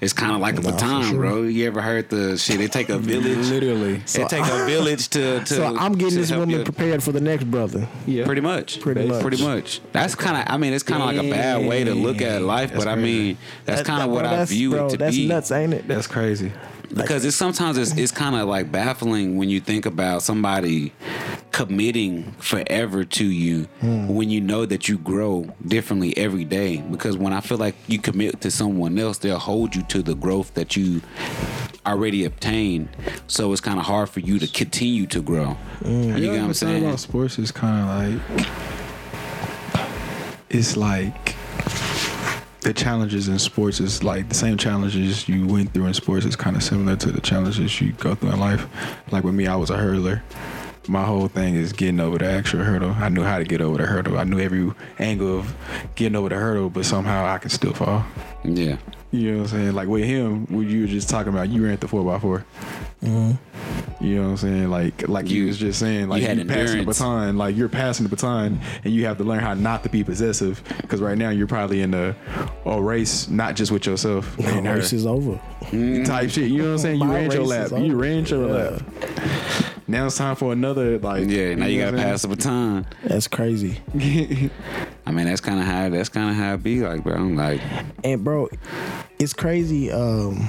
It's 0.00 0.12
kind 0.12 0.32
of 0.32 0.40
like 0.40 0.58
a 0.58 0.60
Nah, 0.60 0.72
baton, 0.72 1.02
sure. 1.04 1.16
bro. 1.18 1.42
You 1.44 1.66
ever 1.66 1.80
heard 1.80 2.10
the 2.10 2.36
shit? 2.36 2.60
It 2.60 2.72
take 2.72 2.90
a 2.90 2.98
village. 2.98 3.48
Literally. 3.48 3.94
it 4.06 4.28
take 4.28 4.44
a 4.44 4.64
village 4.66 5.08
to. 5.10 5.40
to 5.40 5.46
So 5.46 5.76
I'm 5.76 5.94
getting 5.94 6.18
this 6.18 6.30
woman 6.30 6.50
you- 6.50 6.64
prepared 6.64 7.02
for 7.02 7.12
the 7.12 7.20
next 7.20 7.44
brother. 7.50 7.88
Yeah. 8.06 8.26
Pretty 8.26 8.42
much. 8.42 8.80
Pretty 8.80 9.06
much. 9.06 9.22
Pretty 9.22 9.42
much. 9.42 9.80
That's 9.92 10.14
kind 10.14 10.36
of. 10.36 10.52
I 10.52 10.58
mean, 10.58 10.74
it's 10.74 10.84
kind 10.84 11.02
of 11.02 11.06
like 11.08 11.24
a 11.26 11.30
bad 11.30 11.66
way 11.66 11.84
to 11.84 11.94
look 11.94 12.20
at 12.20 12.42
life, 12.42 12.70
That's 12.72 12.84
but 12.84 12.90
I 12.90 12.96
mean, 12.96 13.38
that's 13.64 13.80
That- 13.80 13.86
kind 13.86 14.02
of 14.02 14.08
that- 14.10 14.14
what 14.14 14.24
bro, 14.24 14.40
I 14.40 14.44
view 14.44 14.70
bro, 14.70 14.86
it 14.86 14.90
to 14.90 14.96
that's 14.98 15.16
be. 15.16 15.26
nuts, 15.26 15.50
ain't 15.50 15.72
it? 15.72 15.88
That's 15.88 16.06
crazy. 16.06 16.52
Because 16.94 17.24
it's 17.24 17.36
sometimes 17.36 17.78
it's, 17.78 17.96
it's 17.96 18.12
kind 18.12 18.36
of 18.36 18.48
like 18.48 18.70
baffling 18.70 19.36
when 19.36 19.48
you 19.48 19.60
think 19.60 19.86
about 19.86 20.22
somebody 20.22 20.92
committing 21.52 22.30
forever 22.32 23.04
to 23.04 23.24
you 23.24 23.64
hmm. 23.80 24.08
when 24.08 24.28
you 24.28 24.40
know 24.40 24.66
that 24.66 24.88
you 24.88 24.98
grow 24.98 25.46
differently 25.66 26.16
every 26.16 26.44
day. 26.44 26.78
Because 26.78 27.16
when 27.16 27.32
i 27.32 27.40
feel 27.40 27.58
like 27.58 27.74
you 27.86 27.98
commit 27.98 28.40
to 28.42 28.50
someone 28.50 28.98
else 28.98 29.18
they'll 29.18 29.38
hold 29.38 29.74
you 29.74 29.82
to 29.84 30.02
the 30.02 30.14
growth 30.14 30.54
that 30.54 30.76
you 30.76 31.00
already 31.86 32.24
obtained. 32.24 32.88
So 33.26 33.52
it's 33.52 33.60
kind 33.60 33.78
of 33.78 33.86
hard 33.86 34.10
for 34.10 34.20
you 34.20 34.38
to 34.38 34.46
continue 34.46 35.06
to 35.06 35.22
grow. 35.22 35.54
Hmm. 35.82 36.16
You 36.16 36.26
know 36.26 36.32
what 36.32 36.40
i'm 36.40 36.48
the 36.48 36.54
thing 36.54 36.54
saying? 36.54 36.84
about 36.84 37.00
sports. 37.00 37.38
Is 37.38 37.52
kind 37.52 38.12
of 38.12 38.38
like 38.38 38.48
it's 40.50 40.76
like 40.76 41.35
the 42.66 42.74
challenges 42.74 43.28
in 43.28 43.38
sports 43.38 43.78
is 43.78 44.02
like 44.02 44.28
the 44.28 44.34
same 44.34 44.58
challenges 44.58 45.28
you 45.28 45.46
went 45.46 45.72
through 45.72 45.86
in 45.86 45.94
sports 45.94 46.26
is 46.26 46.34
kind 46.34 46.56
of 46.56 46.64
similar 46.64 46.96
to 46.96 47.12
the 47.12 47.20
challenges 47.20 47.80
you 47.80 47.92
go 47.92 48.16
through 48.16 48.32
in 48.32 48.40
life. 48.40 48.66
Like 49.12 49.22
with 49.22 49.34
me, 49.34 49.46
I 49.46 49.54
was 49.54 49.70
a 49.70 49.76
hurdler. 49.76 50.20
My 50.88 51.04
whole 51.04 51.28
thing 51.28 51.54
is 51.54 51.72
getting 51.72 52.00
over 52.00 52.18
the 52.18 52.26
actual 52.26 52.64
hurdle. 52.64 52.90
I 52.90 53.08
knew 53.08 53.22
how 53.22 53.38
to 53.38 53.44
get 53.44 53.60
over 53.60 53.78
the 53.78 53.86
hurdle. 53.86 54.18
I 54.18 54.24
knew 54.24 54.40
every 54.40 54.72
angle 54.98 55.38
of 55.38 55.54
getting 55.94 56.16
over 56.16 56.28
the 56.28 56.34
hurdle, 56.34 56.68
but 56.68 56.84
somehow 56.84 57.24
I 57.24 57.38
can 57.38 57.50
still 57.50 57.72
fall. 57.72 58.04
yeah 58.42 58.78
You 59.12 59.30
know 59.30 59.42
what 59.42 59.52
I'm 59.52 59.58
saying? 59.58 59.74
Like 59.74 59.86
with 59.86 60.04
him, 60.04 60.46
what 60.46 60.66
you 60.66 60.82
were 60.82 60.86
just 60.88 61.08
talking 61.08 61.32
about, 61.32 61.48
you 61.48 61.64
ran 61.64 61.76
the 61.76 61.86
four 61.86 62.12
x 62.12 62.22
4 62.22 62.44
mm-hmm. 63.04 63.32
You 64.06 64.16
know 64.16 64.22
what 64.22 64.28
I'm 64.30 64.36
saying? 64.36 64.70
Like 64.70 65.08
like 65.08 65.28
you, 65.28 65.42
You- 65.42 65.46
was 65.48 65.58
just 65.58 65.78
saying, 65.80 66.08
like 66.08 66.22
you 66.22 66.28
you, 66.28 66.34
had 66.38 66.48
passing 66.48 66.78
the 66.78 66.84
baton, 66.84 67.36
like 67.36 67.56
you're 67.56 67.68
passing 67.68 68.04
the 68.04 68.10
baton, 68.10 68.60
and 68.84 68.94
you 68.94 69.06
have 69.06 69.18
to 69.18 69.24
learn 69.24 69.40
how 69.40 69.54
not 69.54 69.82
to 69.82 69.88
be 69.88 70.04
possessive. 70.04 70.62
Because 70.80 71.00
right 71.00 71.18
now 71.18 71.30
you're 71.30 71.46
probably 71.46 71.82
in 71.82 71.92
a, 71.94 72.14
a 72.64 72.80
race, 72.80 73.28
not 73.28 73.56
just 73.56 73.72
with 73.72 73.86
yourself, 73.86 74.38
My 74.38 74.50
and 74.50 74.66
her 74.66 74.76
race 74.76 74.92
is 74.92 75.06
over. 75.06 75.40
type 76.04 76.30
shit. 76.30 76.50
You 76.50 76.58
know 76.58 76.64
what 76.68 76.70
I'm 76.72 76.78
saying? 76.78 77.00
You 77.00 77.06
My 77.06 77.14
ran 77.14 77.30
your 77.32 77.44
lap. 77.44 77.70
You 77.72 77.96
ran 77.96 78.24
your 78.26 78.46
Yeah. 78.48 78.54
lap. 78.70 78.82
Now 79.88 80.06
it's 80.06 80.16
time 80.16 80.34
for 80.36 80.52
another. 80.52 80.98
Like 80.98 81.28
yeah 81.28 81.54
now 81.54 81.66
you 81.66 81.78
know 81.80 81.92
gotta 81.92 82.02
pass 82.02 82.22
the 82.22 82.28
baton 82.28 82.86
That's 83.04 83.28
crazy. 83.28 83.80
i 85.06 85.10
mean 85.12 85.26
that's 85.26 85.40
kind 85.40 85.60
of 85.60 85.66
how 85.66 85.88
that's 85.88 86.08
kind 86.08 86.30
of 86.30 86.36
how 86.36 86.54
it 86.54 86.62
be 86.62 86.80
like 86.80 87.02
bro 87.02 87.14
I'm 87.14 87.36
like 87.36 87.60
And 88.04 88.22
bro, 88.24 88.48
it's 89.18 89.32
crazy. 89.32 89.90
Um, 89.90 90.46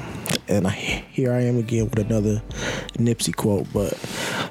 and 0.49 0.67
I, 0.67 0.71
here 0.71 1.31
I 1.31 1.41
am 1.43 1.57
again 1.57 1.85
with 1.89 1.99
another 1.99 2.41
Nipsey 2.97 3.33
quote. 3.35 3.65
But 3.73 3.93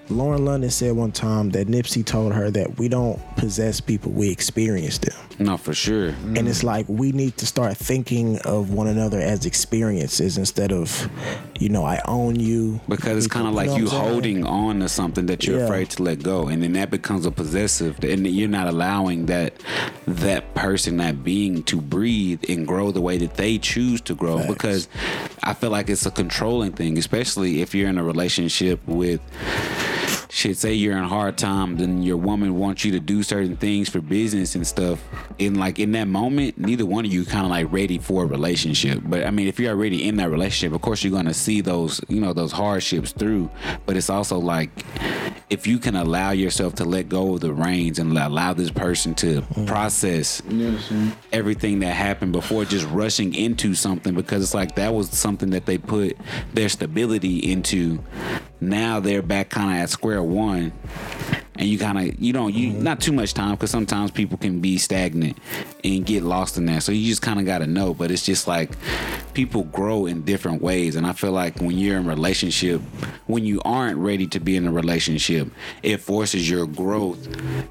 Lauren 0.09 0.45
London 0.45 0.71
said 0.71 0.97
one 0.97 1.13
time 1.13 1.51
that 1.51 1.69
Nipsey 1.69 2.05
told 2.05 2.33
her 2.33 2.51
that 2.51 2.79
we 2.79 2.89
don't 2.89 3.21
possess 3.37 3.81
people, 3.81 4.13
we 4.13 4.31
experience 4.31 4.99
them. 4.99 5.15
no 5.39 5.57
for 5.59 5.75
sure 5.75 6.09
And 6.35 6.49
it's 6.49 6.65
like 6.65 6.87
we 6.89 7.13
need 7.13 7.37
to 7.39 7.47
start 7.47 7.77
thinking 7.77 8.39
of 8.41 8.71
one 8.73 8.87
another 8.87 9.21
as 9.21 9.45
experiences 9.47 10.39
instead 10.39 10.73
of, 10.73 11.09
you 11.61 11.69
know, 11.69 11.85
I 11.85 12.01
own 12.07 12.37
you. 12.41 12.81
because 12.89 13.19
it's 13.19 13.33
kind 13.33 13.47
of 13.47 13.53
like 13.55 13.77
you 13.79 13.89
holding 13.89 14.45
on 14.47 14.81
to 14.81 14.89
something 14.89 15.27
that 15.27 15.47
you're 15.47 15.59
Yeah. 15.59 15.65
afraid 15.67 15.91
to 15.91 16.03
let 16.03 16.23
go 16.23 16.49
and 16.49 16.63
then 16.63 16.73
that 16.73 16.91
becomes 16.91 17.27
a 17.27 17.31
possessive 17.31 18.03
and 18.03 18.27
you're 18.27 18.49
not 18.49 18.67
allowing 18.67 19.27
that 19.27 19.53
that 20.07 20.55
person 20.55 20.99
that 20.99 21.25
being 21.25 21.63
to 21.65 21.81
breathe 21.81 22.45
and 22.49 22.67
grow 22.67 22.91
the 22.91 23.01
way 23.01 23.19
that 23.19 23.35
they 23.35 23.59
choose 23.59 24.01
to 24.03 24.15
grow. 24.15 24.47
Because 24.47 24.89
i 25.47 25.55
feel 25.55 25.71
like 25.71 25.89
it's 25.89 26.05
a 26.05 26.11
controlling 26.11 26.73
thing 26.73 26.99
especially 26.99 27.63
if 27.63 27.75
you're 27.75 27.89
in 27.89 27.99
a 27.99 28.05
relationship 28.05 28.81
with 28.87 29.21
shit 30.37 30.59
say 30.59 30.75
you're 30.75 30.99
in 30.99 31.05
hard 31.05 31.39
times 31.39 31.81
then 31.81 32.03
your 32.03 32.19
woman 32.19 32.59
wants 32.59 32.85
you 32.85 32.93
to 32.93 33.01
do 33.01 33.23
certain 33.23 33.57
things 33.57 33.89
for 33.89 34.03
business 34.03 34.55
and 34.55 34.67
stuff. 34.67 35.03
And 35.41 35.57
like 35.57 35.79
in 35.79 35.93
that 35.93 36.09
moment 36.09 36.59
neither 36.59 36.85
one 36.85 37.07
of 37.07 37.13
you 37.13 37.25
kind 37.25 37.47
of 37.47 37.51
like 37.51 37.73
ready 37.73 37.97
for 37.99 38.25
a 38.25 38.27
relationship. 38.27 39.01
But 39.03 39.25
i 39.25 39.31
mean 39.31 39.49
if 39.49 39.59
you're 39.59 39.73
already 39.73 40.07
in 40.07 40.17
that 40.17 40.31
relationship 40.31 40.75
of 40.75 40.83
course 40.83 41.03
you're 41.03 41.13
going 41.13 41.27
to 41.27 41.35
see 41.35 41.63
those 41.63 42.03
you 42.09 42.21
know 42.21 42.35
those 42.35 42.53
hardships 42.53 43.13
through. 43.13 43.51
But 43.87 43.97
it's 43.97 44.11
also 44.11 44.39
like 44.39 44.71
if 45.49 45.67
you 45.67 45.79
can 45.79 45.97
allow 45.97 46.33
yourself 46.33 46.75
to 46.77 46.85
let 46.85 47.09
go 47.09 47.35
of 47.35 47.41
the 47.41 47.53
reins 47.53 47.99
and 47.99 48.17
allow 48.19 48.53
this 48.53 48.71
person 48.71 49.15
to 49.15 49.43
process 49.67 50.43
everything 51.33 51.79
that 51.81 51.95
happened 51.95 52.33
before 52.33 52.65
just 52.65 52.87
rushing 52.89 53.33
into 53.33 53.75
something 53.75 54.15
because 54.15 54.43
it's 54.43 54.55
like 54.55 54.75
that 54.75 54.93
was 54.93 55.09
something 55.11 55.51
that 55.51 55.65
they 55.65 55.79
put 55.79 56.17
their 56.53 56.69
stability 56.69 57.39
into 57.39 57.99
now 58.67 59.01
they're 59.01 59.23
back 59.23 59.49
kind 59.49 59.71
of 59.71 59.83
at 59.83 59.91
square 59.91 60.23
one 60.23 60.73
and 61.59 61.69
you 61.69 61.79
kind 61.79 61.99
of 61.99 62.21
you 62.21 62.33
don't 62.33 62.55
you 62.55 62.73
mm-hmm. 62.73 62.83
not 62.83 63.01
too 63.01 63.13
much 63.13 63.35
time 63.35 63.53
because 63.53 63.71
sometimes 63.71 64.11
people 64.11 64.39
can 64.39 64.61
be 64.61 64.79
stagnant 64.79 65.39
and 65.85 66.05
get 66.05 66.23
lost 66.23 66.57
in 66.57 66.67
that. 66.67 66.83
So 66.83 66.93
you 66.93 67.07
just 67.09 67.23
kind 67.23 67.39
of 67.39 67.47
got 67.47 67.59
to 67.59 67.67
know. 67.67 67.95
But 67.95 68.11
it's 68.11 68.25
just 68.25 68.47
like 68.47 68.71
people 69.35 69.65
grow 69.65 70.07
in 70.07 70.23
different 70.23 70.63
ways. 70.63 70.97
And 70.97 71.07
i 71.07 71.13
feel 71.13 71.33
like 71.33 71.59
when 71.61 71.79
you're 71.79 71.99
in 71.99 72.07
relationship 72.07 72.81
when 73.27 73.45
you 73.45 73.61
aren't 73.65 73.99
ready 73.99 74.27
to 74.27 74.41
be 74.41 74.57
in 74.57 74.67
a 74.67 74.73
relationship 74.73 75.49
it 75.83 75.99
forces 75.99 76.49
your 76.49 76.67
growth 76.67 77.29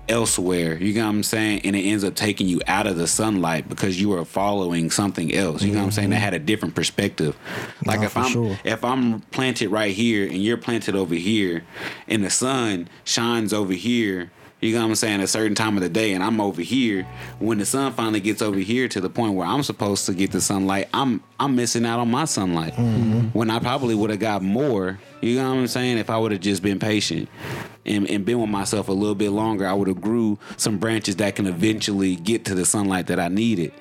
elsewhere. 0.10 0.78
You 0.78 0.94
know 0.94 1.04
what 1.06 1.10
i'm 1.10 1.24
saying? 1.24 1.62
And 1.64 1.76
it 1.76 1.82
ends 1.82 2.04
up 2.04 2.16
taking 2.16 2.48
you 2.48 2.62
out 2.68 2.88
of 2.88 2.98
the 2.98 3.08
sunlight 3.08 3.68
because 3.70 4.00
you 4.00 4.14
are 4.14 4.26
following 4.26 4.90
something 4.92 5.34
else. 5.34 5.62
You 5.62 5.72
know 5.72 5.80
what 5.80 5.86
i'm 5.86 5.92
saying? 5.92 6.10
That 6.10 6.18
mm-hmm. 6.18 6.24
had 6.26 6.34
a 6.34 6.40
different 6.40 6.76
perspective. 6.76 7.38
Like 7.86 8.00
Nah, 8.00 8.06
if 8.06 8.18
i'm 8.18 8.32
sure. 8.32 8.60
if 8.64 8.84
I'm 8.84 9.22
planted 9.32 9.70
right 9.70 9.94
here 9.94 10.26
and 10.26 10.44
you're 10.44 10.58
planted 10.58 10.96
over 10.96 11.16
here 11.16 11.64
and 12.08 12.24
the 12.24 12.30
sun 12.30 12.88
shines 13.04 13.54
over 13.54 13.74
here, 13.76 14.32
you 14.66 14.76
know 14.76 14.82
what 14.82 14.89
I'm 14.89 14.95
saying, 14.95 15.22
a 15.22 15.28
certain 15.28 15.55
time 15.55 15.78
of 15.78 15.84
the 15.84 15.89
day 15.89 16.13
and 16.13 16.24
I'm 16.24 16.41
over 16.41 16.61
here, 16.61 17.07
when 17.39 17.57
the 17.57 17.66
sun 17.66 17.93
finally 17.93 18.20
gets 18.20 18.41
over 18.41 18.59
here 18.59 18.88
to 18.88 19.01
the 19.01 19.09
point 19.09 19.34
where 19.34 19.47
I'm 19.47 19.63
supposed 19.63 20.05
to 20.07 20.13
get 20.13 20.32
the 20.32 20.41
sunlight, 20.41 20.89
I'm 20.93 21.24
I'm 21.39 21.55
missing 21.55 21.86
out 21.86 21.99
on 21.99 22.09
my 22.09 22.26
sunlight. 22.26 22.74
Mm-hmm. 22.74 23.38
When 23.38 23.49
I 23.49 23.59
probably 23.59 23.93
would 23.93 24.09
have 24.09 24.20
got 24.20 24.41
more, 24.41 24.99
you 25.22 25.36
know 25.36 25.49
what 25.49 25.59
I'm 25.59 25.68
saying, 25.68 25.97
if 25.97 26.09
I 26.09 26.18
would 26.18 26.32
have 26.32 26.41
just 26.41 26.61
been 26.61 26.80
patient. 26.80 27.30
And, 27.88 28.09
and 28.09 28.26
been 28.26 28.41
with 28.41 28.49
myself 28.49 28.88
a 28.88 28.91
little 28.91 29.13
bit 29.13 29.30
longer, 29.30 29.68
I 29.68 29.74
would 29.74 29.88
have 29.88 30.01
grew 30.01 30.39
some 30.57 30.80
branches 30.80 31.18
that 31.18 31.36
can 31.36 31.45
eventually 31.45 32.16
get 32.16 32.43
to 32.45 32.55
the 32.55 32.66
sunlight 32.66 33.05
that 33.07 33.20
I 33.20 33.28
needed. 33.28 33.74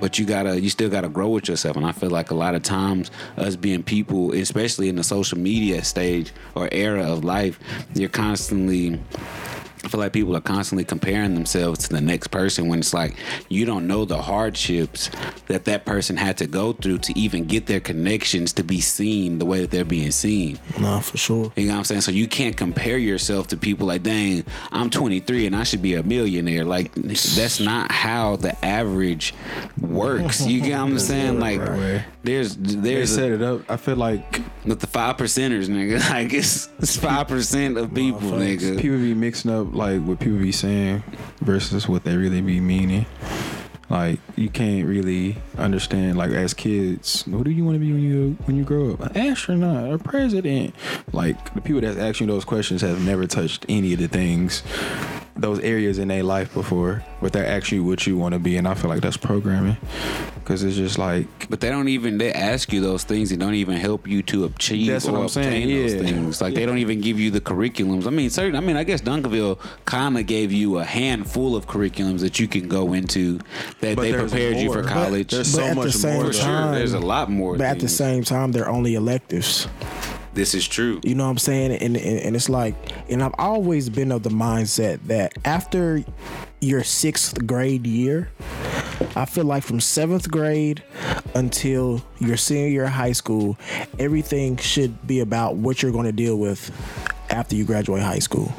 But 0.00 0.18
you 0.18 0.24
gotta, 0.24 0.58
you 0.58 0.70
still 0.70 0.88
gotta 0.88 1.10
grow 1.10 1.28
with 1.28 1.46
yourself. 1.46 1.76
And 1.76 1.84
I 1.84 1.92
feel 1.92 2.08
like 2.08 2.30
a 2.30 2.34
lot 2.34 2.54
of 2.54 2.62
times, 2.62 3.10
us 3.36 3.56
being 3.56 3.82
people, 3.82 4.32
especially 4.32 4.88
in 4.88 4.96
the 4.96 5.04
social 5.04 5.36
media 5.36 5.84
stage 5.84 6.32
or 6.54 6.70
era 6.72 7.02
of 7.02 7.22
life, 7.22 7.60
you're 7.94 8.08
constantly 8.08 8.98
I 9.84 9.88
feel 9.88 10.00
like 10.00 10.12
people 10.12 10.36
are 10.36 10.40
constantly 10.42 10.84
comparing 10.84 11.34
themselves 11.34 11.88
to 11.88 11.94
the 11.94 12.00
next 12.00 12.28
person 12.28 12.68
when 12.68 12.80
it's 12.80 12.92
like 12.92 13.16
you 13.48 13.64
don't 13.64 13.86
know 13.86 14.04
the 14.04 14.20
hardships 14.20 15.10
that 15.46 15.64
that 15.64 15.84
person 15.86 16.16
had 16.16 16.36
to 16.38 16.46
go 16.46 16.72
through 16.72 16.98
to 16.98 17.18
even 17.18 17.44
get 17.46 17.66
their 17.66 17.80
connections 17.80 18.52
to 18.54 18.62
be 18.64 18.80
seen 18.80 19.38
the 19.38 19.46
way 19.46 19.60
that 19.62 19.70
they're 19.70 19.84
being 19.84 20.10
seen. 20.10 20.58
Nah, 20.78 21.00
for 21.00 21.16
sure. 21.16 21.52
You 21.56 21.66
know 21.66 21.72
what 21.72 21.78
I'm 21.78 21.84
saying? 21.84 22.00
So 22.02 22.10
you 22.10 22.28
can't 22.28 22.56
compare 22.56 22.98
yourself 22.98 23.46
to 23.48 23.56
people 23.56 23.86
like, 23.86 24.02
dang, 24.02 24.44
I'm 24.70 24.90
23 24.90 25.46
and 25.46 25.56
I 25.56 25.62
should 25.64 25.82
be 25.82 25.94
a 25.94 26.02
millionaire. 26.02 26.64
Like 26.64 26.92
that's 26.94 27.60
not 27.60 27.90
how 27.90 28.36
the 28.36 28.62
average 28.64 29.34
works. 29.80 30.46
You 30.46 30.60
get 30.60 30.72
what 30.72 30.90
I'm 30.90 30.98
saying? 30.98 31.40
Like 31.40 31.60
right. 31.60 32.04
there's 32.22 32.56
They 32.56 32.94
there's 32.94 33.14
set 33.14 33.30
a, 33.30 33.34
it 33.34 33.42
up. 33.42 33.70
I 33.70 33.76
feel 33.76 33.96
like 33.96 34.40
with 34.64 34.80
the 34.80 34.86
five 34.86 35.16
percenters, 35.16 35.68
nigga. 35.68 36.00
Like 36.10 36.32
it's 36.32 36.68
it's 36.80 36.96
five 36.96 37.28
percent 37.28 37.78
of 37.78 37.94
people, 37.94 38.20
nigga. 38.32 38.80
people 38.80 38.98
be 38.98 39.14
mixing 39.14 39.50
up 39.50 39.69
like 39.70 40.00
what 40.02 40.18
people 40.18 40.38
be 40.38 40.52
saying 40.52 41.02
versus 41.40 41.88
what 41.88 42.04
they 42.04 42.16
really 42.16 42.40
be 42.40 42.60
meaning. 42.60 43.06
Like 43.90 44.20
you 44.36 44.48
can't 44.48 44.86
really 44.86 45.36
understand. 45.58 46.16
Like 46.16 46.30
as 46.30 46.54
kids, 46.54 47.26
what 47.26 47.42
do 47.44 47.50
you 47.50 47.64
want 47.64 47.74
to 47.74 47.80
be 47.80 47.92
when 47.92 48.02
you 48.02 48.36
when 48.44 48.56
you 48.56 48.62
grow 48.62 48.92
up? 48.92 49.00
An 49.00 49.16
astronaut, 49.16 49.92
a 49.92 49.98
president. 49.98 50.74
Like 51.12 51.54
the 51.54 51.60
people 51.60 51.80
that's 51.80 51.98
asking 51.98 52.28
those 52.28 52.44
questions 52.44 52.82
have 52.82 53.04
never 53.04 53.26
touched 53.26 53.66
any 53.68 53.92
of 53.92 53.98
the 53.98 54.06
things, 54.06 54.62
those 55.34 55.58
areas 55.60 55.98
in 55.98 56.06
their 56.06 56.22
life 56.22 56.54
before, 56.54 57.04
but 57.20 57.32
they're 57.32 57.46
actually 57.46 57.80
what 57.80 58.06
you 58.06 58.16
want 58.16 58.34
to 58.34 58.38
be. 58.38 58.56
And 58.56 58.68
I 58.68 58.74
feel 58.74 58.90
like 58.90 59.00
that's 59.00 59.16
programming, 59.16 59.76
because 60.50 60.64
it's 60.64 60.76
just 60.76 60.98
like 60.98 61.26
But 61.48 61.60
they 61.60 61.68
don't 61.68 61.86
even 61.86 62.18
they 62.18 62.32
ask 62.32 62.72
you 62.72 62.80
those 62.80 63.04
things. 63.04 63.30
They 63.30 63.36
don't 63.36 63.54
even 63.54 63.76
help 63.76 64.08
you 64.08 64.20
to 64.24 64.46
achieve 64.46 64.88
That's 64.90 65.04
what 65.04 65.14
or 65.14 65.22
I'm 65.22 65.28
saying, 65.28 65.68
those 65.68 65.94
yeah. 65.94 66.00
things. 66.02 66.40
Like 66.40 66.54
they 66.54 66.66
don't 66.66 66.78
even 66.78 67.00
give 67.00 67.20
you 67.20 67.30
the 67.30 67.40
curriculums. 67.40 68.04
I 68.08 68.10
mean, 68.10 68.30
certain. 68.30 68.56
I 68.56 68.60
mean, 68.60 68.76
I 68.76 68.82
guess 68.82 69.00
Dunkerville 69.00 69.60
kind 69.84 70.18
of 70.18 70.26
gave 70.26 70.50
you 70.50 70.78
a 70.78 70.84
handful 70.84 71.54
of 71.54 71.68
curriculums 71.68 72.18
that 72.20 72.40
you 72.40 72.48
can 72.48 72.66
go 72.66 72.94
into 72.94 73.38
that 73.80 73.94
But 73.94 74.02
they 74.02 74.10
there's 74.10 74.32
prepared 74.32 74.56
you 74.56 74.72
for 74.72 74.82
more. 74.82 74.90
college. 74.90 75.30
There's 75.30 75.54
But 75.54 75.58
so 75.60 75.64
at 75.66 75.68
the 75.76 75.82
much 75.84 75.92
same 75.92 76.14
more. 76.16 76.24
for 76.26 76.32
sure, 76.32 76.42
time- 76.44 76.74
there's 76.74 76.94
a 76.94 76.98
lot 76.98 77.30
more. 77.30 77.56
But 77.56 77.66
at 77.66 77.78
the 77.78 77.88
same 77.88 78.24
time, 78.24 78.50
they're 78.50 78.68
only 78.68 78.96
electives. 78.96 79.68
this 80.34 80.54
is 80.54 80.66
true. 80.66 81.00
You 81.04 81.14
know 81.14 81.24
what 81.26 81.30
I'm 81.30 81.38
saying? 81.38 81.72
And, 81.72 81.96
and 81.96 82.20
and 82.26 82.34
it's 82.34 82.48
like, 82.48 82.74
and 83.08 83.22
I've 83.22 83.34
always 83.38 83.88
been 83.88 84.10
of 84.10 84.24
the 84.24 84.30
mindset 84.30 84.98
that 85.06 85.32
after 85.44 86.02
your 86.60 86.82
sixth 86.84 87.46
grade 87.46 87.86
year, 87.86 88.30
I 89.16 89.24
feel 89.24 89.44
like 89.44 89.62
from 89.62 89.80
seventh 89.80 90.30
grade 90.30 90.82
until 91.34 92.02
your 92.18 92.36
senior 92.36 92.68
year 92.68 92.84
of 92.84 92.90
high 92.90 93.12
school, 93.12 93.58
everything 93.98 94.56
should 94.56 95.06
be 95.06 95.20
about 95.20 95.56
what 95.56 95.82
you're 95.82 95.92
going 95.92 96.06
to 96.06 96.12
deal 96.12 96.36
with 96.36 96.70
after 97.30 97.56
you 97.56 97.64
graduate 97.64 98.02
high 98.02 98.18
school. 98.18 98.52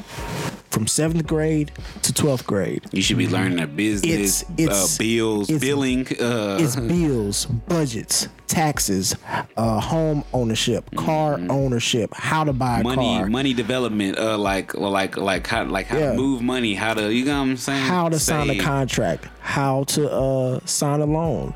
From 0.72 0.86
seventh 0.86 1.26
grade 1.26 1.70
to 2.00 2.14
twelfth 2.14 2.46
grade, 2.46 2.82
You 2.92 3.02
should 3.02 3.18
be 3.18 3.28
learning 3.28 3.60
a 3.60 3.66
business, 3.66 4.42
It's- 4.42 4.44
it's- 4.56 4.94
uh, 4.96 4.98
bills, 4.98 5.50
it's- 5.50 5.60
billing. 5.60 6.06
Uh, 6.18 6.56
it's 6.62 6.76
bills, 6.76 7.44
budgets, 7.68 8.28
taxes, 8.46 9.14
uh, 9.58 9.80
home 9.80 10.24
ownership, 10.32 10.88
car 10.96 11.38
ownership, 11.50 12.08
how 12.14 12.44
to 12.44 12.54
buy 12.54 12.76
a 12.80 12.84
Mm-hmm. 12.84 12.88
money, 12.96 13.18
car, 13.18 13.26
money 13.26 13.52
development. 13.52 14.16
Uh, 14.18 14.38
like, 14.38 14.72
like, 14.74 15.18
like 15.18 15.46
how, 15.46 15.64
like 15.66 15.88
how 15.88 15.98
Yeah. 15.98 16.10
to 16.12 16.16
move 16.16 16.40
money. 16.40 16.72
How 16.72 16.94
to, 16.94 17.12
you 17.12 17.26
know 17.26 17.40
what 17.42 17.48
I'm 17.50 17.56
saying? 17.58 17.82
how 17.84 18.08
to 18.08 18.18
sign 18.18 18.48
a 18.48 18.56
contract, 18.58 19.26
how 19.40 19.84
to 19.88 20.10
uh, 20.10 20.60
sign 20.64 21.00
a 21.02 21.06
loan, 21.06 21.52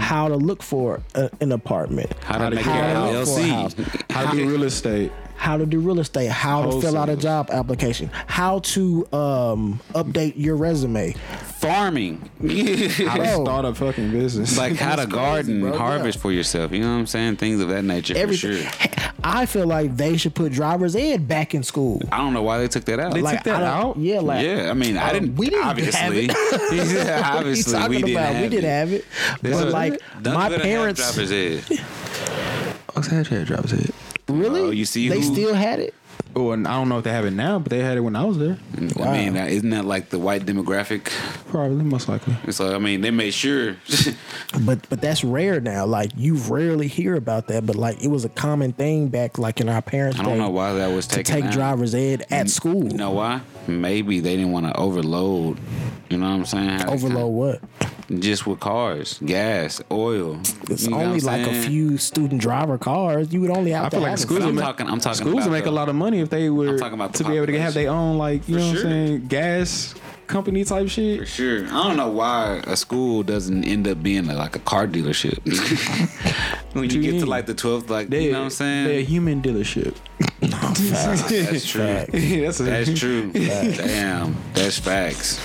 how 0.00 0.26
to 0.26 0.34
look 0.34 0.60
for 0.64 1.02
a, 1.14 1.30
an 1.40 1.52
apartment, 1.52 2.10
How 2.24 2.38
to 2.38 2.50
make 2.56 2.64
how 2.64 2.74
your 2.74 3.12
to 3.12 3.18
look 3.20 3.28
for 3.28 3.40
a 3.40 3.44
LLC. 3.44 4.10
How 4.10 4.30
to 4.32 4.36
do 4.36 4.48
real 4.48 4.64
estate. 4.64 5.12
How 5.36 5.56
to 5.56 5.66
do 5.66 5.78
real 5.80 6.00
estate, 6.00 6.28
how 6.30 6.62
to 6.70 6.80
fill 6.80 6.96
out 6.96 7.08
a 7.08 7.16
job 7.16 7.50
application, 7.50 8.10
how 8.26 8.58
to 8.60 9.06
um, 9.12 9.80
update 9.94 10.34
your 10.36 10.56
resume. 10.56 11.12
farming. 11.58 12.30
How 12.40 13.16
to 13.16 13.26
start 13.42 13.64
a 13.64 13.74
fucking 13.74 14.10
business. 14.10 14.56
like 14.58 14.76
how 14.76 14.94
to 14.96 15.06
garden, 15.06 15.60
crazy, 15.62 15.70
bro. 15.70 15.78
harvest 15.78 16.18
for 16.18 16.30
yourself. 16.30 16.70
You 16.72 16.80
know 16.80 16.92
what 16.92 16.98
I'm 17.00 17.06
saying? 17.06 17.36
Things 17.36 17.60
of 17.60 17.68
that 17.68 17.82
nature 17.82 18.14
for 18.14 18.20
Everything. 18.20 18.62
sure. 18.62 18.90
I 19.24 19.46
feel 19.46 19.66
like 19.66 19.96
they 19.96 20.16
should 20.18 20.34
put 20.34 20.52
driver's 20.52 20.94
ed 20.94 21.26
back 21.26 21.54
in 21.54 21.62
school. 21.62 22.00
I 22.12 22.18
don't 22.18 22.34
know 22.34 22.42
why 22.42 22.58
they 22.58 22.68
took 22.68 22.84
that 22.84 23.00
out. 23.00 23.14
They 23.14 23.22
like, 23.22 23.38
took 23.38 23.44
that 23.54 23.62
out? 23.62 23.96
Yeah, 23.96 24.20
like 24.20 24.44
yeah, 24.46 24.70
I 24.70 24.74
mean, 24.74 24.96
I 24.98 25.08
Uh, 25.08 25.12
didn't. 25.14 25.36
we 25.36 25.46
didn't 25.48 25.62
have 25.64 25.70
obviously. 25.78 26.26
it. 26.26 26.30
yeah, 26.94 27.34
what 27.34 27.46
you 27.46 27.50
obviously, 27.50 27.88
we 27.88 27.96
didn't 28.02 28.10
about? 28.10 28.32
have 28.34 28.42
we 28.42 28.48
didn't 28.48 28.64
it. 28.64 28.68
have 28.68 28.92
it, 28.92 29.04
There's 29.42 29.56
but 29.56 29.68
a- 29.68 29.70
like 29.70 29.92
my 30.22 30.22
didn't 30.22 30.36
have 30.52 30.62
parents 30.62 31.00
driver's 31.00 31.32
ed. 31.32 31.64
What's 32.92 33.08
that 33.08 33.26
shit 33.26 33.46
drops 33.46 33.72
it? 33.72 33.94
Really. 34.28 34.60
Oh, 34.60 34.70
you 34.70 34.84
see 34.84 35.08
they 35.08 35.20
who- 35.20 35.34
still 35.34 35.54
had 35.54 35.80
it. 35.80 35.94
Oh, 36.34 36.50
and 36.52 36.66
I 36.68 36.72
don't 36.72 36.88
know 36.90 36.98
if 36.98 37.04
they 37.04 37.12
have 37.12 37.24
it 37.24 37.32
now, 37.32 37.58
but 37.58 37.70
they 37.70 37.78
had 37.78 37.96
it 37.96 38.00
when 38.00 38.14
I 38.16 38.24
was 38.24 38.36
there. 38.38 38.58
Mm, 38.74 39.00
I 39.06 39.12
mean, 39.30 39.36
isn't 39.36 39.70
that 39.70 39.84
like 39.86 40.10
the 40.10 40.18
white 40.18 40.44
demographic? 40.44 41.04
Probably, 41.48 41.82
most 41.84 42.08
likely. 42.10 42.34
So 42.52 42.74
I 42.74 42.78
mean, 42.78 43.00
they 43.00 43.10
made 43.10 43.32
sure. 43.32 43.76
But 44.60 44.88
but 44.88 45.00
that's 45.00 45.22
rare 45.24 45.60
now. 45.60 45.84
Like 45.86 46.10
you 46.16 46.36
rarely 46.36 46.88
hear 46.88 47.14
about 47.14 47.48
that. 47.48 47.66
But 47.66 47.76
like 47.76 48.02
it 48.02 48.08
was 48.08 48.24
a 48.24 48.28
common 48.30 48.72
thing 48.72 49.08
back 49.08 49.38
like 49.38 49.60
in 49.60 49.68
our 49.68 49.82
parents' 49.82 50.18
I 50.18 50.22
don't 50.22 50.32
day 50.34 50.38
know 50.38 50.50
why 50.50 50.72
that 50.74 50.88
was 50.94 51.06
to 51.08 51.16
taken 51.16 51.34
take 51.34 51.44
out. 51.46 51.52
driver's 51.52 51.94
ed 51.94 52.26
at 52.30 52.48
school. 52.48 52.84
You 52.90 52.96
know 52.96 53.10
why? 53.12 53.40
Maybe 53.66 54.20
they 54.20 54.36
didn't 54.36 54.52
want 54.52 54.66
to 54.66 54.76
overload. 54.76 55.58
You 56.08 56.18
know 56.18 56.28
what 56.28 56.34
I'm 56.36 56.44
saying? 56.46 56.68
How 56.70 56.86
they 56.86 56.92
Overload 56.92 57.32
what? 57.32 57.60
Kinda- 58.08 58.22
just 58.22 58.46
with 58.46 58.60
cars, 58.60 59.18
gas, 59.24 59.82
oil. 59.90 60.38
It's 60.70 60.84
You 60.84 60.90
know 60.90 60.98
only 60.98 61.18
I'm 61.20 61.24
like 61.24 61.46
a 61.46 61.62
few 61.62 61.98
student 61.98 62.40
driver 62.40 62.78
cars. 62.78 63.32
You 63.32 63.40
would 63.42 63.50
only 63.50 63.70
have 63.72 63.86
I 63.86 63.88
to 63.88 63.96
feel 63.96 64.02
like 64.02 64.18
schools 64.18 64.40
it. 64.40 64.42
I'm 64.42 64.46
would 64.48 64.54
make, 64.56 64.64
talking- 64.64 64.88
I'm 64.88 65.00
talking 65.00 65.26
schools 65.26 65.44
would 65.44 65.52
make 65.52 65.64
the- 65.64 65.70
a 65.70 65.72
lot 65.72 65.88
of 65.88 65.94
money 65.94 66.20
if 66.20 66.30
they 66.30 66.50
were 66.50 66.68
I'm 66.70 66.78
talking 66.78 66.94
about 66.94 67.12
the 67.12 67.24
to 67.24 67.30
be 67.30 67.36
able 67.36 67.46
to 67.46 67.58
have 67.60 67.74
their 67.74 67.90
own 67.90 68.18
like 68.18 68.48
you 68.48 68.54
For 68.56 68.60
know 68.60 68.66
what. 68.68 68.76
I'm 68.76 68.82
saying 68.82 69.26
gas 69.28 69.94
company 70.26 70.64
type 70.64 70.88
shit. 70.88 71.20
For 71.20 71.26
sure. 71.26 71.64
I 71.66 71.86
don't 71.86 71.96
know 71.96 72.08
why 72.10 72.60
a 72.66 72.76
school 72.76 73.22
doesn't 73.22 73.62
end 73.64 73.86
up 73.86 74.02
being 74.02 74.28
a, 74.28 74.34
like 74.34 74.56
a 74.56 74.58
car 74.60 74.86
dealership. 74.88 75.38
when 76.74 76.90
you 76.90 77.00
you 77.00 77.12
get 77.12 77.20
to 77.20 77.26
like 77.26 77.46
the 77.46 77.54
12th, 77.54 77.88
like, 77.90 78.08
They, 78.08 78.24
you 78.24 78.32
know 78.32 78.38
what 78.40 78.44
I'm 78.46 78.50
saying? 78.50 78.84
They're 78.88 78.98
a 78.98 79.02
human 79.04 79.40
dealership. 79.40 79.94
That's 80.40 81.68
true. 81.70 81.82
That's 82.42 82.60
a, 82.60 82.62
That's 82.64 82.98
true. 82.98 83.30
Damn. 83.32 84.36
That's 84.52 84.78
facts. 84.78 85.40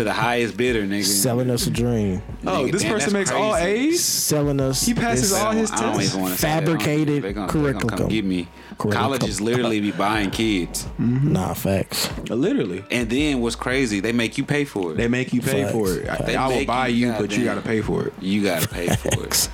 To 0.00 0.04
the 0.04 0.12
highest 0.14 0.56
bidder, 0.56 0.84
nigga. 0.84 1.04
Selling 1.04 1.50
us 1.50 1.66
a 1.66 1.70
dream. 1.70 2.22
Oh, 2.46 2.64
Nigga, 2.64 2.72
this 2.72 2.80
damn, 2.80 2.94
person 2.94 3.12
that's 3.12 3.30
makes 3.30 3.38
all. 3.38 3.54
A's. 3.54 4.02
Selling 4.02 4.58
us. 4.58 4.86
He 4.86 4.94
passes 4.94 5.30
all 5.34 5.52
his 5.52 5.70
I 5.70 5.76
don't 5.82 5.94
tests. 5.96 6.10
even 6.14 6.22
want 6.22 6.38
say 6.38 6.48
that. 6.48 6.64
Fabricated 6.64 7.22
They 7.22 7.32
gonna- 7.34 7.46
they 7.52 7.52
come 7.52 7.80
curriculum. 7.82 8.08
get 8.08 8.24
me. 8.24 8.48
Curriculum. 8.78 8.92
Colleges 9.18 9.42
literally 9.42 9.78
be 9.80 9.90
buying 9.90 10.30
kids. 10.30 10.84
Mm-hmm. 10.98 11.32
Nah, 11.34 11.52
facts. 11.52 12.08
Literally, 12.30 12.82
And 12.90 13.10
then 13.10 13.42
what's 13.42 13.56
crazy, 13.56 14.00
they 14.00 14.12
make 14.12 14.38
you 14.38 14.44
pay 14.44 14.64
for 14.64 14.92
it. 14.92 14.96
they 14.96 15.06
make 15.06 15.34
you 15.34 15.42
pay 15.42 15.64
Facts. 15.64 15.72
for 15.74 15.92
it. 15.92 16.06
Facts. 16.06 16.24
They 16.24 16.34
I, 16.36 16.46
I 16.46 16.48
will 16.48 16.64
buy 16.64 16.86
you 16.88 17.08
you, 17.08 17.12
but 17.18 17.36
you 17.36 17.44
got 17.44 17.56
to 17.56 17.60
pay 17.60 17.82
for 17.82 18.06
it. 18.06 18.14
you 18.22 18.42
gotta 18.42 18.68
pay 18.68 18.86
for 18.88 19.22
it. 19.22 19.48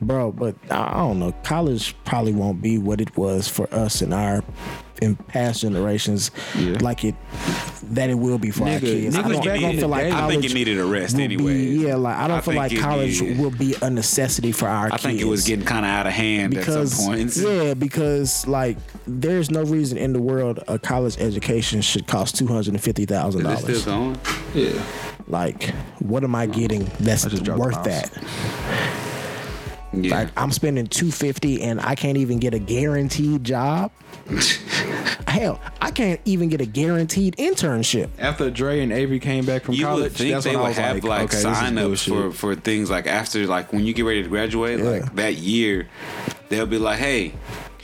bro. 0.00 0.30
But 0.30 0.54
I 0.70 0.92
I 0.94 0.98
don't 0.98 1.18
know. 1.18 1.32
College 1.42 1.96
probably 2.04 2.34
won't 2.34 2.62
be 2.62 2.78
what 2.78 3.00
it 3.00 3.16
was 3.16 3.48
for 3.48 3.66
us 3.74 4.00
in 4.00 4.12
our 4.12 4.44
in 5.04 5.14
past 5.16 5.60
generations 5.60 6.30
Yeah. 6.58 6.78
like 6.80 7.04
it 7.04 7.14
that 7.92 8.10
it 8.10 8.14
will 8.14 8.38
be 8.38 8.50
for 8.50 8.64
our 8.66 8.80
kids. 8.80 9.14
I 9.16 9.22
don't, 9.22 9.46
I 9.46 9.58
don't 9.60 9.76
feel 9.76 9.88
like 9.88 10.06
I 10.06 10.10
college 10.10 10.40
think 10.40 10.44
it 10.50 10.54
needed 10.54 10.78
a 10.80 10.84
rest 10.84 11.16
anyway. 11.16 11.58
Yeah, 11.66 11.94
like 11.96 12.16
I 12.16 12.26
don't 12.26 12.38
I 12.38 12.40
feel 12.40 12.54
like 12.54 12.76
college 12.78 13.20
needed- 13.20 13.38
will 13.38 13.50
be 13.50 13.76
a 13.82 13.90
necessity 13.90 14.50
for 14.52 14.66
our 14.66 14.90
kids. 14.90 14.94
I 14.94 14.96
kids. 14.96 15.02
think 15.04 15.20
it 15.20 15.30
was 15.30 15.44
getting 15.44 15.64
kind 15.66 15.84
of 15.84 15.90
out 15.90 16.06
of 16.06 16.12
hand 16.12 16.54
because 16.54 16.92
at 16.92 16.98
some 16.98 17.06
points. 17.14 17.36
yeah, 17.40 17.74
because 17.74 18.46
like 18.46 18.78
there's 19.06 19.50
no 19.50 19.62
reason 19.62 19.98
in 19.98 20.12
the 20.12 20.20
world 20.22 20.60
a 20.66 20.78
college 20.78 21.18
education 21.18 21.80
should 21.82 22.06
cost 22.06 22.36
two 22.36 22.46
hundred 22.46 22.68
and 22.68 22.82
fifty 22.82 23.04
thousand 23.04 23.46
Is 23.46 23.68
it 23.68 23.76
still 23.80 23.94
dollars. 23.94 24.16
going? 24.16 24.64
Yeah. 24.66 24.82
Like, 25.26 25.70
what 26.00 26.22
am 26.24 26.34
I 26.34 26.46
getting 26.46 26.84
that's 27.00 27.24
I 27.24 27.28
just 27.30 27.48
worth 27.48 27.82
that? 27.84 28.10
Yeah. 29.92 30.14
Like 30.16 30.28
I'm 30.36 30.50
spending 30.50 30.86
two 30.86 31.10
fifty 31.12 31.62
and 31.62 31.80
I 31.80 31.94
can't 31.94 32.18
even 32.18 32.38
get 32.38 32.52
a 32.54 32.58
guaranteed 32.58 33.44
job. 33.44 33.92
Hell, 35.28 35.60
I 35.80 35.90
can't 35.90 36.20
even 36.24 36.48
get 36.48 36.60
a 36.60 36.66
guaranteed 36.66 37.36
internship. 37.36 38.08
After 38.18 38.50
Dre 38.50 38.80
and 38.80 38.92
Avery 38.92 39.18
came 39.18 39.44
back 39.44 39.62
from 39.64 39.74
you 39.74 39.84
college, 39.84 40.02
would 40.04 40.12
think 40.12 40.32
that's 40.32 40.44
they 40.44 40.50
when 40.50 40.58
I 40.58 40.62
would 40.62 40.68
was 40.68 40.76
have 40.76 40.94
like, 40.96 41.04
like, 41.04 41.22
okay, 41.24 41.36
sign 41.38 41.74
this 41.74 41.84
is 41.84 42.12
ups 42.12 42.20
for, 42.20 42.32
for 42.32 42.54
things 42.54 42.88
like 42.90 43.06
after 43.06 43.46
like 43.46 43.72
when 43.72 43.84
you 43.84 43.92
get 43.92 44.04
ready 44.04 44.22
to 44.22 44.28
graduate, 44.28 44.78
Yeah. 44.78 44.84
like 44.84 45.14
that 45.16 45.34
year, 45.34 45.88
they'll 46.48 46.66
be 46.66 46.78
like, 46.78 46.98
hey. 46.98 47.34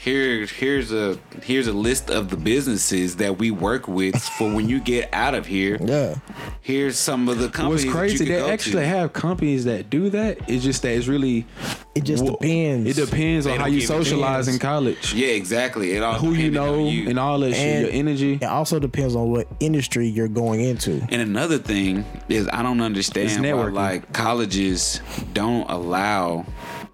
Here, 0.03 0.47
here's 0.47 0.91
a 0.91 1.19
here's 1.43 1.67
a 1.67 1.73
list 1.73 2.09
of 2.09 2.29
the 2.29 2.35
businesses 2.37 3.17
that 3.17 3.37
we 3.37 3.51
work 3.51 3.87
with 3.87 4.19
for 4.19 4.51
when 4.51 4.67
you 4.67 4.79
get 4.79 5.07
out 5.13 5.35
of 5.35 5.45
here. 5.45 5.77
Yeah. 5.79 6.15
Here's 6.61 6.97
some 6.97 7.29
of 7.29 7.37
the 7.37 7.43
What's 7.45 7.55
companies. 7.57 7.85
that 7.85 7.91
crazy? 7.91 8.25
you 8.25 8.31
They 8.31 8.39
go 8.39 8.49
actually 8.49 8.81
to. 8.81 8.87
have 8.87 9.13
companies 9.13 9.65
that 9.65 9.91
do 9.91 10.09
that. 10.09 10.39
It's 10.49 10.63
just 10.63 10.81
that 10.81 10.93
it's 10.97 11.05
really. 11.05 11.45
It 11.93 12.03
just 12.03 12.23
Well, 12.23 12.37
depends. 12.41 12.97
It 12.97 13.05
depends 13.05 13.45
They 13.45 13.51
on 13.53 13.59
how 13.59 13.67
you 13.67 13.81
socialize 13.81 14.47
in 14.47 14.57
college. 14.57 15.13
Yeah, 15.13 15.27
exactly. 15.27 15.91
It 15.91 16.01
all 16.01 16.15
Who 16.15 16.33
you 16.33 16.49
know 16.49 16.87
you. 16.87 17.07
and 17.07 17.19
all 17.19 17.37
that 17.41 17.53
shit. 17.53 17.81
Your 17.81 17.91
energy. 17.91 18.35
It 18.41 18.43
also 18.45 18.79
depends 18.79 19.13
on 19.15 19.29
what 19.29 19.47
industry 19.59 20.07
you're 20.07 20.27
going 20.29 20.61
into. 20.61 20.93
And 21.09 21.21
another 21.21 21.59
thing 21.59 22.05
is 22.27 22.49
I 22.51 22.63
don't 22.63 22.81
understand 22.81 23.29
why 23.43 23.49
networking. 23.49 23.73
like 23.73 24.13
colleges 24.13 24.99
don't 25.33 25.69
allow 25.69 26.47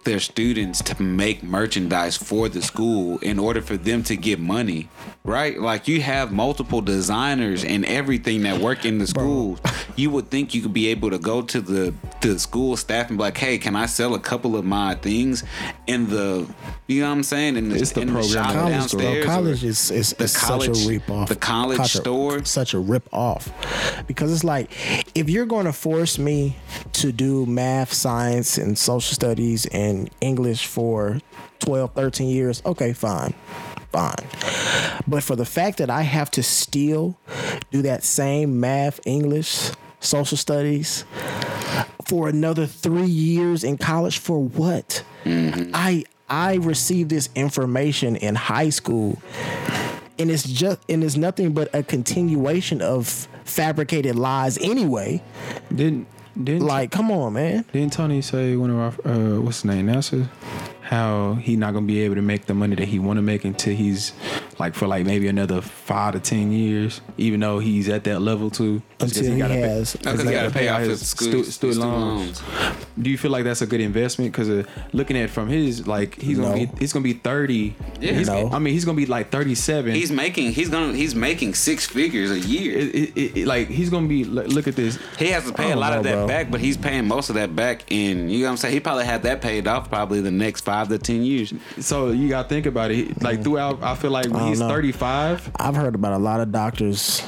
their 0.07 0.19
students 0.21 0.81
to 0.81 1.03
make 1.03 1.43
merchandise 1.43 2.15
for 2.15 2.47
the 2.47 2.61
school 2.61 3.17
in 3.19 3.37
order 3.37 3.61
for 3.61 3.75
them 3.75 4.01
to 4.03 4.15
get 4.15 4.39
money. 4.39 4.87
Right? 5.25 5.59
Like 5.59 5.89
you 5.89 6.01
have 6.01 6.31
multiple 6.31 6.79
designers 6.79 7.65
and 7.65 7.83
everything 7.85 8.43
that 8.43 8.61
work 8.61 8.85
in 8.85 8.97
the 8.97 9.05
schools. 9.07 9.59
You 9.97 10.09
would 10.11 10.29
think 10.29 10.53
you 10.55 10.61
could 10.61 10.73
be 10.73 10.87
able 10.87 11.09
to 11.11 11.19
go 11.19 11.41
to 11.41 11.59
the 11.59 11.93
the 12.21 12.39
school 12.39 12.77
staff 12.77 13.09
and 13.09 13.17
be 13.17 13.23
like, 13.23 13.37
"Hey, 13.37 13.57
can 13.57 13.75
I 13.75 13.87
sell 13.87 14.15
a 14.15 14.19
couple 14.19 14.55
of 14.55 14.63
my 14.63 14.95
things 14.95 15.43
in 15.85 16.07
the 16.07 16.47
you 16.87 17.01
know 17.01 17.07
what 17.09 17.15
I'm 17.17 17.23
saying 17.23 17.57
in 17.57 17.67
the, 17.69 17.75
It's 17.75 17.91
the 17.91 18.01
in 18.01 18.07
the 18.07 18.13
program. 18.13 18.33
shop 18.45 18.53
College, 18.53 18.73
downstairs?" 18.73 19.25
bro, 19.25 19.33
college 19.35 19.63
is, 19.65 19.91
is, 19.91 20.09
the 20.17 20.23
is 20.23 20.37
college- 20.37 20.75
such 20.77 20.85
a 20.85 20.89
rip 20.89 21.09
off. 21.09 21.27
the 21.29 21.35
college 21.35 21.79
a- 21.79 21.87
store? 22.01 22.45
such 22.45 22.73
a 22.73 22.79
rip 22.79 23.07
off, 23.11 23.43
because 24.07 24.31
it's 24.31 24.45
like 24.45 24.71
if 25.13 25.29
you're 25.29 25.45
going 25.45 25.65
to 25.65 25.73
force 25.73 26.17
me 26.17 26.55
to 26.93 27.11
do 27.11 27.45
math, 27.45 27.91
science, 27.91 28.57
and 28.57 28.77
social 28.77 29.13
studies 29.13 29.65
and 29.67 29.96
English 30.21 30.65
for 30.67 31.19
12, 31.59 31.93
13 31.93 32.29
years, 32.29 32.61
okay, 32.65 32.93
fine, 32.93 33.33
fine. 33.91 34.15
But 35.07 35.23
for 35.23 35.35
the 35.35 35.45
fact 35.45 35.77
that 35.77 35.89
I 35.89 36.01
have 36.01 36.29
to 36.31 36.43
still 36.43 37.17
do 37.71 37.81
that 37.81 38.03
same 38.03 38.59
math, 38.59 38.99
English, 39.05 39.71
social 39.99 40.37
studies 40.37 41.05
for 42.07 42.29
another 42.29 42.65
three 42.65 43.05
years 43.05 43.63
in 43.63 43.77
college 43.77 44.19
for 44.19 44.43
what? 44.43 45.03
Mm-hmm. 45.25 45.71
I 45.73 46.05
I 46.29 46.55
received 46.55 47.09
this 47.09 47.29
information 47.35 48.15
in 48.15 48.35
high 48.35 48.69
school, 48.69 49.21
and 50.19 50.29
it's 50.29 50.43
just 50.43 50.79
and 50.89 51.03
it's 51.03 51.17
nothing 51.17 51.53
but 51.53 51.73
a 51.73 51.83
continuation 51.83 52.81
of 52.81 53.27
fabricated 53.45 54.15
lies 54.15 54.57
anyway. 54.57 55.21
Didn't 55.73 56.07
didn't 56.43 56.67
Like, 56.67 56.91
come 56.91 57.11
on, 57.11 57.33
man. 57.33 57.65
didn't 57.73 57.93
Tony 57.93 58.21
say 58.21 58.55
one 58.55 58.69
of 58.69 58.77
our 58.77 59.11
uh, 59.11 59.39
what's 59.41 59.57
his 59.61 59.65
name 59.65 59.87
Nasser? 59.87 60.29
How 60.87 61.33
he 61.33 61.57
not 61.57 61.73
gonna 61.73 61.85
be 61.85 61.99
able 62.01 62.15
to 62.15 62.21
make 62.21 62.45
the 62.45 62.53
money 62.53 62.75
that 62.75 62.87
he 62.87 62.97
want 62.97 63.17
to 63.17 63.21
make 63.21 63.43
until 63.43 63.75
he's 63.75 64.13
like 64.57 64.73
for 64.73 64.87
like 64.87 65.05
maybe 65.05 65.27
another 65.27 65.59
five 65.61 66.13
to 66.13 66.19
ten 66.21 66.53
years, 66.53 67.01
even 67.17 67.41
though 67.41 67.59
he's 67.59 67.89
at 67.89 68.05
that 68.05 68.21
level 68.21 68.49
too. 68.49 68.81
Until 69.01 69.23
he 69.33 69.37
gotta 69.37 69.53
has- 69.55 69.97
No, 70.05 70.11
'cause 70.11 70.21
he 70.21 70.27
he 70.27 70.33
gotta 70.33 70.47
gotta 70.47 70.57
pay 70.59 70.69
off 70.69 70.79
his 70.81 71.05
school- 71.05 71.27
stu- 71.43 71.51
student 71.51 71.53
student 71.75 71.79
loans. 71.81 72.41
Do 72.99 73.09
you 73.09 73.17
feel 73.17 73.31
like 73.31 73.43
that's 73.43 73.61
a 73.61 73.67
good 73.67 73.81
investment? 73.81 74.31
Because 74.31 74.49
uh, 74.49 74.63
looking 74.93 75.17
at 75.17 75.29
from 75.29 75.49
his 75.49 75.85
like 75.87 76.19
he's 76.21 76.37
gonna 76.39 76.55
No. 76.55 76.65
be 76.65 76.69
he's 76.79 76.93
gonna 76.93 77.03
be 77.03 77.13
thirty. 77.13 77.75
Yeah. 77.99 78.13
He's- 78.13 78.27
No. 78.27 78.49
I 78.53 78.59
mean 78.59 78.73
he's 78.73 78.85
gonna 78.85 78.95
be 78.95 79.05
like 79.05 79.29
thirty 79.29 79.55
seven. 79.55 79.93
He's 79.93 80.09
making 80.11 80.53
he's 80.53 80.69
gonna 80.69 80.93
he's 80.93 81.15
making 81.15 81.53
six 81.53 81.85
figures 81.85 82.31
a 82.31 82.39
year. 82.39 82.77
it, 82.77 82.95
it, 82.95 83.17
it, 83.17 83.37
it- 83.39 83.47
like 83.47 83.67
he's 83.67 83.89
gonna 83.89 84.07
be 84.07 84.23
look 84.23 84.47
look 84.47 84.67
at 84.69 84.77
this. 84.77 84.97
He 85.19 85.27
has 85.27 85.43
to 85.45 85.51
pay 85.51 85.65
a 85.65 85.69
don't 85.71 85.79
lot 85.81 85.97
of 85.97 86.03
that 86.05 86.13
bro. 86.13 86.27
back, 86.27 86.49
but 86.49 86.61
he's 86.61 86.77
paying 86.77 87.05
most 87.07 87.27
of 87.29 87.35
that 87.35 87.55
back 87.57 87.83
in 87.91 88.29
you 88.29 88.39
know 88.39 88.45
what 88.45 88.51
I'm 88.51 88.57
saying? 88.57 88.73
He 88.73 88.79
probably 88.79 89.03
had 89.05 89.23
that 89.23 89.41
paid 89.41 89.67
off 89.67 89.89
probably 89.89 90.21
the 90.21 90.31
next 90.31 90.61
five 90.61 90.76
to 90.85 90.97
ten 90.97 91.23
years. 91.23 91.53
So 91.79 92.11
you 92.11 92.29
gotta 92.29 92.47
think 92.47 92.65
about 92.65 92.91
it. 92.91 93.21
Like 93.21 93.43
throughout, 93.43 93.81
I 93.83 93.95
feel 93.95 94.11
like 94.11 94.29
when 94.29 94.47
he's 94.47 94.59
know. 94.59 94.67
thirty 94.69 94.91
five. 94.91 95.49
I've 95.57 95.75
heard 95.75 95.95
about 95.95 96.13
a 96.13 96.17
lot 96.17 96.39
of 96.39 96.51
doctors 96.51 97.19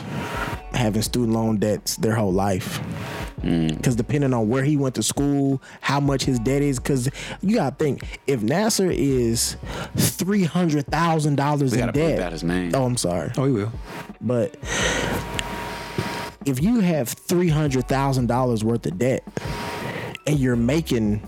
having 0.73 1.01
student 1.01 1.33
loan 1.33 1.57
debts 1.57 1.95
their 1.97 2.15
whole 2.15 2.31
life. 2.31 2.79
Mm. 3.41 3.75
Because 3.77 3.95
depending 3.95 4.33
on 4.33 4.49
where 4.49 4.63
he 4.63 4.75
went 4.75 4.95
to 4.95 5.03
school, 5.03 5.61
how 5.81 5.99
much 6.01 6.23
his 6.25 6.39
debt 6.39 6.61
is, 6.61 6.77
because 6.77 7.09
you 7.41 7.55
gotta 7.55 7.75
think 7.75 8.19
if 8.27 8.41
Nasser 8.41 8.91
is 8.91 9.55
three 9.97 10.43
hundred 10.43 10.85
thousand 10.87 11.35
dollars 11.37 11.71
We 11.71 11.79
in 11.79 11.85
gotta 11.87 11.91
debt. 11.99 12.17
that 12.17 12.31
his 12.33 12.43
name. 12.43 12.71
Oh, 12.75 12.83
I'm 12.85 12.97
sorry, 12.97 13.31
Oh, 13.37 13.45
he 13.45 13.51
will. 13.53 13.71
but 14.21 14.55
if 16.45 16.61
you 16.61 16.79
have 16.81 17.07
three 17.09 17.49
hundred 17.49 17.87
thousand 17.87 18.27
dollars 18.27 18.63
worth 18.63 18.85
of 18.85 18.97
debt 18.97 19.23
and 20.27 20.39
you're 20.39 20.55
making 20.55 21.21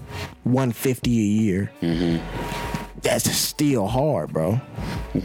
one 0.44 0.72
fifty 0.72 1.12
a 1.20 1.24
year, 1.42 1.72
Mm-hmm. 1.82 3.00
that's 3.02 3.30
still 3.32 3.88
hard, 3.88 4.32
bro. 4.34 4.56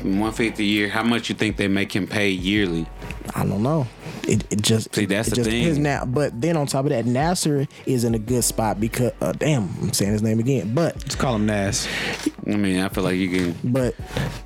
One 0.03 0.33
fifty 0.33 0.63
a 0.65 0.67
year. 0.67 0.89
How 0.89 1.03
much 1.03 1.29
you 1.29 1.35
think 1.35 1.57
they 1.57 1.69
make 1.69 1.95
him 1.95 2.07
pay 2.07 2.31
yearly? 2.31 2.87
I 3.35 3.45
don't 3.45 3.63
know. 3.63 3.87
It, 4.29 4.45
it 4.53 4.63
just 4.63 4.93
See, 4.95 5.05
that's 5.05 5.29
it 5.29 5.31
the 5.33 5.37
just 5.37 5.51
thing. 5.51 5.61
depends 5.61 5.79
now. 5.79 6.05
But 6.05 6.41
then 6.41 6.57
on 6.57 6.67
top 6.67 6.85
of 6.87 6.91
that, 6.91 7.07
Nasser 7.07 7.67
is 7.85 8.03
in 8.05 8.15
a 8.15 8.19
good 8.19 8.43
spot 8.45 8.81
because 8.81 9.13
uh, 9.21 9.33
damn, 9.33 9.65
I'm 9.83 9.93
saying 9.93 10.13
his 10.13 10.23
name 10.23 10.39
again. 10.41 10.75
But 10.75 10.95
Let's 10.97 11.15
call 11.17 11.37
him 11.37 11.47
Nas. 11.47 11.87
I 12.47 12.57
mean, 12.57 12.81
I 12.81 12.89
feel 12.89 13.05
like 13.05 13.17
you 13.17 13.29
can 13.29 13.73
but 13.73 13.95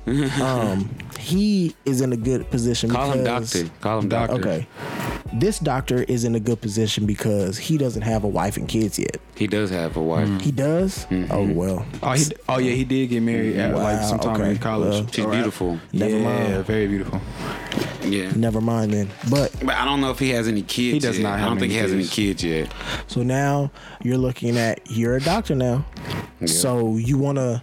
um, 0.41 0.89
he 1.19 1.75
is 1.85 2.01
in 2.01 2.11
a 2.13 2.17
good 2.17 2.49
position. 2.51 2.89
call 2.89 3.11
him 3.11 3.23
doctor. 3.23 3.69
Call 3.81 3.99
him 3.99 4.09
doctor. 4.09 4.35
Okay, 4.35 4.67
this 5.33 5.59
doctor 5.59 6.03
is 6.03 6.23
in 6.23 6.35
a 6.35 6.39
good 6.39 6.61
position 6.61 7.05
because 7.05 7.57
he 7.57 7.77
doesn't 7.77 8.01
have 8.01 8.23
a 8.23 8.27
wife 8.27 8.57
and 8.57 8.67
kids 8.67 8.99
yet. 8.99 9.17
He 9.35 9.47
does 9.47 9.69
have 9.69 9.97
a 9.97 10.01
wife. 10.01 10.41
He 10.41 10.51
does. 10.51 11.05
Mm-hmm. 11.05 11.31
Oh 11.31 11.51
well. 11.51 11.85
Oh, 12.03 12.11
he, 12.13 12.25
oh 12.49 12.59
yeah, 12.59 12.73
he 12.73 12.83
did 12.83 13.07
get 13.07 13.21
married 13.21 13.55
at 13.57 13.75
like 13.75 14.01
sometime 14.03 14.41
okay. 14.41 14.51
in 14.51 14.57
college. 14.57 14.93
Well, 14.93 15.07
She's 15.07 15.25
Alright. 15.25 15.37
beautiful. 15.39 15.79
Never 15.93 16.17
yeah, 16.17 16.49
mind. 16.49 16.65
very 16.65 16.87
beautiful. 16.87 17.21
Yeah. 18.03 18.31
Never 18.35 18.61
mind 18.61 18.93
then. 18.93 19.09
But 19.29 19.51
But 19.59 19.75
I 19.75 19.85
don't 19.85 20.01
know 20.01 20.11
if 20.11 20.19
he 20.19 20.29
has 20.31 20.47
any 20.47 20.61
kids. 20.61 20.93
He 20.93 20.99
does 20.99 21.17
yet. 21.19 21.23
not 21.23 21.39
I 21.39 21.45
don't 21.45 21.59
think 21.59 21.71
any 21.71 21.73
he 21.73 21.79
has 21.79 21.91
any 21.93 22.07
kids. 22.07 22.43
yet. 22.43 22.71
so 23.07 23.23
now 23.23 23.71
you're 24.03 24.17
looking 24.17 24.57
at 24.57 24.79
you're 24.89 25.15
a 25.15 25.21
doctor 25.21 25.55
now. 25.55 25.85
So 26.45 26.97
you 26.97 27.19
want 27.19 27.37
to 27.37 27.61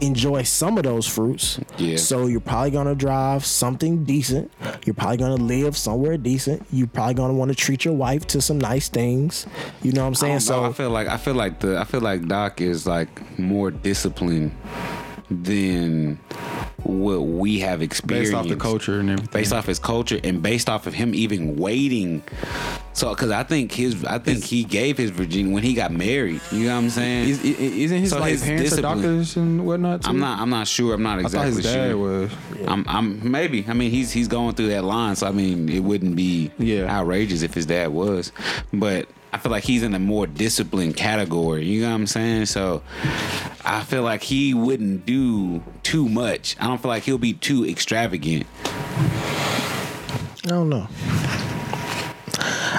enjoy 0.00 0.42
some 0.42 0.76
of 0.78 0.82
those 0.84 1.06
fruits. 1.06 1.60
Yeah. 1.78 1.96
So 1.96 2.26
you're 2.26 2.40
probably 2.40 2.72
gonna 2.72 2.96
drive 2.96 3.46
something 3.46 4.02
decent. 4.04 4.50
You're 4.84 4.94
probably 4.94 5.18
gonna 5.18 5.36
live 5.36 5.76
somewhere 5.76 6.16
decent. 6.16 6.66
You're 6.72 6.88
probably 6.88 7.14
gonna 7.14 7.34
want 7.34 7.50
to 7.50 7.54
treat 7.54 7.84
your 7.84 7.94
wife 7.94 8.26
to 8.28 8.40
some 8.40 8.58
nice 8.58 8.88
things. 8.88 9.46
You 9.82 9.92
know 9.92 10.02
what 10.02 10.08
I'm 10.08 10.14
saying? 10.16 10.32
know. 10.34 10.38
So 10.40 10.64
I 10.64 10.72
feel 10.72 10.90
like 10.90 11.06
I 11.06 11.16
feel 11.16 11.34
like 11.34 11.60
the 11.60 11.78
I 11.78 11.84
feel 11.84 12.00
like 12.00 12.26
Doc 12.26 12.60
is 12.60 12.86
like 12.86 13.38
more 13.38 13.70
disciplined 13.70 14.50
than 15.30 16.18
what 16.82 17.20
we 17.20 17.60
have 17.60 17.80
experienced 17.80 18.32
Based 18.32 18.34
off 18.38 18.48
the 18.48 18.56
culture 18.56 19.00
and 19.00 19.10
everything. 19.10 19.32
based 19.32 19.52
off 19.52 19.66
his 19.66 19.78
culture 19.78 20.20
and 20.22 20.42
based 20.42 20.68
off 20.68 20.86
of 20.86 20.92
him 20.94 21.14
even 21.14 21.56
waiting. 21.56 22.22
So, 22.92 23.10
because 23.10 23.30
I 23.30 23.42
think 23.42 23.72
his, 23.72 24.04
I 24.04 24.18
think 24.18 24.44
he 24.44 24.62
gave 24.64 24.96
his 24.98 25.10
virginity 25.10 25.52
when 25.52 25.62
he 25.62 25.74
got 25.74 25.90
married. 25.92 26.40
You 26.52 26.66
know 26.66 26.74
what 26.76 26.84
I'm 26.84 26.90
saying? 26.90 27.28
is, 27.30 27.42
isn't 27.44 27.98
his 27.98 28.10
So 28.10 28.20
like 28.20 28.32
his 28.32 28.42
parents 28.44 28.78
are 28.78 28.82
doctors 28.82 29.36
and 29.36 29.66
whatnot? 29.66 30.02
Too? 30.02 30.10
I'm 30.10 30.20
not. 30.20 30.38
I'm 30.40 30.50
not 30.50 30.68
sure. 30.68 30.94
I'm 30.94 31.02
not 31.02 31.18
exactly 31.20 31.62
dad 31.62 31.90
sure. 31.90 31.96
was. 31.96 32.30
I'm, 32.68 32.84
I'm 32.86 33.30
maybe. 33.30 33.64
I 33.66 33.72
mean, 33.72 33.90
he's 33.90 34.12
he's 34.12 34.28
going 34.28 34.54
through 34.54 34.68
that 34.68 34.84
line, 34.84 35.16
so 35.16 35.26
I 35.26 35.32
mean, 35.32 35.68
it 35.68 35.80
wouldn't 35.80 36.14
be 36.16 36.50
Yeah. 36.58 36.84
outrageous 36.94 37.42
if 37.42 37.54
his 37.54 37.66
dad 37.66 37.88
was. 37.88 38.30
But 38.72 39.08
I 39.34 39.36
feel 39.36 39.50
like 39.50 39.64
he's 39.64 39.82
in 39.82 39.94
a 39.94 39.98
more 39.98 40.28
disciplined 40.28 40.96
category. 40.96 41.64
You 41.64 41.82
know 41.82 41.88
what 41.88 41.96
I'm 41.96 42.06
saying? 42.06 42.46
So 42.46 42.82
I 43.64 43.82
feel 43.82 44.02
like 44.02 44.22
he 44.22 44.54
wouldn't 44.54 45.06
do 45.06 45.60
too 45.82 46.08
much. 46.08 46.54
I 46.60 46.68
don't 46.68 46.80
feel 46.80 46.88
like 46.88 47.02
he'll 47.02 47.18
be 47.18 47.32
too 47.32 47.66
extravagant. 47.66 48.46
I 48.64 50.48
don't 50.48 50.68
know. 50.68 50.86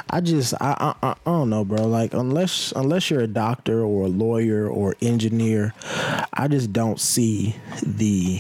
I 0.10 0.22
just 0.22 0.54
I, 0.62 0.96
I 1.02 1.08
I 1.10 1.12
I 1.12 1.16
don't 1.26 1.50
know, 1.50 1.66
bro. 1.66 1.88
Like 1.88 2.14
unless 2.14 2.72
unless 2.74 3.10
you're 3.10 3.20
a 3.20 3.28
doctor 3.28 3.84
or 3.84 4.06
a 4.06 4.10
lawyer 4.10 4.66
or 4.66 4.96
engineer, 5.02 5.74
I 6.32 6.48
just 6.48 6.72
don't 6.72 7.02
see 7.02 7.58
the 7.84 8.40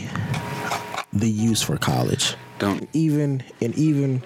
the 1.11 1.30
use 1.30 1.61
for 1.61 1.76
college. 1.78 2.36
Don't 2.59 2.88
Even 2.93 3.43
and 3.59 3.78
even 3.78 4.22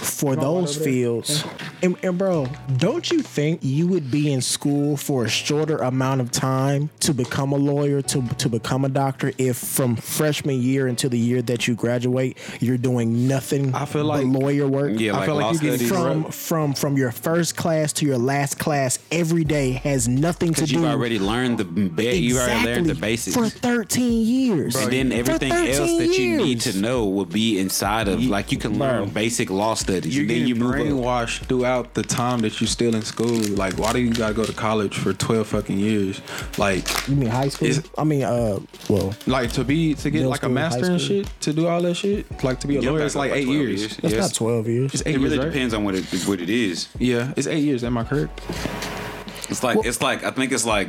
for 0.00 0.34
those 0.34 0.76
fields, 0.76 1.44
and, 1.82 1.96
and 2.02 2.18
bro, 2.18 2.46
don't 2.76 3.10
you 3.10 3.20
think 3.22 3.60
you 3.62 3.86
would 3.88 4.10
be 4.10 4.32
in 4.32 4.40
school 4.40 4.96
for 4.96 5.24
a 5.24 5.28
shorter 5.28 5.76
amount 5.78 6.20
of 6.20 6.30
time 6.30 6.90
to 7.00 7.12
become 7.14 7.52
a 7.52 7.56
lawyer, 7.56 8.02
to 8.02 8.22
to 8.38 8.48
become 8.48 8.84
a 8.84 8.88
doctor, 8.88 9.32
if 9.38 9.56
from 9.56 9.96
freshman 9.96 10.60
year 10.60 10.86
until 10.86 11.10
the 11.10 11.18
year 11.18 11.42
that 11.42 11.68
you 11.68 11.74
graduate, 11.74 12.36
you're 12.60 12.78
doing 12.78 13.28
nothing 13.28 13.74
I 13.74 13.84
feel 13.84 14.02
but 14.08 14.24
like- 14.24 14.26
lawyer 14.26 14.66
work? 14.66 14.92
yeah, 14.96 15.12
I 15.12 15.16
like 15.18 15.26
feel 15.26 15.34
like 15.36 15.44
law 15.44 15.52
you 15.52 15.58
get 15.58 15.80
studies. 15.80 15.88
from 15.88 16.24
from 16.30 16.74
from 16.74 16.96
your 16.96 17.10
first 17.12 17.56
class 17.56 17.92
to 17.94 18.06
your 18.06 18.18
last 18.18 18.58
class 18.58 18.98
every 19.12 19.44
day 19.44 19.72
has 19.72 20.08
nothing 20.08 20.48
to 20.54 20.60
Because 20.62 20.70
do. 20.70 20.76
you've 20.76 20.84
already 20.88 21.18
learned 21.18 21.58
the 21.58 21.64
ba- 21.64 22.16
you've 22.16 22.38
already 22.38 22.64
learned 22.66 22.86
the 22.86 22.94
basics. 22.94 23.36
for 23.36 23.48
13 23.48 24.26
years. 24.26 24.74
bro, 24.74 24.82
and 24.84 24.92
then 24.92 25.12
everything 25.12 25.52
else 25.52 25.76
13 25.78 25.98
that 25.98 26.18
you 26.18 26.36
need 26.36 26.60
to 26.62 26.76
know 26.78 27.06
will 27.06 27.24
be 27.24 27.58
inside 27.58 28.08
of 28.08 28.22
like 28.24 28.52
you 28.52 28.58
can 28.58 28.78
learn 28.78 29.04
Bro. 29.04 29.12
basic 29.14 29.50
law 29.50 29.74
studies 29.74 30.14
You're 30.16 30.22
and 30.22 30.30
then 30.30 30.46
you 30.46 30.54
move 30.54 30.74
up. 30.74 30.80
brainwashed 30.80 31.46
throughout 31.68 31.92
the 31.94 32.02
time 32.02 32.38
that 32.40 32.60
you're 32.60 32.68
still 32.68 32.94
in 32.94 33.02
school. 33.02 33.38
Like, 33.56 33.74
why 33.78 33.92
do 33.92 33.98
you 34.00 34.12
gotta 34.12 34.32
go 34.34 34.44
to 34.44 34.52
college 34.52 34.96
for 34.96 35.12
twelve 35.12 35.48
fucking 35.48 35.78
years? 35.78 36.20
Like, 36.56 36.86
You 37.08 37.16
mean 37.16 37.28
high 37.28 37.48
school? 37.50 37.68
I 37.98 38.04
mean, 38.04 38.22
uh, 38.22 38.58
well, 38.88 39.14
like 39.26 39.52
to 39.52 39.64
be 39.64 39.94
to 39.96 40.10
get 40.10 40.26
like 40.26 40.38
a 40.42 40.46
school, 40.46 40.48
high 40.48 40.54
master 40.54 40.84
and 40.90 41.00
shit 41.00 41.28
to 41.42 41.52
do 41.52 41.66
all 41.66 41.82
that 41.82 41.94
shit. 41.94 42.24
Like 42.42 42.60
to 42.60 42.66
be 42.66 42.76
a 42.78 42.80
Yeah, 42.80 42.90
lawyer, 42.90 43.04
it's 43.04 43.14
like 43.14 43.32
like 43.32 43.40
eight 43.40 43.48
years. 43.48 43.80
years. 43.80 43.96
that's 43.98 44.14
Yes. 44.14 44.22
not 44.30 44.34
12 44.34 44.68
years. 44.68 44.94
It's 44.94 45.02
eight 45.06 45.16
It 45.16 45.18
really 45.18 45.30
years, 45.34 45.44
right? 45.44 45.52
depends 45.52 45.74
on 45.74 45.84
what 45.84 45.94
it 45.94 46.04
what 46.26 46.40
it 46.40 46.48
is. 46.50 46.88
Yeah, 46.98 47.32
it's 47.36 47.46
eight 47.46 47.64
years. 47.64 47.84
Am 47.84 47.98
I 47.98 48.04
correct? 48.04 48.40
It's 49.50 49.62
like 49.62 49.78
it's 49.84 50.00
like 50.00 50.24
I 50.24 50.30
think 50.30 50.52
it's 50.52 50.64
like 50.64 50.88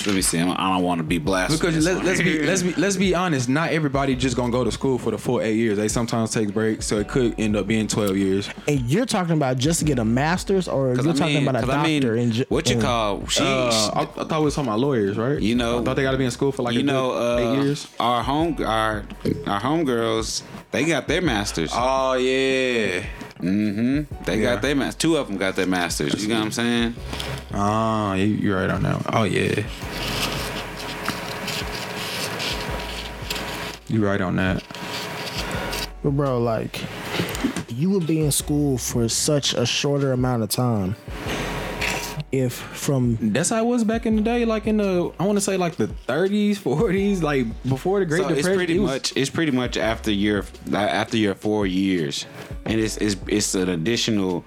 s- 0.00 0.06
let 0.06 0.14
me 0.16 0.22
see. 0.22 0.38
I 0.40 0.44
don't, 0.44 0.82
want 0.82 0.98
to 0.98 1.02
be 1.04 1.18
blasphemous. 1.18 1.60
Because 1.60 1.84
let, 1.84 2.04
let's 2.04 2.20
be 2.20 2.42
let's 2.44 2.62
be 2.62 2.72
let's 2.74 2.96
be 2.96 3.14
honest. 3.14 3.48
Not 3.48 3.70
everybody 3.70 4.14
just 4.16 4.36
gonna 4.36 4.52
go 4.52 4.64
to 4.64 4.72
school 4.72 4.98
for 4.98 5.10
the 5.10 5.18
full 5.18 5.40
eight 5.40 5.56
years. 5.56 5.76
They 5.76 5.88
sometimes 5.88 6.30
take 6.32 6.52
breaks, 6.52 6.86
so 6.86 6.98
it 6.98 7.08
could 7.08 7.38
end 7.38 7.56
up 7.56 7.66
being 7.66 7.86
twelve 7.86 8.16
years. 8.16 8.48
And 8.68 8.80
you're 8.82 9.06
talking 9.06 9.34
about 9.34 9.58
just 9.58 9.78
to 9.80 9.84
get 9.84 9.98
a 9.98 10.04
master's, 10.04 10.68
or 10.68 10.94
you're 10.94 11.00
I 11.08 11.12
talking 11.12 11.34
mean- 11.34 11.48
about 11.48 11.62
a 11.62 11.66
doctor? 11.66 11.80
I 11.80 11.82
mean, 11.84 12.02
in 12.04 12.32
ju- 12.32 12.44
what 12.48 12.68
you 12.68 12.76
in- 12.76 12.82
call 12.82 13.26
she, 13.26 13.42
Uh, 13.44 13.70
I, 13.94 14.02
I 14.02 14.04
thought 14.24 14.38
we 14.40 14.44
was 14.46 14.54
talking 14.54 14.68
about 14.68 14.80
lawyers, 14.80 15.16
right? 15.16 15.40
You 15.40 15.54
know- 15.54 15.80
I 15.80 15.84
thought 15.84 15.96
they 15.96 16.02
got 16.02 16.12
to 16.12 16.18
be 16.18 16.24
in 16.24 16.30
school 16.30 16.52
for 16.52 16.62
like 16.62 16.74
you 16.74 16.80
a 16.80 16.84
know 16.84 17.10
good 17.12 17.44
uh, 17.48 17.52
eight 17.60 17.62
years. 17.64 17.88
our 18.00 18.22
home 18.22 18.56
our 18.64 19.04
our 19.46 19.60
homegirls 19.60 20.42
they 20.72 20.84
got 20.84 21.08
their 21.08 21.20
masters. 21.22 21.70
Oh 21.74 22.14
yeah. 22.14 23.04
Mm-hmm. 23.40 24.24
They 24.24 24.40
Yeah. 24.42 24.54
got 24.54 24.62
their 24.62 24.74
masters. 24.74 24.94
Two 24.96 25.16
of 25.16 25.26
them 25.28 25.36
got 25.38 25.56
their 25.56 25.66
masters. 25.66 26.22
You 26.22 26.28
know 26.28 26.36
what 26.38 26.44
I'm 26.46 26.52
saying? 26.52 26.94
Ah, 27.52 28.14
you, 28.14 28.24
you're 28.26 28.56
right 28.60 28.70
on 28.70 28.82
that. 28.82 28.94
one. 29.06 29.14
Oh 29.14 29.24
yeah. 29.24 29.64
You're 33.88 34.04
right 34.08 34.20
on 34.20 34.36
that. 34.36 34.62
But 36.02 36.10
bro, 36.12 36.38
like, 36.40 36.80
you 37.68 37.90
would 37.90 38.06
be 38.06 38.20
in 38.20 38.30
school 38.30 38.78
for 38.78 39.08
such 39.08 39.52
a 39.52 39.66
shorter 39.66 40.12
amount 40.12 40.42
of 40.44 40.48
time. 40.48 40.94
If 42.32 42.52
from 42.52 43.18
That's 43.20 43.48
how 43.48 43.58
it 43.58 43.66
was 43.66 43.82
back 43.82 44.06
in 44.06 44.14
the 44.14 44.22
day, 44.22 44.44
like 44.44 44.68
in 44.68 44.76
the 44.76 45.10
I 45.18 45.24
want 45.26 45.36
to 45.36 45.40
say 45.40 45.56
like 45.56 45.74
the 45.74 45.88
30s, 46.06 46.58
40s, 46.58 47.22
like 47.22 47.46
before 47.68 47.98
the 47.98 48.06
Great 48.06 48.22
So 48.22 48.28
it's 48.28 48.36
Depression. 48.36 48.56
pretty 48.56 48.76
it 48.76 48.80
was- 48.80 48.90
much 48.90 49.12
it's 49.16 49.30
pretty 49.30 49.50
much 49.50 49.76
after 49.76 50.12
your 50.12 50.44
after 50.72 51.16
your 51.16 51.34
four 51.34 51.66
years, 51.66 52.26
and 52.64 52.78
it's 52.80 52.96
it's, 52.98 53.16
it's 53.26 53.56
an 53.56 53.68
additional 53.70 54.44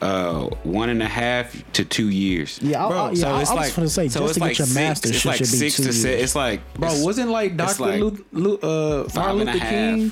uh, 0.00 0.44
one 0.62 0.88
and 0.88 1.02
a 1.02 1.06
half 1.08 1.52
to 1.72 1.84
two 1.84 2.10
years. 2.10 2.60
yeah, 2.62 2.84
I, 2.86 2.90
I, 3.08 3.10
yeah, 3.10 3.26
I, 3.28 3.30
I 3.32 3.54
was 3.54 3.72
gonna 3.74 3.88
say 3.88 4.06
just 4.08 4.34
to 4.34 4.40
get 4.40 4.58
your 4.60 4.68
master's 4.68 5.10
it's 5.16 5.24
like 5.24 5.38
should 5.38 5.50
be 5.50 5.56
six 5.70 5.76
two 5.78 5.82
to 5.82 5.88
years. 5.88 6.02
se- 6.02 6.20
It's 6.22 6.36
like 6.36 6.60
Bro, 6.74 6.90
it's- 6.90 7.02
wasn't 7.04 7.30
like 7.30 7.56
Dr. 7.56 7.82
like 7.82 8.00
Lu, 8.00 8.24
Lu, 8.30 8.54
uh, 8.58 9.08
five 9.08 9.34
Martin 9.34 9.48
and 9.48 9.52
Luther 9.54 9.66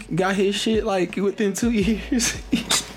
King 0.08 0.16
got 0.16 0.34
his 0.34 0.56
shit 0.56 0.84
like 0.84 1.14
within 1.14 1.52
two 1.52 1.70
years? 1.84 2.34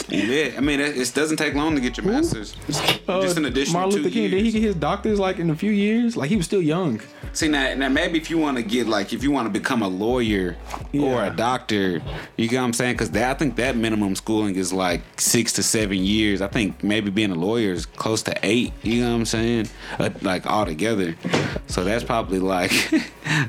Yeah, 0.10 0.52
I 0.58 0.62
mean 0.62 0.80
it, 0.80 0.98
it 0.98 1.12
doesn't 1.14 1.36
take 1.38 1.54
long 1.54 1.76
to 1.76 1.82
get 1.82 1.98
your 1.98 2.06
master's. 2.06 2.56
It's 2.68 2.80
just 2.80 3.38
an 3.38 3.46
Uh, 3.46 3.50
additional 3.50 3.82
Martin 3.82 3.92
two 3.98 4.04
Luther 4.04 4.10
King, 4.14 4.22
years. 4.24 4.32
did 4.32 4.46
he 4.46 4.52
get 4.52 4.62
his 4.62 4.76
doctors 4.76 5.20
like 5.20 5.38
in 5.40 5.50
a 5.50 5.56
few 5.56 5.72
years? 5.72 6.16
Like 6.16 6.30
he 6.30 6.38
was 6.38 6.46
still 6.46 6.62
young. 6.62 7.02
See 7.34 7.50
now, 7.50 7.74
now 7.76 7.90
maybe 7.90 8.18
if 8.18 8.30
you 8.30 8.38
want 8.38 8.56
to 8.58 8.64
get 8.64 8.88
like 8.88 9.12
if 9.12 9.22
you 9.22 9.32
want 9.32 9.52
to 9.52 9.60
become 9.60 9.82
a 9.82 9.88
lawyer 9.88 10.56
or 10.94 11.26
a 11.26 11.30
doctor, 11.30 12.02
you 12.38 12.48
get 12.48 12.58
what 12.60 12.64
I'm 12.68 12.74
saying? 12.74 12.94
Because 12.96 13.14
I 13.16 13.34
think 13.34 13.58
that 13.58 13.76
minimum 13.76 14.16
schooling 14.16 14.56
is 14.56 14.72
like 14.72 15.02
six 15.20 15.52
to 15.54 15.64
seven 15.64 15.98
years. 15.98 16.42
I 16.42 16.48
think 16.48 16.84
maybe 16.84 17.10
being 17.12 17.32
a 17.32 17.36
lawyer 17.36 17.72
is 17.74 17.86
close 17.86 18.22
to 18.24 18.36
eight. 18.44 18.72
You 18.84 19.02
know 19.04 19.10
what 19.12 19.18
I'm 19.18 19.26
saying? 19.26 19.70
Uh, 20.00 20.10
like 20.22 20.46
all 20.46 20.66
together. 20.66 21.16
So 21.68 21.84
that's 21.84 22.04
probably 22.06 22.40
like 22.40 22.72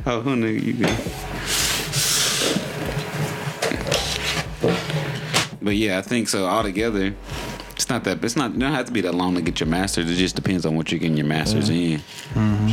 oh 0.07 0.21
who 0.23 0.35
knew 0.37 0.49
you? 0.49 0.87
But 5.69 5.77
yeah, 5.77 5.99
I 5.99 6.01
think 6.01 6.31
so 6.31 6.47
altogether. 6.47 7.15
It's 7.73 7.91
not 7.91 8.05
that. 8.05 8.25
It's 8.25 8.37
not. 8.37 8.53
It 8.53 8.59
don't 8.59 8.73
have 8.73 8.87
to 8.87 8.93
be 8.93 9.03
that 9.03 9.15
long 9.15 9.35
to 9.35 9.43
get 9.43 9.61
your 9.61 9.67
master's. 9.67 10.11
It 10.11 10.15
just 10.15 10.35
depends 10.35 10.65
on 10.65 10.77
what 10.77 10.91
you're 10.91 10.99
getting 10.99 11.19
your 11.19 11.27
master's 11.27 11.69
in. 11.69 11.99
Mm-hmm. 12.33 12.71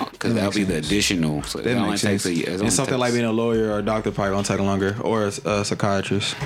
Oh, 0.00 0.08
because 0.12 0.34
that'll 0.34 0.52
be 0.52 0.62
the 0.62 0.76
additional. 0.76 1.42
So 1.42 1.58
that, 1.58 1.76
only 1.76 1.98
takes 1.98 2.24
a, 2.24 2.30
it 2.30 2.48
only 2.50 2.66
And 2.66 2.72
something 2.72 2.96
like 2.96 3.14
being 3.14 3.24
a 3.24 3.32
lawyer 3.32 3.72
or 3.72 3.80
a 3.80 3.82
doctor 3.82 4.12
probably 4.12 4.30
gonna 4.30 4.44
take 4.44 4.60
longer, 4.60 4.96
or 5.00 5.24
a, 5.24 5.32
a 5.44 5.64
psychiatrist. 5.64 6.36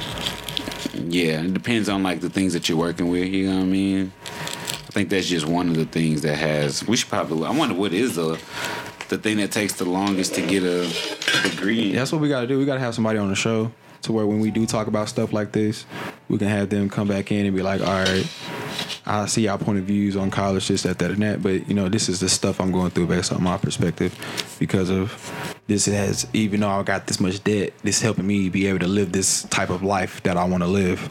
Yeah, 0.94 1.42
it 1.42 1.52
depends 1.52 1.90
on 1.90 2.02
like 2.02 2.22
the 2.22 2.30
things 2.30 2.54
that 2.54 2.70
you're 2.70 2.78
working 2.78 3.10
with. 3.10 3.28
You 3.28 3.50
know 3.50 3.56
what 3.56 3.64
I 3.64 3.66
mean? 3.66 4.10
I 4.24 4.90
think 4.90 5.10
that's 5.10 5.26
just 5.26 5.44
one 5.44 5.68
of 5.68 5.76
the 5.76 5.84
things 5.84 6.22
that 6.22 6.36
has. 6.36 6.82
We 6.88 6.96
should 6.96 7.10
probably. 7.10 7.46
I 7.46 7.50
wonder 7.50 7.74
what 7.74 7.92
is 7.92 8.16
the 8.16 8.40
the 9.10 9.18
thing 9.18 9.36
that 9.36 9.52
takes 9.52 9.74
the 9.74 9.84
longest 9.84 10.34
to 10.36 10.40
get 10.40 10.62
a 10.62 10.90
degree. 11.42 11.90
in. 11.90 11.96
That's 11.96 12.10
what 12.10 12.22
we 12.22 12.30
gotta 12.30 12.46
do. 12.46 12.58
We 12.58 12.64
gotta 12.64 12.80
have 12.80 12.94
somebody 12.94 13.18
on 13.18 13.28
the 13.28 13.36
show 13.36 13.70
to 14.02 14.12
where 14.12 14.26
when 14.26 14.40
we 14.40 14.50
do 14.50 14.66
talk 14.66 14.86
about 14.86 15.08
stuff 15.08 15.32
like 15.32 15.52
this, 15.52 15.86
we 16.28 16.38
can 16.38 16.48
have 16.48 16.70
them 16.70 16.88
come 16.88 17.08
back 17.08 17.32
in 17.32 17.46
and 17.46 17.56
be 17.56 17.62
like, 17.62 17.80
all 17.80 17.86
right. 17.86 18.26
I 19.04 19.26
see 19.26 19.42
y'all 19.42 19.58
point 19.58 19.78
of 19.78 19.84
views 19.84 20.16
on 20.16 20.30
college, 20.30 20.68
this, 20.68 20.82
that, 20.82 20.98
that, 21.00 21.10
and 21.10 21.22
that. 21.22 21.42
But 21.42 21.68
you 21.68 21.74
know, 21.74 21.88
this 21.88 22.08
is 22.08 22.20
the 22.20 22.28
stuff 22.28 22.60
I'm 22.60 22.70
going 22.70 22.90
through 22.90 23.08
based 23.08 23.32
on 23.32 23.42
my 23.42 23.58
perspective, 23.58 24.16
because 24.60 24.90
of 24.90 25.58
this 25.66 25.86
has. 25.86 26.26
Even 26.32 26.60
though 26.60 26.68
I 26.68 26.82
got 26.84 27.06
this 27.08 27.18
much 27.20 27.42
debt, 27.42 27.72
this 27.82 28.00
helping 28.00 28.26
me 28.26 28.48
be 28.48 28.66
able 28.68 28.78
to 28.78 28.86
live 28.86 29.12
this 29.12 29.42
type 29.44 29.70
of 29.70 29.82
life 29.82 30.22
that 30.22 30.36
I 30.36 30.44
want 30.44 30.62
to 30.62 30.68
live, 30.68 31.10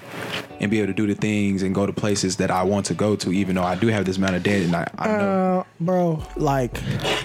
and 0.59 0.71
be 0.71 0.79
able 0.79 0.87
to 0.87 0.93
do 0.93 1.05
the 1.05 1.15
things 1.15 1.63
and 1.63 1.75
go 1.75 1.85
to 1.85 1.93
places 1.93 2.37
that 2.37 2.49
I 2.49 2.63
want 2.63 2.85
to 2.87 2.93
go 2.93 3.15
to. 3.17 3.31
Even 3.31 3.55
though 3.55 3.63
I 3.63 3.75
do 3.75 3.87
have 3.87 4.05
this 4.05 4.17
amount 4.17 4.35
of 4.35 4.43
debt, 4.43 4.63
and 4.63 4.75
I, 4.75 4.89
I 4.97 5.07
know. 5.07 5.59
Uh, 5.59 5.63
bro, 5.81 6.23
like, 6.37 6.81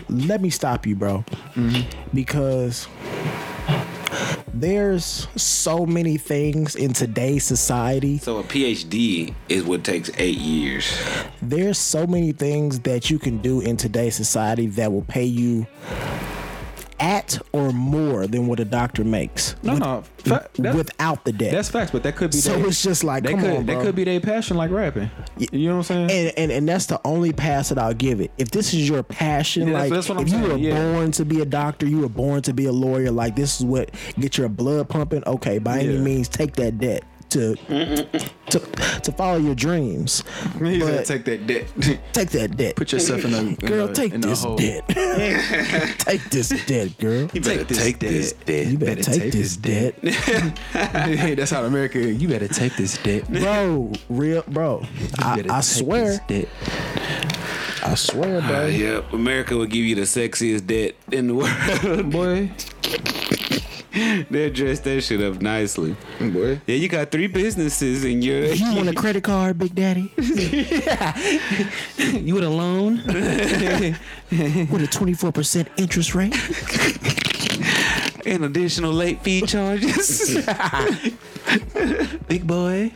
let 0.08 0.42
me 0.42 0.50
stop 0.50 0.84
you, 0.84 0.96
bro, 0.96 1.24
because 2.12 2.88
there's 4.54 5.28
so 5.36 5.86
many 5.86 6.16
things 6.16 6.76
in 6.76 6.92
today's 6.92 7.44
society. 7.44 8.18
So 8.18 8.38
a 8.38 8.42
PhD 8.42 9.34
is 9.48 9.64
what 9.64 9.84
takes 9.84 10.10
eight 10.18 10.38
years. 10.38 10.98
There's 11.42 11.78
so 11.78 12.06
many 12.06 12.32
things 12.32 12.80
that 12.80 13.10
you 13.10 13.18
can 13.18 13.38
do 13.38 13.60
in 13.60 13.76
today's 13.76 14.14
society 14.14 14.66
that 14.68 14.92
will 14.92 15.02
pay 15.02 15.24
you 15.24 15.66
at 16.98 17.38
or 17.52 17.72
more 17.72 18.26
than 18.26 18.46
what 18.46 18.60
a 18.60 18.64
doctor 18.64 19.04
makes. 19.04 19.54
No, 19.62 19.72
with- 19.74 19.80
no, 19.82 20.02
fa- 20.18 20.48
without 20.74 21.24
the 21.24 21.32
debt. 21.32 21.52
That's 21.52 21.68
facts, 21.68 21.90
but 21.90 22.02
that 22.02 22.16
could 22.16 22.30
be. 22.30 22.38
so 22.38 22.56
their- 22.56 22.66
it's 22.68 22.82
just 22.82 23.04
like, 23.04 23.22
They 23.24 23.32
come 23.32 23.40
could 23.40 23.56
on, 23.58 23.66
that 23.66 23.82
could 23.82 23.94
be 23.94 24.04
their 24.04 24.20
passion, 24.20 24.56
like 24.56 24.70
rapping. 24.70 25.10
You 25.38 25.68
know 25.68 25.76
what 25.78 25.90
I'm 25.90 26.08
saying? 26.08 26.10
and, 26.10 26.32
and 26.38 26.52
and 26.52 26.68
that's 26.68 26.86
the 26.86 27.00
only 27.04 27.32
pass 27.32 27.68
that 27.68 27.78
I'll 27.78 27.94
give 27.94 28.20
it. 28.20 28.30
If 28.38 28.50
this 28.50 28.72
is 28.74 28.88
your 28.88 29.02
passion, 29.02 29.68
Yeah, 29.68 29.74
like 29.74 29.92
that's 29.92 30.08
what 30.08 30.18
I'm 30.18 30.26
if 30.26 30.32
you 30.32 30.40
were 30.40 30.56
yeah. 30.56 30.92
born 30.92 31.12
to 31.12 31.24
be 31.24 31.40
a 31.40 31.44
doctor, 31.46 31.86
you 31.86 32.00
were 32.00 32.08
born 32.08 32.42
to 32.42 32.52
be 32.52 32.66
a 32.66 32.72
lawyer. 32.72 33.10
Like 33.10 33.36
this 33.36 33.60
is 33.60 33.66
what 33.66 33.90
get 34.18 34.38
your 34.38 34.48
blood 34.48 34.88
pumping. 34.88 35.22
Okay, 35.26 35.58
by 35.58 35.80
any 35.80 35.98
means, 35.98 36.28
take 36.28 36.54
that 36.56 36.78
debt 36.78 37.02
to 37.30 37.54
to 38.50 38.58
to 39.02 39.12
follow 39.12 39.38
your 39.38 39.54
dreams. 39.54 40.22
He 40.62 40.80
said, 40.80 40.96
But 40.96 41.04
take 41.06 41.24
that 41.24 41.46
debt. 41.46 41.66
take 42.12 42.30
that 42.30 42.56
debt. 42.56 42.76
Put 42.76 42.92
yourself 42.92 43.24
in 43.24 43.34
a 43.34 43.38
in 43.38 43.54
girl, 43.56 43.88
a- 43.88 43.94
take 43.94 44.12
in 44.12 44.20
this 44.20 44.42
hole. 44.42 44.56
debt. 44.56 44.86
take 45.98 46.22
this 46.30 46.48
debt, 46.66 46.96
girl. 46.98 47.28
You 47.32 47.40
better 47.40 47.64
this 47.64 47.78
take 47.78 47.98
this 47.98 48.32
debt. 48.32 48.66
You 48.66 48.78
better, 48.78 49.02
take, 49.02 49.32
this 49.32 49.56
debt, 49.56 49.94
hey, 50.04 51.34
that's 51.34 51.50
how 51.50 51.64
America. 51.64 51.98
is. 51.98 52.20
You 52.22 52.28
better 52.28 52.48
take 52.48 52.76
this 52.76 52.96
debt. 52.98 53.30
Bro. 53.30 53.92
Real, 54.08 54.42
bro. 54.48 54.84
I, 55.18 55.44
I 55.48 55.60
swear. 55.60 56.20
I 57.82 57.94
swear, 57.94 58.40
bro. 58.42 58.64
Uh, 58.64 58.66
yep, 58.66 59.12
America 59.12 59.56
will 59.56 59.66
give 59.66 59.84
you 59.84 59.94
the 59.94 60.02
sexiest 60.02 60.66
debt 60.66 60.94
in 61.12 61.28
the 61.28 61.34
world. 61.34 62.10
boy. 62.10 62.50
they 64.30 64.50
dress 64.50 64.80
that 64.80 65.00
shit 65.02 65.22
up 65.22 65.40
nicely. 65.40 65.96
Boy. 66.20 66.60
Yeah, 66.66 66.76
you 66.76 66.88
got 66.88 67.10
three 67.10 67.26
businesses 67.28 68.04
in 68.04 68.22
your. 68.22 68.44
You 68.46 68.74
want 68.76 68.88
a 68.88 68.94
credit 68.94 69.24
card, 69.24 69.58
Big 69.58 69.74
Daddy? 69.74 70.12
You 72.26 72.34
with 72.34 72.44
a 72.44 72.48
loan? 72.48 73.02
With 73.06 74.82
a 74.82 74.88
twenty 74.90 75.14
four 75.14 75.32
percent 75.32 75.68
interest 75.76 76.14
rate? 76.14 76.34
and 78.26 78.44
additional 78.44 78.92
late 78.92 79.22
fee 79.22 79.42
charges. 79.42 80.36
Big 82.28 82.46
boy. 82.46 82.90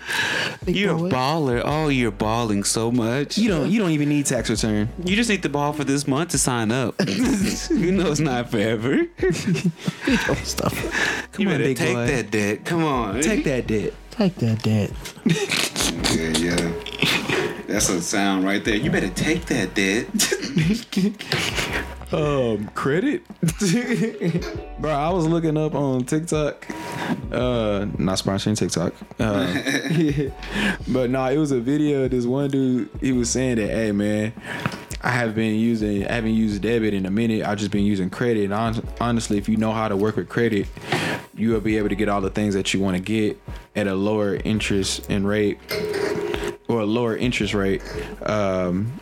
big 0.64 0.74
You're 0.76 0.96
boy. 0.96 1.07
a 1.07 1.11
baller. 1.11 1.62
Oh, 1.64 1.88
you're 1.88 2.11
balling 2.11 2.64
so 2.64 2.90
much. 2.90 3.38
You 3.38 3.48
don't. 3.48 3.70
You 3.70 3.78
don't 3.80 3.92
even 3.92 4.09
need 4.09 4.26
tax 4.26 4.51
return. 4.51 4.88
You 5.05 5.14
just 5.14 5.30
need 5.30 5.42
the 5.42 5.48
ball 5.48 5.72
for 5.72 5.84
this 5.84 6.07
month 6.09 6.30
to 6.30 6.38
sign 6.38 6.72
up. 6.72 6.94
you 7.09 7.92
know 7.92 8.11
it's 8.11 8.18
not 8.20 8.51
forever. 8.51 9.07
Oh, 9.22 10.34
Stuff. 10.42 10.74
Come 11.32 11.42
you 11.44 11.48
on, 11.48 11.55
better 11.55 11.64
big 11.64 11.76
take 11.76 11.94
boy. 11.94 12.07
that 12.07 12.30
debt. 12.30 12.64
Come 12.64 12.84
on. 12.84 13.20
Take 13.22 13.44
that 13.44 13.66
debt. 13.68 13.94
Take 14.11 14.34
that, 14.36 14.62
debt. 14.62 14.90
Yeah, 16.12 16.30
yeah. 16.36 16.72
That's 17.70 17.88
a 17.88 18.02
sound 18.02 18.44
right 18.44 18.64
there. 18.64 18.74
You 18.74 18.90
better 18.90 19.10
take 19.10 19.46
that 19.46 19.74
debt. 19.74 20.08
Um, 22.12 22.66
credit, 22.74 23.22
bro. 24.80 24.90
I 24.90 25.10
was 25.10 25.28
looking 25.28 25.56
up 25.56 25.76
on 25.76 26.02
TikTok. 26.02 26.66
Uh, 27.30 27.86
not 27.98 28.18
sponsoring 28.18 28.56
TikTok. 28.56 28.92
Uh, 29.20 30.32
but 30.88 31.08
nah, 31.08 31.28
it 31.28 31.38
was 31.38 31.52
a 31.52 31.60
video. 31.60 32.08
This 32.08 32.26
one 32.26 32.50
dude, 32.50 32.90
he 33.00 33.12
was 33.12 33.30
saying 33.30 33.58
that, 33.58 33.70
hey 33.70 33.92
man, 33.92 34.32
I 35.02 35.10
have 35.10 35.36
been 35.36 35.54
using, 35.54 36.04
I 36.04 36.14
haven't 36.14 36.34
used 36.34 36.60
debit 36.62 36.94
in 36.94 37.06
a 37.06 37.12
minute. 37.12 37.46
I've 37.46 37.58
just 37.58 37.70
been 37.70 37.84
using 37.84 38.10
credit. 38.10 38.42
And 38.42 38.52
hon- 38.52 38.88
honestly, 39.00 39.38
if 39.38 39.48
you 39.48 39.56
know 39.56 39.70
how 39.70 39.86
to 39.86 39.96
work 39.96 40.16
with 40.16 40.28
credit, 40.28 40.66
you 41.36 41.50
will 41.50 41.60
be 41.60 41.76
able 41.76 41.90
to 41.90 41.94
get 41.94 42.08
all 42.08 42.20
the 42.20 42.30
things 42.30 42.54
that 42.54 42.74
you 42.74 42.80
want 42.80 42.96
to 42.96 43.00
get 43.00 43.40
at 43.76 43.86
a 43.86 43.94
lower 43.94 44.34
interest 44.34 45.08
and 45.08 45.28
rate 45.28 45.60
or 46.70 46.80
a 46.80 46.86
lower 46.86 47.16
interest 47.16 47.52
rate. 47.54 47.82
Um, 48.22 48.92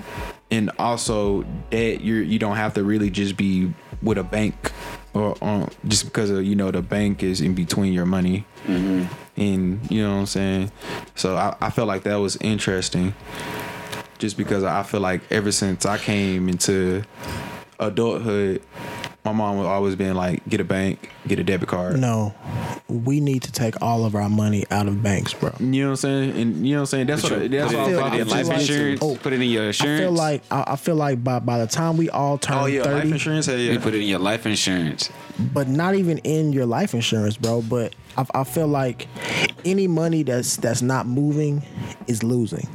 and 0.50 0.70
also 0.78 1.44
that 1.70 2.00
you 2.00 2.16
you 2.16 2.38
don't 2.38 2.56
have 2.56 2.72
to 2.74 2.82
really 2.82 3.10
just 3.10 3.36
be 3.36 3.72
with 4.02 4.16
a 4.16 4.24
bank 4.24 4.72
or 5.12 5.36
on 5.42 5.68
just 5.86 6.04
because 6.04 6.30
of 6.30 6.42
you 6.44 6.54
know 6.56 6.70
the 6.70 6.80
bank 6.80 7.22
is 7.22 7.40
in 7.40 7.54
between 7.54 7.92
your 7.92 8.06
money 8.06 8.46
and 9.36 9.90
you 9.90 10.02
know 10.02 10.14
what 10.14 10.20
I'm 10.20 10.26
saying. 10.26 10.72
So 11.14 11.36
I, 11.36 11.54
I 11.60 11.70
felt 11.70 11.86
like 11.88 12.04
that 12.04 12.16
was 12.16 12.36
interesting, 12.36 13.14
just 14.18 14.36
because 14.38 14.64
I 14.64 14.82
feel 14.82 15.00
like 15.00 15.20
ever 15.30 15.52
since 15.52 15.84
I 15.84 15.98
came 15.98 16.48
into 16.48 17.02
adulthood, 17.78 18.62
my 19.24 19.32
mom 19.32 19.58
was 19.58 19.66
always 19.66 19.96
been 19.96 20.16
like, 20.16 20.48
get 20.48 20.60
a 20.60 20.64
bank, 20.64 21.10
get 21.26 21.38
a 21.38 21.44
debit 21.44 21.68
card. 21.68 22.00
No, 22.00 22.34
we 22.88 23.20
need 23.20 23.42
to 23.42 23.52
take 23.52 23.82
all 23.82 24.06
of 24.06 24.14
our 24.14 24.30
money 24.30 24.64
out 24.70 24.88
of 24.88 25.02
banks, 25.02 25.34
bro. 25.34 25.52
You 25.60 25.66
know 25.66 25.86
what 25.88 25.90
I'm 25.90 25.96
saying? 25.96 26.30
And 26.40 26.66
you 26.66 26.72
know 26.74 26.80
what 26.80 26.80
I'm 26.80 26.86
saying? 26.86 27.06
That's 27.08 27.22
what 27.22 27.32
I, 27.34 27.48
that's 27.48 27.72
put 27.72 27.78
what 27.78 27.88
it, 27.90 27.96
I 27.96 28.00
feel- 28.00 28.02
put 28.02 28.12
it 28.14 28.20
in 28.20 28.28
I 28.28 28.30
life 28.30 28.48
like- 28.48 28.60
insurance. 28.60 29.00
oh, 29.02 29.16
put 29.16 29.32
it 29.34 29.42
in 29.42 29.50
your 29.50 29.64
insurance. 29.64 30.00
I 30.00 30.04
feel 30.04 30.12
like 30.12 30.42
I, 30.50 30.64
I 30.68 30.76
feel 30.76 30.96
like 30.96 31.22
by 31.22 31.38
by 31.40 31.58
the 31.58 31.66
time 31.66 31.96
we 31.98 32.08
all 32.08 32.38
turn 32.38 32.56
Oh 32.58 32.66
yeah, 32.66 32.80
life 32.82 32.92
thirty, 33.02 33.10
insurance. 33.12 33.46
Hell 33.46 33.58
you 33.58 33.72
yeah. 33.72 33.80
put 33.80 33.94
it 33.94 34.00
in 34.00 34.06
your 34.08 34.18
life 34.20 34.46
insurance. 34.46 35.10
but 35.52 35.68
not 35.68 35.94
even 35.96 36.18
in 36.18 36.52
your 36.52 36.64
life 36.66 36.94
insurance, 36.94 37.36
bro. 37.36 37.60
But 37.62 37.94
I, 38.16 38.24
I 38.34 38.44
feel 38.44 38.68
like 38.68 39.06
any 39.66 39.86
money 39.86 40.22
that's 40.22 40.56
that's 40.56 40.80
not 40.80 41.06
moving 41.06 41.62
is 42.06 42.22
losing. 42.22 42.66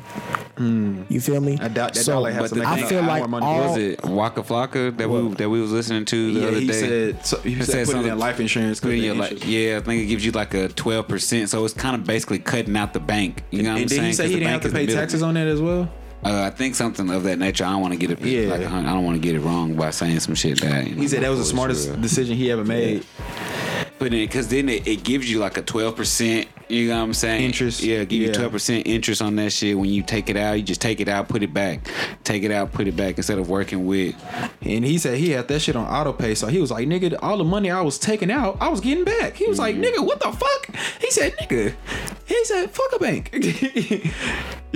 You 0.57 1.19
feel 1.19 1.41
me? 1.41 1.57
I 1.59 1.67
doubt 1.67 1.95
that 1.95 2.03
So, 2.03 2.13
dollar 2.13 2.31
has 2.31 2.41
But 2.41 2.49
to 2.49 2.55
make 2.61 2.67
I 2.67 2.69
thing, 2.71 2.77
enough 2.79 2.89
feel 2.89 3.01
more 3.01 3.17
like 3.19 3.29
money. 3.29 3.45
all- 3.45 3.69
was 3.69 3.77
it 3.77 4.03
Waka 4.05 4.43
Flocka 4.43 4.95
that 4.97 5.09
we 5.09 5.29
that 5.35 5.49
we 5.49 5.59
was 5.61 5.71
listening 5.71 6.05
to 6.05 6.33
the 6.33 6.39
yeah, 6.41 6.47
other 6.47 6.59
he 6.59 6.67
day? 6.67 6.73
said 6.73 7.25
so, 7.25 7.37
he, 7.39 7.53
He 7.55 7.63
said, 7.63 7.73
put 7.73 7.79
it 7.81 7.85
something- 7.87 8.11
in 8.11 8.19
life 8.19 8.39
insurance. 8.39 8.79
Put 8.79 8.91
in 8.91 9.03
your 9.03 9.15
the 9.15 9.21
li- 9.21 9.41
yeah, 9.45 9.77
I 9.77 9.79
think 9.81 10.03
it 10.03 10.05
gives 10.05 10.23
you 10.25 10.31
like 10.31 10.53
a 10.53 10.67
twelve 10.67 11.07
percent. 11.07 11.49
So 11.49 11.65
it's 11.65 11.73
kind 11.73 11.95
of 11.95 12.05
basically 12.05 12.39
cutting 12.39 12.77
out 12.77 12.93
the 12.93 12.99
bank. 12.99 13.43
You 13.49 13.63
know 13.63 13.69
what 13.69 13.75
I'm 13.77 13.81
and 13.83 13.89
saying? 13.89 14.01
then 14.01 14.09
he 14.09 14.13
said 14.13 14.23
'Cause 14.23 14.29
he 14.29 14.35
the 14.35 14.39
didn't 14.41 14.51
have 14.61 14.61
to 14.61 14.77
pay 14.77 14.85
taxes 14.85 15.23
on 15.23 15.33
that 15.33 15.47
as 15.47 15.59
well. 15.61 15.89
Uh, 16.23 16.43
I 16.43 16.51
think 16.51 16.75
something 16.75 17.09
of 17.09 17.23
that 17.23 17.37
nature. 17.39 17.65
I 17.65 17.71
don't 17.71 17.81
want 17.81 17.93
to 17.93 17.99
get 17.99 18.11
it. 18.11 18.21
Yeah. 18.21 18.49
Like 18.51 18.61
I 18.65 18.81
don't 18.93 19.03
want 19.03 19.15
to 19.15 19.21
get 19.21 19.35
it 19.35 19.39
wrong 19.41 19.73
by 19.73 19.89
saying 19.89 20.19
some 20.21 20.35
shit 20.35 20.61
that 20.61 20.87
you 20.87 20.95
know, 20.95 21.01
He 21.01 21.07
said 21.07 21.21
that 21.23 21.29
was 21.29 21.39
the 21.39 21.45
smartest 21.45 21.87
sure. 21.87 21.97
decision 21.97 22.37
he 22.37 22.49
ever 22.51 22.63
made. 22.63 23.03
But 23.99 24.11
then, 24.11 24.19
because 24.21 24.47
then 24.49 24.69
it, 24.69 24.87
it 24.87 25.03
gives 25.03 25.29
you 25.29 25.39
like 25.39 25.57
a 25.57 25.61
twelve 25.61 25.95
percent. 25.95 26.47
You 26.69 26.89
know 26.89 26.97
what 26.97 27.03
I'm 27.03 27.13
saying? 27.13 27.43
Interest, 27.43 27.81
Yeah, 27.83 28.03
give 28.03 28.21
you 28.21 28.31
twelve 28.33 28.51
percent 28.51 28.87
interest 28.87 29.21
on 29.21 29.35
that 29.37 29.51
shit. 29.51 29.77
When 29.77 29.89
you 29.89 30.01
take 30.03 30.29
it 30.29 30.37
out, 30.37 30.53
you 30.53 30.63
just 30.63 30.81
take 30.81 30.99
it 30.99 31.07
out, 31.07 31.27
put 31.29 31.43
it 31.43 31.53
back. 31.53 31.87
Take 32.23 32.43
it 32.43 32.51
out, 32.51 32.71
put 32.71 32.87
it 32.87 32.95
back 32.95 33.17
instead 33.17 33.37
of 33.39 33.49
working 33.49 33.85
with. 33.85 34.15
And 34.61 34.83
he 34.85 34.97
said 34.97 35.17
he 35.17 35.31
had 35.31 35.47
that 35.49 35.59
shit 35.59 35.75
on 35.75 35.85
auto 35.87 36.13
pay. 36.13 36.35
So 36.35 36.47
he 36.47 36.59
was 36.59 36.71
like, 36.71 36.87
nigga, 36.87 37.17
all 37.21 37.37
the 37.37 37.43
money 37.43 37.69
I 37.69 37.81
was 37.81 37.97
taking 37.99 38.31
out, 38.31 38.57
I 38.61 38.69
was 38.69 38.79
getting 38.81 39.03
back. 39.03 39.35
He 39.35 39.47
was 39.47 39.59
like, 39.59 39.75
Mm-hmm. 39.75 39.83
nigga, 40.01 40.05
what 40.05 40.19
the 40.19 40.31
fuck? 40.31 40.75
He 41.01 41.11
said, 41.11 41.33
nigga. 41.37 41.73
He 42.25 42.45
said, 42.45 42.71
fuck 42.71 42.93
a 42.95 42.99
bank. 42.99 43.29
you 43.33 44.11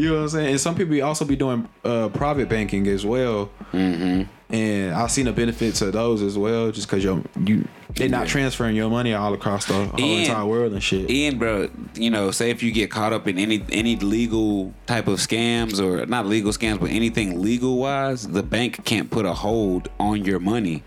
know 0.10 0.14
what 0.16 0.22
I'm 0.24 0.30
saying? 0.30 0.52
And 0.52 0.60
some 0.60 0.76
people 0.76 1.02
also 1.04 1.26
be 1.26 1.36
doing 1.36 1.68
uh, 1.84 2.10
private 2.10 2.50
banking 2.50 2.88
as 2.88 3.06
well. 3.06 3.50
Mm-hmm. 3.72 4.24
And 4.50 4.94
I've 4.96 5.12
seen 5.12 5.26
the 5.26 5.34
benefits 5.34 5.82
of 5.82 5.92
those 5.92 6.22
as 6.22 6.38
well, 6.38 6.72
just 6.72 6.88
because 6.90 7.04
you 7.04 7.24
you 7.46 7.68
they're 7.96 8.08
not 8.08 8.28
transferring 8.28 8.76
your 8.76 8.90
money 8.90 9.14
all 9.14 9.34
across 9.34 9.66
the 9.66 9.74
whole 9.74 9.90
And- 9.98 10.22
entire 10.22 10.46
world 10.46 10.72
and 10.74 10.82
shit. 10.82 11.10
And 11.10 11.38
bro, 11.38 11.70
you 11.96 12.10
know, 12.10 12.32
say 12.32 12.50
if 12.50 12.64
you 12.64 12.72
get 12.72 12.90
caught 12.90 13.12
up 13.12 13.28
in 13.28 13.38
any 13.38 13.64
any 13.72 13.98
legal 13.98 14.74
type 14.86 15.08
of 15.08 15.20
scams 15.20 15.80
or 15.84 16.06
not 16.06 16.26
legal 16.28 16.52
scams, 16.52 16.80
but 16.80 16.92
anything 16.92 17.42
legal 17.42 17.78
wise, 17.78 18.28
the 18.28 18.44
bank 18.44 18.86
can't 18.86 19.10
put 19.12 19.26
a 19.26 19.34
hold 19.34 19.90
on 20.00 20.24
your 20.24 20.40
money. 20.40 20.84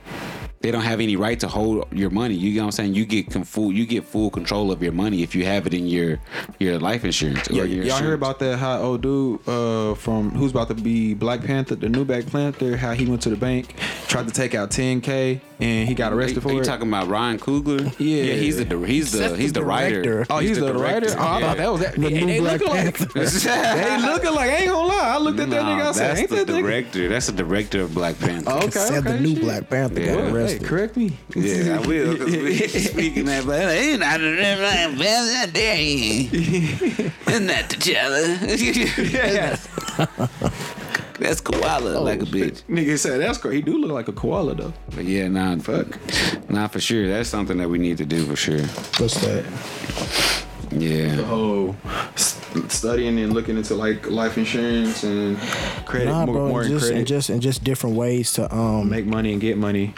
They 0.62 0.70
don't 0.70 0.82
have 0.82 1.00
any 1.00 1.16
right 1.16 1.40
to 1.40 1.48
hold 1.48 1.86
your 1.90 2.10
money. 2.10 2.34
You 2.34 2.54
know 2.56 2.64
what 2.64 2.66
I'm 2.66 2.72
saying? 2.72 2.94
You 2.94 3.06
get 3.06 3.32
full 3.46 3.72
you 3.72 3.86
get 3.86 4.04
full 4.04 4.28
control 4.30 4.70
of 4.70 4.82
your 4.82 4.92
money 4.92 5.22
if 5.22 5.34
you 5.34 5.46
have 5.46 5.66
it 5.66 5.72
in 5.72 5.86
your 5.86 6.18
your 6.58 6.78
life 6.78 7.02
insurance. 7.02 7.48
Or 7.48 7.54
Yeah, 7.54 7.62
your 7.64 7.84
y'all 7.84 7.96
heard 7.96 8.00
insurance. 8.00 8.14
about 8.18 8.38
that? 8.40 8.58
How 8.58 8.78
old 8.82 9.00
dude 9.00 9.40
uh, 9.48 9.94
from 9.94 10.30
who's 10.32 10.50
about 10.50 10.68
to 10.68 10.74
be 10.74 11.14
Black 11.14 11.42
Panther, 11.42 11.76
the 11.76 11.88
new 11.88 12.04
Black 12.04 12.26
Panther? 12.26 12.76
How 12.76 12.92
he 12.92 13.06
went 13.06 13.22
to 13.22 13.30
the 13.30 13.36
bank, 13.36 13.74
tried 14.06 14.26
to 14.26 14.34
take 14.34 14.54
out 14.54 14.68
10k, 14.70 15.40
and 15.60 15.88
he 15.88 15.94
got 15.94 16.12
arrested 16.12 16.36
Are 16.38 16.40
for 16.42 16.52
you 16.52 16.60
it. 16.60 16.64
talking 16.64 16.88
about 16.88 17.08
Ryan 17.08 17.38
Coogler? 17.38 17.80
Yeah. 17.98 18.24
yeah, 18.24 18.34
he's 18.34 18.58
the 18.58 18.64
he's 18.86 19.12
the 19.12 19.34
he's 19.38 19.54
the 19.54 19.60
the, 19.60 19.64
writer. 19.66 20.26
oh, 20.28 20.40
he's, 20.40 20.58
the, 20.60 20.74
writer. 20.74 21.06
Oh, 21.18 21.22
I 21.22 21.40
thought 21.40 21.56
that 21.56 21.72
was 21.72 21.80
that. 21.80 21.94
The 21.94 22.00
They, 22.10 22.20
new 22.20 22.26
they 22.26 22.38
Black 22.58 22.60
Panther. 22.60 23.04
they 23.14 23.98
looking 24.02 24.34
like. 24.34 24.50
I 24.50 24.56
ain't 24.56 24.70
gonna 24.70 24.88
lie. 24.88 25.08
I 25.14 25.16
looked 25.16 25.40
at 25.40 25.48
that 25.48 25.62
Nah, 25.62 25.78
nigga. 25.80 25.86
I 25.88 25.92
said, 25.92 26.08
that's 26.10 26.20
ain't 26.20 26.28
the 26.30 26.36
that 26.44 26.48
nigga? 26.48 26.62
director. 26.62 27.08
That's 27.08 27.26
the 27.28 27.32
director 27.32 27.80
of 27.80 27.94
Black 27.94 28.18
Panther. 28.18 28.50
Oh, 28.52 28.58
okay, 28.58 28.70
Said 28.72 29.06
okay. 29.06 29.12
the 29.16 29.20
new 29.20 29.34
shit. 29.36 29.42
Black 29.42 29.70
Panther 29.70 30.00
Yeah. 30.02 30.16
got 30.16 30.32
Hey, 30.58 30.58
correct 30.58 30.96
me. 30.96 31.16
Yeah, 31.34 31.78
I 31.82 31.86
will. 31.86 32.16
Cause 32.16 32.26
we 32.26 32.56
speaking 32.68 33.24
that, 33.26 33.46
but 33.46 33.60
ain't 33.70 34.00
not 34.00 34.20
the 34.20 34.34
Black 34.96 34.96
Panther. 34.98 35.54
Isn't 37.30 37.46
that 37.46 37.68
T'Challa? 37.70 38.38
That's 41.18 41.40
koala, 41.42 41.98
like 42.00 42.22
a 42.22 42.24
bitch. 42.24 42.62
Nigga 42.64 42.98
said 42.98 43.20
that's 43.20 43.36
great. 43.36 43.56
He 43.56 43.62
do 43.62 43.76
look 43.78 43.90
like 43.90 44.08
a 44.08 44.12
koala 44.12 44.54
though. 44.54 44.72
But 44.94 45.04
yeah, 45.04 45.28
nah, 45.28 45.56
fuck, 45.58 45.98
nah, 46.48 46.66
for 46.66 46.80
sure. 46.80 47.06
That's 47.08 47.28
something 47.28 47.58
that 47.58 47.68
we 47.68 47.76
need 47.78 47.98
to 47.98 48.06
do 48.06 48.24
for 48.24 48.36
sure. 48.36 48.62
What's 48.98 49.20
that? 49.20 49.44
Yeah. 50.72 51.16
Oh, 51.26 51.76
studying 52.68 53.18
and 53.18 53.34
looking 53.34 53.56
into 53.58 53.74
like 53.74 54.08
life 54.10 54.38
insurance 54.38 55.02
and 55.02 55.36
credit 55.84 56.06
Nah, 56.06 56.24
more, 56.26 56.34
bro, 56.34 56.48
more 56.48 56.62
and 56.62 56.70
in 56.70 56.76
just 56.78 56.86
credit. 56.86 56.98
and 56.98 57.06
just 57.06 57.28
and 57.28 57.42
just 57.42 57.64
different 57.64 57.96
ways 57.96 58.32
to 58.34 58.54
um 58.54 58.88
make 58.88 59.04
money 59.04 59.32
and 59.32 59.40
get 59.42 59.58
money. 59.58 59.92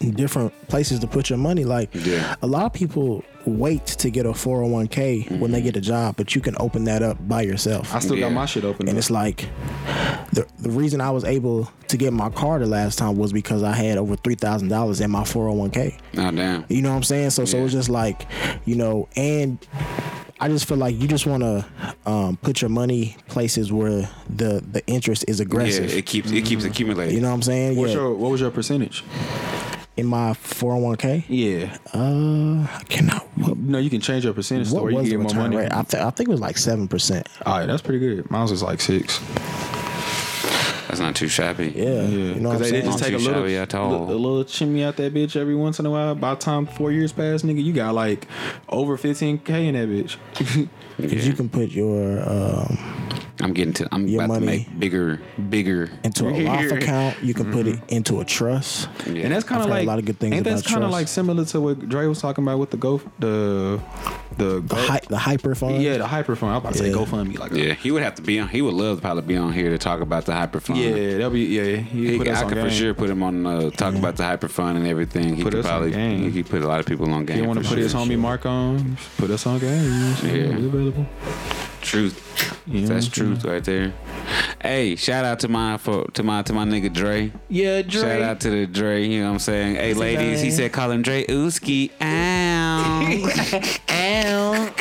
Different 0.00 0.52
places 0.68 0.98
to 1.00 1.06
put 1.06 1.30
your 1.30 1.38
money. 1.38 1.64
Like 1.64 1.90
Yeah. 1.92 2.34
a 2.42 2.46
lot 2.46 2.66
of 2.66 2.72
people 2.72 3.24
wait 3.46 3.86
to 3.86 4.10
get 4.10 4.26
a 4.26 4.30
401k 4.30 5.38
when 5.38 5.50
they 5.50 5.58
mm-hmm. 5.58 5.66
get 5.66 5.76
a 5.76 5.80
job, 5.80 6.16
but 6.16 6.34
you 6.34 6.40
can 6.40 6.54
open 6.60 6.84
that 6.84 7.02
up 7.02 7.16
by 7.26 7.42
yourself. 7.42 7.94
I 7.94 7.98
still 8.00 8.16
Yeah. 8.16 8.26
got 8.26 8.32
my 8.32 8.46
shit 8.46 8.64
open. 8.64 8.88
and 8.88 8.96
though. 8.96 8.98
it's 8.98 9.10
like 9.10 9.48
the 10.32 10.46
the 10.58 10.70
reason 10.70 11.00
I 11.00 11.10
was 11.10 11.24
able 11.24 11.70
to 11.88 11.96
get 11.96 12.12
my 12.12 12.30
car 12.30 12.58
the 12.58 12.66
last 12.66 12.98
time 12.98 13.16
was 13.16 13.32
because 13.32 13.62
I 13.62 13.72
had 13.72 13.98
over 13.98 14.16
three 14.16 14.34
thousand 14.34 14.68
dollars 14.68 15.00
in 15.00 15.10
my 15.10 15.22
401k. 15.22 15.98
Oh 16.16 16.22
ah, 16.22 16.30
damn. 16.30 16.64
You 16.68 16.82
know 16.82 16.90
what 16.90 16.96
I'm 16.96 17.02
saying? 17.02 17.30
So 17.30 17.44
so 17.44 17.64
it's 17.64 17.72
just 17.72 17.88
like, 17.88 18.26
you 18.64 18.74
know, 18.76 19.08
and 19.16 19.58
I 20.40 20.48
just 20.48 20.68
feel 20.68 20.76
like 20.76 20.98
you 21.00 21.08
just 21.08 21.26
want 21.26 21.42
to 21.42 21.66
um, 22.06 22.36
put 22.36 22.62
your 22.62 22.68
money 22.68 23.16
places 23.28 23.72
where 23.72 24.08
the 24.28 24.62
the 24.70 24.82
interest 24.86 25.24
is 25.26 25.40
aggressive. 25.40 25.90
Yeah, 25.90 25.98
it 25.98 26.06
keeps 26.06 26.30
it 26.30 26.44
keeps 26.44 26.62
mm-hmm. 26.62 26.70
accumulating. 26.70 27.14
you 27.16 27.20
know 27.20 27.28
what 27.28 27.34
I'm 27.34 27.42
saying? 27.42 27.76
What's 27.76 27.92
yeah. 27.92 28.00
your 28.00 28.14
what 28.14 28.30
was 28.30 28.40
your 28.40 28.50
percentage? 28.50 29.02
In 29.98 30.06
my 30.06 30.30
401k, 30.32 31.24
Yeah. 31.28 31.76
uh, 31.92 32.66
I 32.78 32.82
cannot. 32.88 33.26
What, 33.36 33.56
No, 33.58 33.78
you 33.78 33.90
can 33.90 34.00
change 34.00 34.24
your 34.24 34.32
percentage 34.32 34.68
what 34.70 34.78
store. 34.78 34.90
You 34.90 34.96
was 34.96 35.08
can 35.08 35.10
the 35.10 35.16
get 35.16 35.18
more 35.18 35.26
return 35.28 35.42
money. 35.50 35.56
rate? 35.56 35.72
I, 35.72 35.82
th- 35.82 36.02
I 36.02 36.10
think 36.10 36.28
it 36.28 36.32
was 36.32 36.40
like 36.40 36.56
seven 36.56 36.86
percent. 36.88 37.28
All 37.44 37.58
right, 37.58 37.66
that's 37.66 37.82
pretty 37.82 37.98
good. 37.98 38.30
Mine 38.30 38.42
was 38.48 38.62
like 38.62 38.80
six. 38.80 39.18
That's 40.88 41.00
not 41.00 41.14
too 41.16 41.28
shabby. 41.28 41.72
Yeah, 41.76 41.84
Yeah, 41.84 42.00
you 42.02 42.34
know 42.36 42.48
what 42.48 42.56
I'm 42.56 42.62
they, 42.62 42.64
they 42.64 42.70
saying? 42.70 42.84
just 42.86 42.98
Not 43.00 43.04
take 43.06 43.14
a 43.14 43.18
little, 43.18 43.42
shabby 43.42 43.56
at 43.56 43.74
all. 43.74 44.06
li- 44.06 44.12
a 44.14 44.16
little 44.16 44.44
chimney 44.44 44.84
out 44.84 44.96
that 44.96 45.12
bitch 45.12 45.36
every 45.36 45.54
once 45.54 45.78
in 45.78 45.84
a 45.84 45.90
while. 45.90 46.14
By 46.14 46.30
the 46.34 46.40
time 46.40 46.64
four 46.66 46.90
years 46.92 47.12
pass, 47.12 47.42
nigga, 47.42 47.62
you 47.62 47.72
got 47.74 47.94
like 47.94 48.26
over 48.70 48.96
15k 48.96 49.50
in 49.50 49.74
that 49.74 49.88
bitch. 49.88 50.68
Because 50.98 51.28
you 51.28 51.32
can 51.32 51.48
put 51.48 51.68
your 51.68 52.28
um, 52.28 52.76
I'm 53.40 53.52
getting 53.52 53.72
to. 53.74 53.88
I'm 53.92 54.08
Your 54.08 54.24
about 54.24 54.40
money. 54.40 54.64
to 54.64 54.70
make 54.70 54.78
bigger, 54.80 55.20
bigger. 55.48 55.90
into 56.02 56.26
a 56.28 56.44
Roth 56.46 56.72
account. 56.72 57.22
You 57.22 57.34
can 57.34 57.52
put 57.52 57.66
it 57.66 57.78
into 57.88 58.20
a 58.20 58.24
trust. 58.24 58.88
Yeah. 59.06 59.22
And 59.24 59.32
that's 59.32 59.44
kind 59.44 59.62
of 59.62 59.68
heard 59.68 59.74
a 59.74 59.78
like 59.78 59.86
lot 59.86 59.98
of 60.00 60.04
good 60.06 60.18
things 60.18 60.34
Ain't 60.34 60.44
that 60.44 60.60
about 60.60 60.64
kind 60.64 60.84
of 60.84 60.90
like 60.90 61.06
similar 61.08 61.44
to 61.44 61.60
what 61.60 61.88
Dre 61.88 62.06
was 62.06 62.20
talking 62.20 62.42
about 62.44 62.58
with 62.58 62.70
the 62.70 62.76
go 62.76 63.00
the 63.20 63.80
the, 64.36 64.60
The, 64.60 64.74
hy- 64.76 65.00
the 65.08 65.18
hyper 65.18 65.54
fund. 65.54 65.82
yeah 65.82 65.98
the 65.98 66.06
hyper 66.06 66.34
fund. 66.36 66.52
I'm 66.52 66.58
about 66.58 66.72
to 66.74 66.78
say 66.78 66.90
GoFundMe 66.90 67.38
like 67.38 67.52
yeah, 67.52 67.74
he 67.74 67.90
would 67.90 68.02
have 68.02 68.14
to 68.16 68.22
be 68.22 68.38
on. 68.40 68.48
He 68.48 68.60
would 68.62 68.74
love 68.74 68.98
to 68.98 69.02
probably 69.02 69.22
be 69.22 69.36
on 69.36 69.52
here 69.52 69.70
to 69.70 69.78
talk 69.78 70.00
about 70.00 70.26
the 70.26 70.32
hyper 70.34 70.60
fund. 70.60 70.78
yeah 70.80 71.12
that'll 71.12 71.30
be 71.30 71.40
yeah. 71.44 71.76
He, 71.76 72.12
He, 72.12 72.18
put 72.18 72.28
I 72.28 72.44
could 72.44 72.58
for 72.58 72.70
sure 72.70 72.94
put 72.94 73.08
him 73.10 73.22
on 73.22 73.46
uh, 73.46 73.70
talk 73.70 73.94
about 73.94 74.16
the 74.16 74.24
hyper 74.24 74.48
fund 74.48 74.78
and 74.78 74.86
everything. 74.86 75.36
He 75.36 75.42
Put 75.42 75.52
could 75.52 75.60
us 75.60 75.66
on 75.66 75.70
probably 75.70 75.90
game. 75.92 76.30
he 76.32 76.42
could 76.42 76.50
put 76.50 76.62
a 76.62 76.66
lot 76.68 76.80
of 76.80 76.86
people 76.86 77.08
on 77.12 77.24
game. 77.24 77.36
He 77.36 77.42
want 77.42 77.62
to 77.62 77.68
put 77.68 77.78
his 77.78 77.92
sure. 77.92 78.00
homie 78.00 78.18
Mark 78.18 78.46
on. 78.46 78.96
Put 79.16 79.30
us 79.30 79.46
on 79.46 79.58
game. 79.60 80.14
Yeah. 80.24 80.56
we 80.56 80.66
available. 80.66 81.06
Truth. 81.88 82.60
You 82.66 82.82
know 82.82 82.88
That's 82.88 83.06
what 83.06 83.14
truth 83.14 83.44
right 83.44 83.64
there. 83.64 83.94
Hey, 84.60 84.96
shout 84.96 85.24
out 85.24 85.40
to 85.40 85.48
my 85.48 85.78
for 85.78 86.04
to 86.12 86.22
my 86.22 86.42
to 86.42 86.52
my 86.52 86.64
nigga 86.64 86.92
Dre. 86.92 87.32
Yeah, 87.48 87.80
Dre. 87.82 88.02
Shout 88.02 88.22
out 88.22 88.40
to 88.40 88.50
the 88.50 88.66
Dre. 88.66 89.04
You 89.04 89.20
know 89.20 89.26
what 89.28 89.32
I'm 89.34 89.38
saying? 89.38 89.76
Hey, 89.76 89.94
What's 89.94 90.00
ladies, 90.00 90.40
he 90.40 90.48
name? 90.48 90.56
said 90.56 90.72
call 90.72 90.90
him 90.90 91.02
Dre 91.02 91.24
Uski. 91.24 91.90
Ow. 92.02 93.78
ow. 93.88 94.74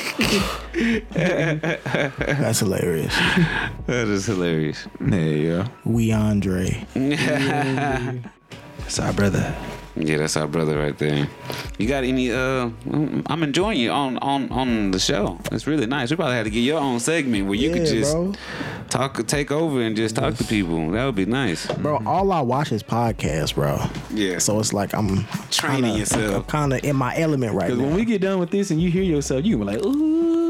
That's 1.14 2.60
hilarious. 2.60 3.16
that 3.86 4.08
is 4.08 4.26
hilarious. 4.26 4.88
Yeah, 5.00 5.16
yeah. 5.18 5.68
We 5.86 6.12
Andre. 6.12 6.86
It's 6.96 9.00
our 9.04 9.14
brother. 9.14 9.56
Yeah, 10.00 10.18
that's 10.18 10.38
our 10.38 10.48
brother 10.48 10.78
right 10.78 10.98
there. 10.98 11.28
You 11.78 11.88
got 11.88 12.04
any? 12.04 12.32
Uh, 12.32 12.70
I'm 13.26 13.44
enjoying 13.44 13.80
you 13.80 13.90
on 13.92 14.18
on 14.20 14.52
on 14.52 14.92
the 14.92 15.00
show. 15.00 15.40
It's 15.52 15.66
really 15.66 15.86
nice. 15.88 16.10
We 16.12 16.16
probably 16.18 16.36
had 16.36 16.44
to 16.44 16.50
get 16.50 16.60
your 16.62 16.80
own 16.80 17.00
segment 17.00 17.46
where 17.48 17.56
you 17.56 17.72
could 17.74 17.86
just 17.86 18.14
bro. 18.14 18.34
talk, 18.90 19.26
take 19.28 19.52
over, 19.52 19.82
and 19.82 19.96
just 19.96 20.16
talk 20.16 20.36
to 20.36 20.44
people. 20.44 20.92
That 20.92 21.06
would 21.06 21.16
be 21.16 21.26
nice. 21.26 21.66
Bro, 21.66 22.04
all 22.06 22.32
I 22.32 22.42
watch 22.42 22.72
is 22.72 22.84
podcasts, 22.84 23.56
bro. 23.56 23.80
Yeah. 24.14 24.38
So 24.40 24.60
it's 24.60 24.72
like 24.74 24.94
I'm 24.94 25.26
Training 25.50 25.84
kinda, 25.84 26.00
yourself. 26.00 26.48
kind 26.48 26.74
of 26.74 26.84
in 26.84 26.96
my 26.96 27.18
element 27.18 27.54
right 27.56 27.66
Because 27.68 27.80
now. 27.80 27.86
when 27.88 27.96
we 27.96 28.06
get 28.06 28.22
done 28.22 28.40
with 28.40 28.52
this 28.52 28.70
and 28.72 28.82
you 28.82 28.92
hear 28.92 29.04
yourself, 29.04 29.46
you 29.46 29.58
gonna 29.58 29.72
be 29.72 29.78
like, 29.78 29.86
ooh, 29.86 30.47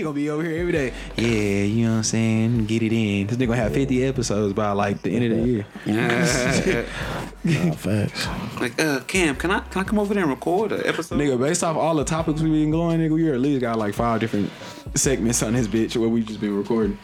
he 0.00 0.04
gonna 0.04 0.14
be 0.14 0.30
over 0.30 0.42
here 0.42 0.60
every 0.60 0.72
day. 0.72 0.92
Yeah, 1.16 1.64
you 1.64 1.84
know 1.84 1.90
what 1.92 1.96
I'm 1.98 2.02
saying? 2.04 2.66
Get 2.66 2.82
it 2.82 2.92
in. 2.92 3.26
This 3.26 3.36
nigga 3.36 3.48
gonna 3.48 3.56
have 3.56 3.74
50 3.74 4.04
episodes 4.04 4.54
by 4.54 4.72
like 4.72 5.02
the 5.02 5.10
end 5.10 5.32
of 5.32 5.38
the 5.38 5.48
year. 5.48 5.66
Nah, 7.42 7.72
facts. 7.72 8.26
like, 8.60 8.78
uh, 8.78 9.00
Cam, 9.06 9.34
can 9.34 9.50
I 9.50 9.60
can 9.60 9.80
I 9.80 9.84
come 9.84 9.98
over 9.98 10.12
there 10.12 10.24
and 10.24 10.30
record 10.30 10.72
an 10.72 10.86
episode? 10.86 11.18
Nigga, 11.18 11.40
based 11.40 11.64
off 11.64 11.74
all 11.74 11.94
the 11.94 12.04
topics 12.04 12.42
we 12.42 12.50
been 12.50 12.70
going, 12.70 13.00
nigga, 13.00 13.12
we 13.12 13.32
at 13.32 13.40
least 13.40 13.62
got 13.62 13.78
like 13.78 13.94
five 13.94 14.20
different 14.20 14.50
segments 14.94 15.42
on 15.42 15.54
this 15.54 15.66
bitch 15.66 15.96
where 15.96 16.10
we 16.10 16.22
just 16.22 16.38
been 16.38 16.54
recording. 16.54 16.98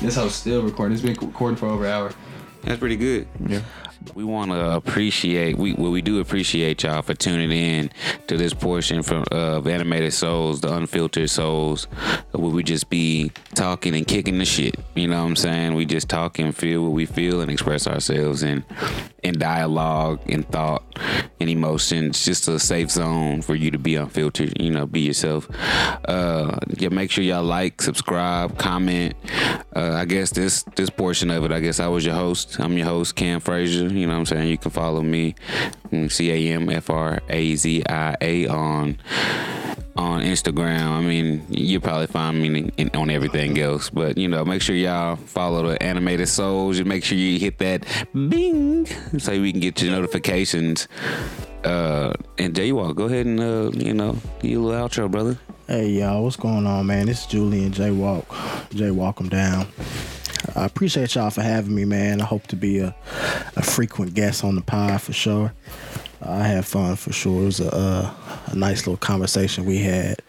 This 0.00 0.16
house 0.16 0.34
still 0.34 0.62
recording. 0.62 0.94
It's 0.94 1.02
been 1.02 1.14
recording 1.14 1.56
for 1.56 1.66
over 1.66 1.84
an 1.84 1.92
hour. 1.92 2.12
That's 2.62 2.80
pretty 2.80 2.96
good. 2.96 3.28
Yeah. 3.46 3.60
We 4.14 4.24
want 4.24 4.50
to 4.50 4.72
appreciate 4.72 5.58
we 5.58 5.72
well 5.74 5.90
we 5.90 6.02
do 6.02 6.20
appreciate 6.20 6.82
y'all 6.82 7.02
for 7.02 7.14
tuning 7.14 7.52
in 7.52 7.90
to 8.28 8.36
this 8.36 8.54
portion 8.54 9.02
from 9.02 9.24
of 9.30 9.66
animated 9.66 10.12
souls, 10.12 10.60
the 10.60 10.74
unfiltered 10.74 11.30
souls, 11.30 11.84
where 12.32 12.50
we 12.50 12.62
just 12.62 12.88
be 12.88 13.32
talking 13.54 13.94
and 13.94 14.06
kicking 14.06 14.38
the 14.38 14.44
shit. 14.44 14.76
You 14.94 15.08
know 15.08 15.22
what 15.22 15.28
I'm 15.28 15.36
saying? 15.36 15.74
We 15.74 15.86
just 15.86 16.08
talk 16.08 16.38
and 16.38 16.56
feel 16.56 16.82
what 16.82 16.92
we 16.92 17.06
feel 17.06 17.40
and 17.40 17.50
express 17.50 17.86
ourselves 17.86 18.42
in 18.42 18.64
in 19.26 19.38
dialogue, 19.38 20.20
in 20.26 20.44
thought, 20.44 20.84
in 21.40 21.48
emotions. 21.48 22.24
Just 22.24 22.46
a 22.48 22.58
safe 22.58 22.90
zone 22.90 23.42
for 23.42 23.54
you 23.54 23.70
to 23.72 23.78
be 23.78 23.96
unfiltered. 23.96 24.60
You 24.60 24.70
know, 24.70 24.86
be 24.86 25.00
yourself. 25.00 25.48
Uh, 26.04 26.58
yeah, 26.78 26.88
make 26.90 27.10
sure 27.10 27.24
y'all 27.24 27.42
like, 27.42 27.82
subscribe, 27.82 28.56
comment. 28.56 29.14
Uh, 29.74 29.94
I 29.94 30.04
guess 30.04 30.30
this 30.30 30.62
this 30.76 30.90
portion 30.90 31.30
of 31.30 31.44
it. 31.44 31.52
I 31.52 31.60
guess 31.60 31.80
I 31.80 31.88
was 31.88 32.06
your 32.06 32.14
host. 32.14 32.58
I'm 32.60 32.76
your 32.78 32.86
host, 32.86 33.16
Cam 33.16 33.40
Frazier. 33.40 33.88
You 33.88 34.06
know 34.06 34.12
what 34.12 34.20
I'm 34.20 34.26
saying? 34.26 34.48
You 34.48 34.58
can 34.58 34.70
follow 34.70 35.02
me, 35.02 35.34
C 36.08 36.30
A 36.30 36.54
M 36.54 36.70
F 36.70 36.88
R 36.88 37.20
A 37.28 37.54
Z 37.56 37.82
I 37.88 38.16
A 38.20 38.46
on 38.46 38.98
on 39.96 40.22
Instagram. 40.22 40.82
I 40.88 41.00
mean, 41.00 41.44
you 41.48 41.80
probably 41.80 42.06
find 42.06 42.40
me 42.40 42.46
in, 42.48 42.68
in- 42.76 42.90
on 42.94 43.10
everything 43.10 43.58
else, 43.58 43.90
but 43.90 44.16
you 44.18 44.28
know, 44.28 44.44
make 44.44 44.62
sure 44.62 44.74
y'all 44.76 45.16
follow 45.16 45.68
the 45.68 45.82
Animated 45.82 46.28
Souls. 46.28 46.78
And 46.78 46.88
make 46.88 47.04
sure 47.04 47.16
you 47.18 47.38
hit 47.38 47.58
that 47.58 47.84
bing 48.12 48.86
so 49.18 49.32
we 49.40 49.52
can 49.52 49.60
get 49.60 49.80
your 49.82 49.92
notifications. 49.92 50.88
Uh, 51.64 52.12
and 52.38 52.54
J 52.54 52.72
Walk, 52.72 52.96
go 52.96 53.04
ahead 53.04 53.26
and 53.26 53.40
uh, 53.40 53.70
you 53.74 53.92
know, 53.94 54.16
your 54.42 54.60
little 54.60 54.88
outro, 54.88 55.10
brother. 55.10 55.38
Hey 55.66 55.88
y'all, 55.88 56.22
what's 56.22 56.36
going 56.36 56.64
on, 56.66 56.86
man? 56.86 57.06
This 57.06 57.22
is 57.22 57.26
Julian 57.26 57.72
J 57.72 57.90
Walk. 57.90 58.24
J 58.70 58.90
Walk 58.92 59.20
'em 59.20 59.28
down. 59.28 59.66
I 60.54 60.64
appreciate 60.64 61.14
y'all 61.16 61.30
for 61.30 61.42
having 61.42 61.74
me, 61.74 61.84
man. 61.84 62.20
I 62.20 62.24
hope 62.24 62.46
to 62.48 62.56
be 62.56 62.78
a, 62.78 62.94
a 63.56 63.62
frequent 63.62 64.14
guest 64.14 64.44
on 64.44 64.54
the 64.54 64.60
pod 64.60 65.00
for 65.02 65.12
sure. 65.12 65.52
I 66.22 66.44
had 66.44 66.66
fun 66.66 66.96
for 66.96 67.12
sure. 67.12 67.42
It 67.42 67.46
was 67.46 67.60
a, 67.60 67.74
uh, 67.74 68.14
a 68.46 68.56
nice 68.56 68.86
little 68.86 68.96
conversation 68.96 69.64
we 69.64 69.78
had. 69.78 70.22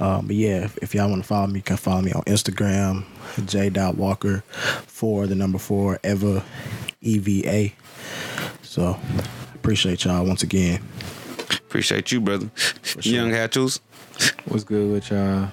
Um, 0.00 0.26
but 0.26 0.36
yeah, 0.36 0.64
if, 0.64 0.76
if 0.78 0.94
y'all 0.94 1.08
want 1.08 1.22
to 1.22 1.26
follow 1.26 1.46
me, 1.46 1.56
you 1.56 1.62
can 1.62 1.76
follow 1.76 2.02
me 2.02 2.12
on 2.12 2.22
Instagram, 2.22 3.04
J. 3.46 3.70
Walker, 3.92 4.40
for 4.86 5.26
the 5.26 5.34
number 5.34 5.58
four, 5.58 5.98
Eva, 6.04 6.44
E 7.00 7.18
V 7.18 7.46
A. 7.46 7.74
So 8.62 8.98
appreciate 9.54 10.04
y'all 10.04 10.26
once 10.26 10.42
again. 10.42 10.82
Appreciate 11.50 12.10
you, 12.12 12.20
brother. 12.20 12.50
Young 13.00 13.30
Hatchels. 13.30 13.80
What's 14.46 14.64
good 14.64 14.90
with 14.90 15.10
y'all? 15.10 15.48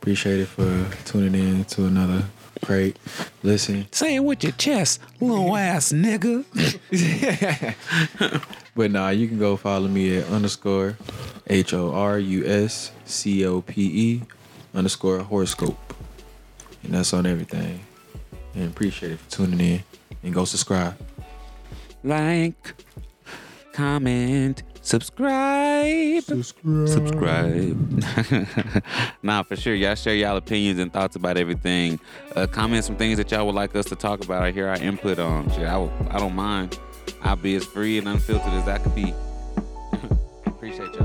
Appreciate 0.00 0.40
it 0.40 0.46
for 0.46 0.86
tuning 1.04 1.34
in 1.34 1.64
to 1.64 1.86
another 1.86 2.24
great 2.64 2.96
listen. 3.42 3.86
Say 3.92 4.16
it 4.16 4.20
with 4.20 4.42
your 4.42 4.52
chest, 4.52 5.00
little 5.20 5.56
ass 5.56 5.92
nigga. 5.92 6.44
But 8.76 8.90
nah, 8.90 9.08
you 9.08 9.26
can 9.26 9.38
go 9.38 9.56
follow 9.56 9.88
me 9.88 10.18
at 10.18 10.28
underscore 10.28 10.98
H 11.46 11.72
O 11.72 11.92
R 11.94 12.18
U 12.18 12.44
S 12.46 12.92
C 13.06 13.46
O 13.46 13.62
P 13.62 13.82
E 13.82 14.22
underscore 14.74 15.20
horoscope. 15.20 15.94
And 16.82 16.92
that's 16.92 17.14
on 17.14 17.24
everything. 17.24 17.80
And 18.54 18.68
appreciate 18.68 19.12
it 19.12 19.18
for 19.20 19.30
tuning 19.30 19.60
in. 19.60 19.82
And 20.22 20.34
go 20.34 20.44
subscribe. 20.44 20.94
like, 22.04 22.74
comment, 23.72 24.62
subscribe. 24.82 26.22
Subscribe. 26.22 28.04
nah, 29.22 29.42
for 29.42 29.56
sure. 29.56 29.74
Y'all 29.74 29.94
share 29.94 30.14
y'all 30.14 30.36
opinions 30.36 30.78
and 30.80 30.92
thoughts 30.92 31.16
about 31.16 31.38
everything. 31.38 31.98
Uh, 32.34 32.46
comment 32.46 32.84
some 32.84 32.96
things 32.96 33.16
that 33.16 33.30
y'all 33.30 33.46
would 33.46 33.54
like 33.54 33.74
us 33.74 33.86
to 33.86 33.96
talk 33.96 34.22
about 34.22 34.44
or 34.44 34.50
hear 34.52 34.68
our 34.68 34.76
input 34.76 35.18
on. 35.18 35.50
Shit, 35.52 35.64
I, 35.64 35.88
I 36.10 36.18
don't 36.18 36.34
mind. 36.34 36.78
I'll 37.22 37.36
be 37.36 37.56
as 37.56 37.64
free 37.64 37.98
and 37.98 38.08
unfiltered 38.08 38.52
as 38.54 38.68
I 38.68 38.78
could 38.78 38.94
be. 38.94 39.14
Appreciate 40.46 40.92
y'all. 40.94 40.95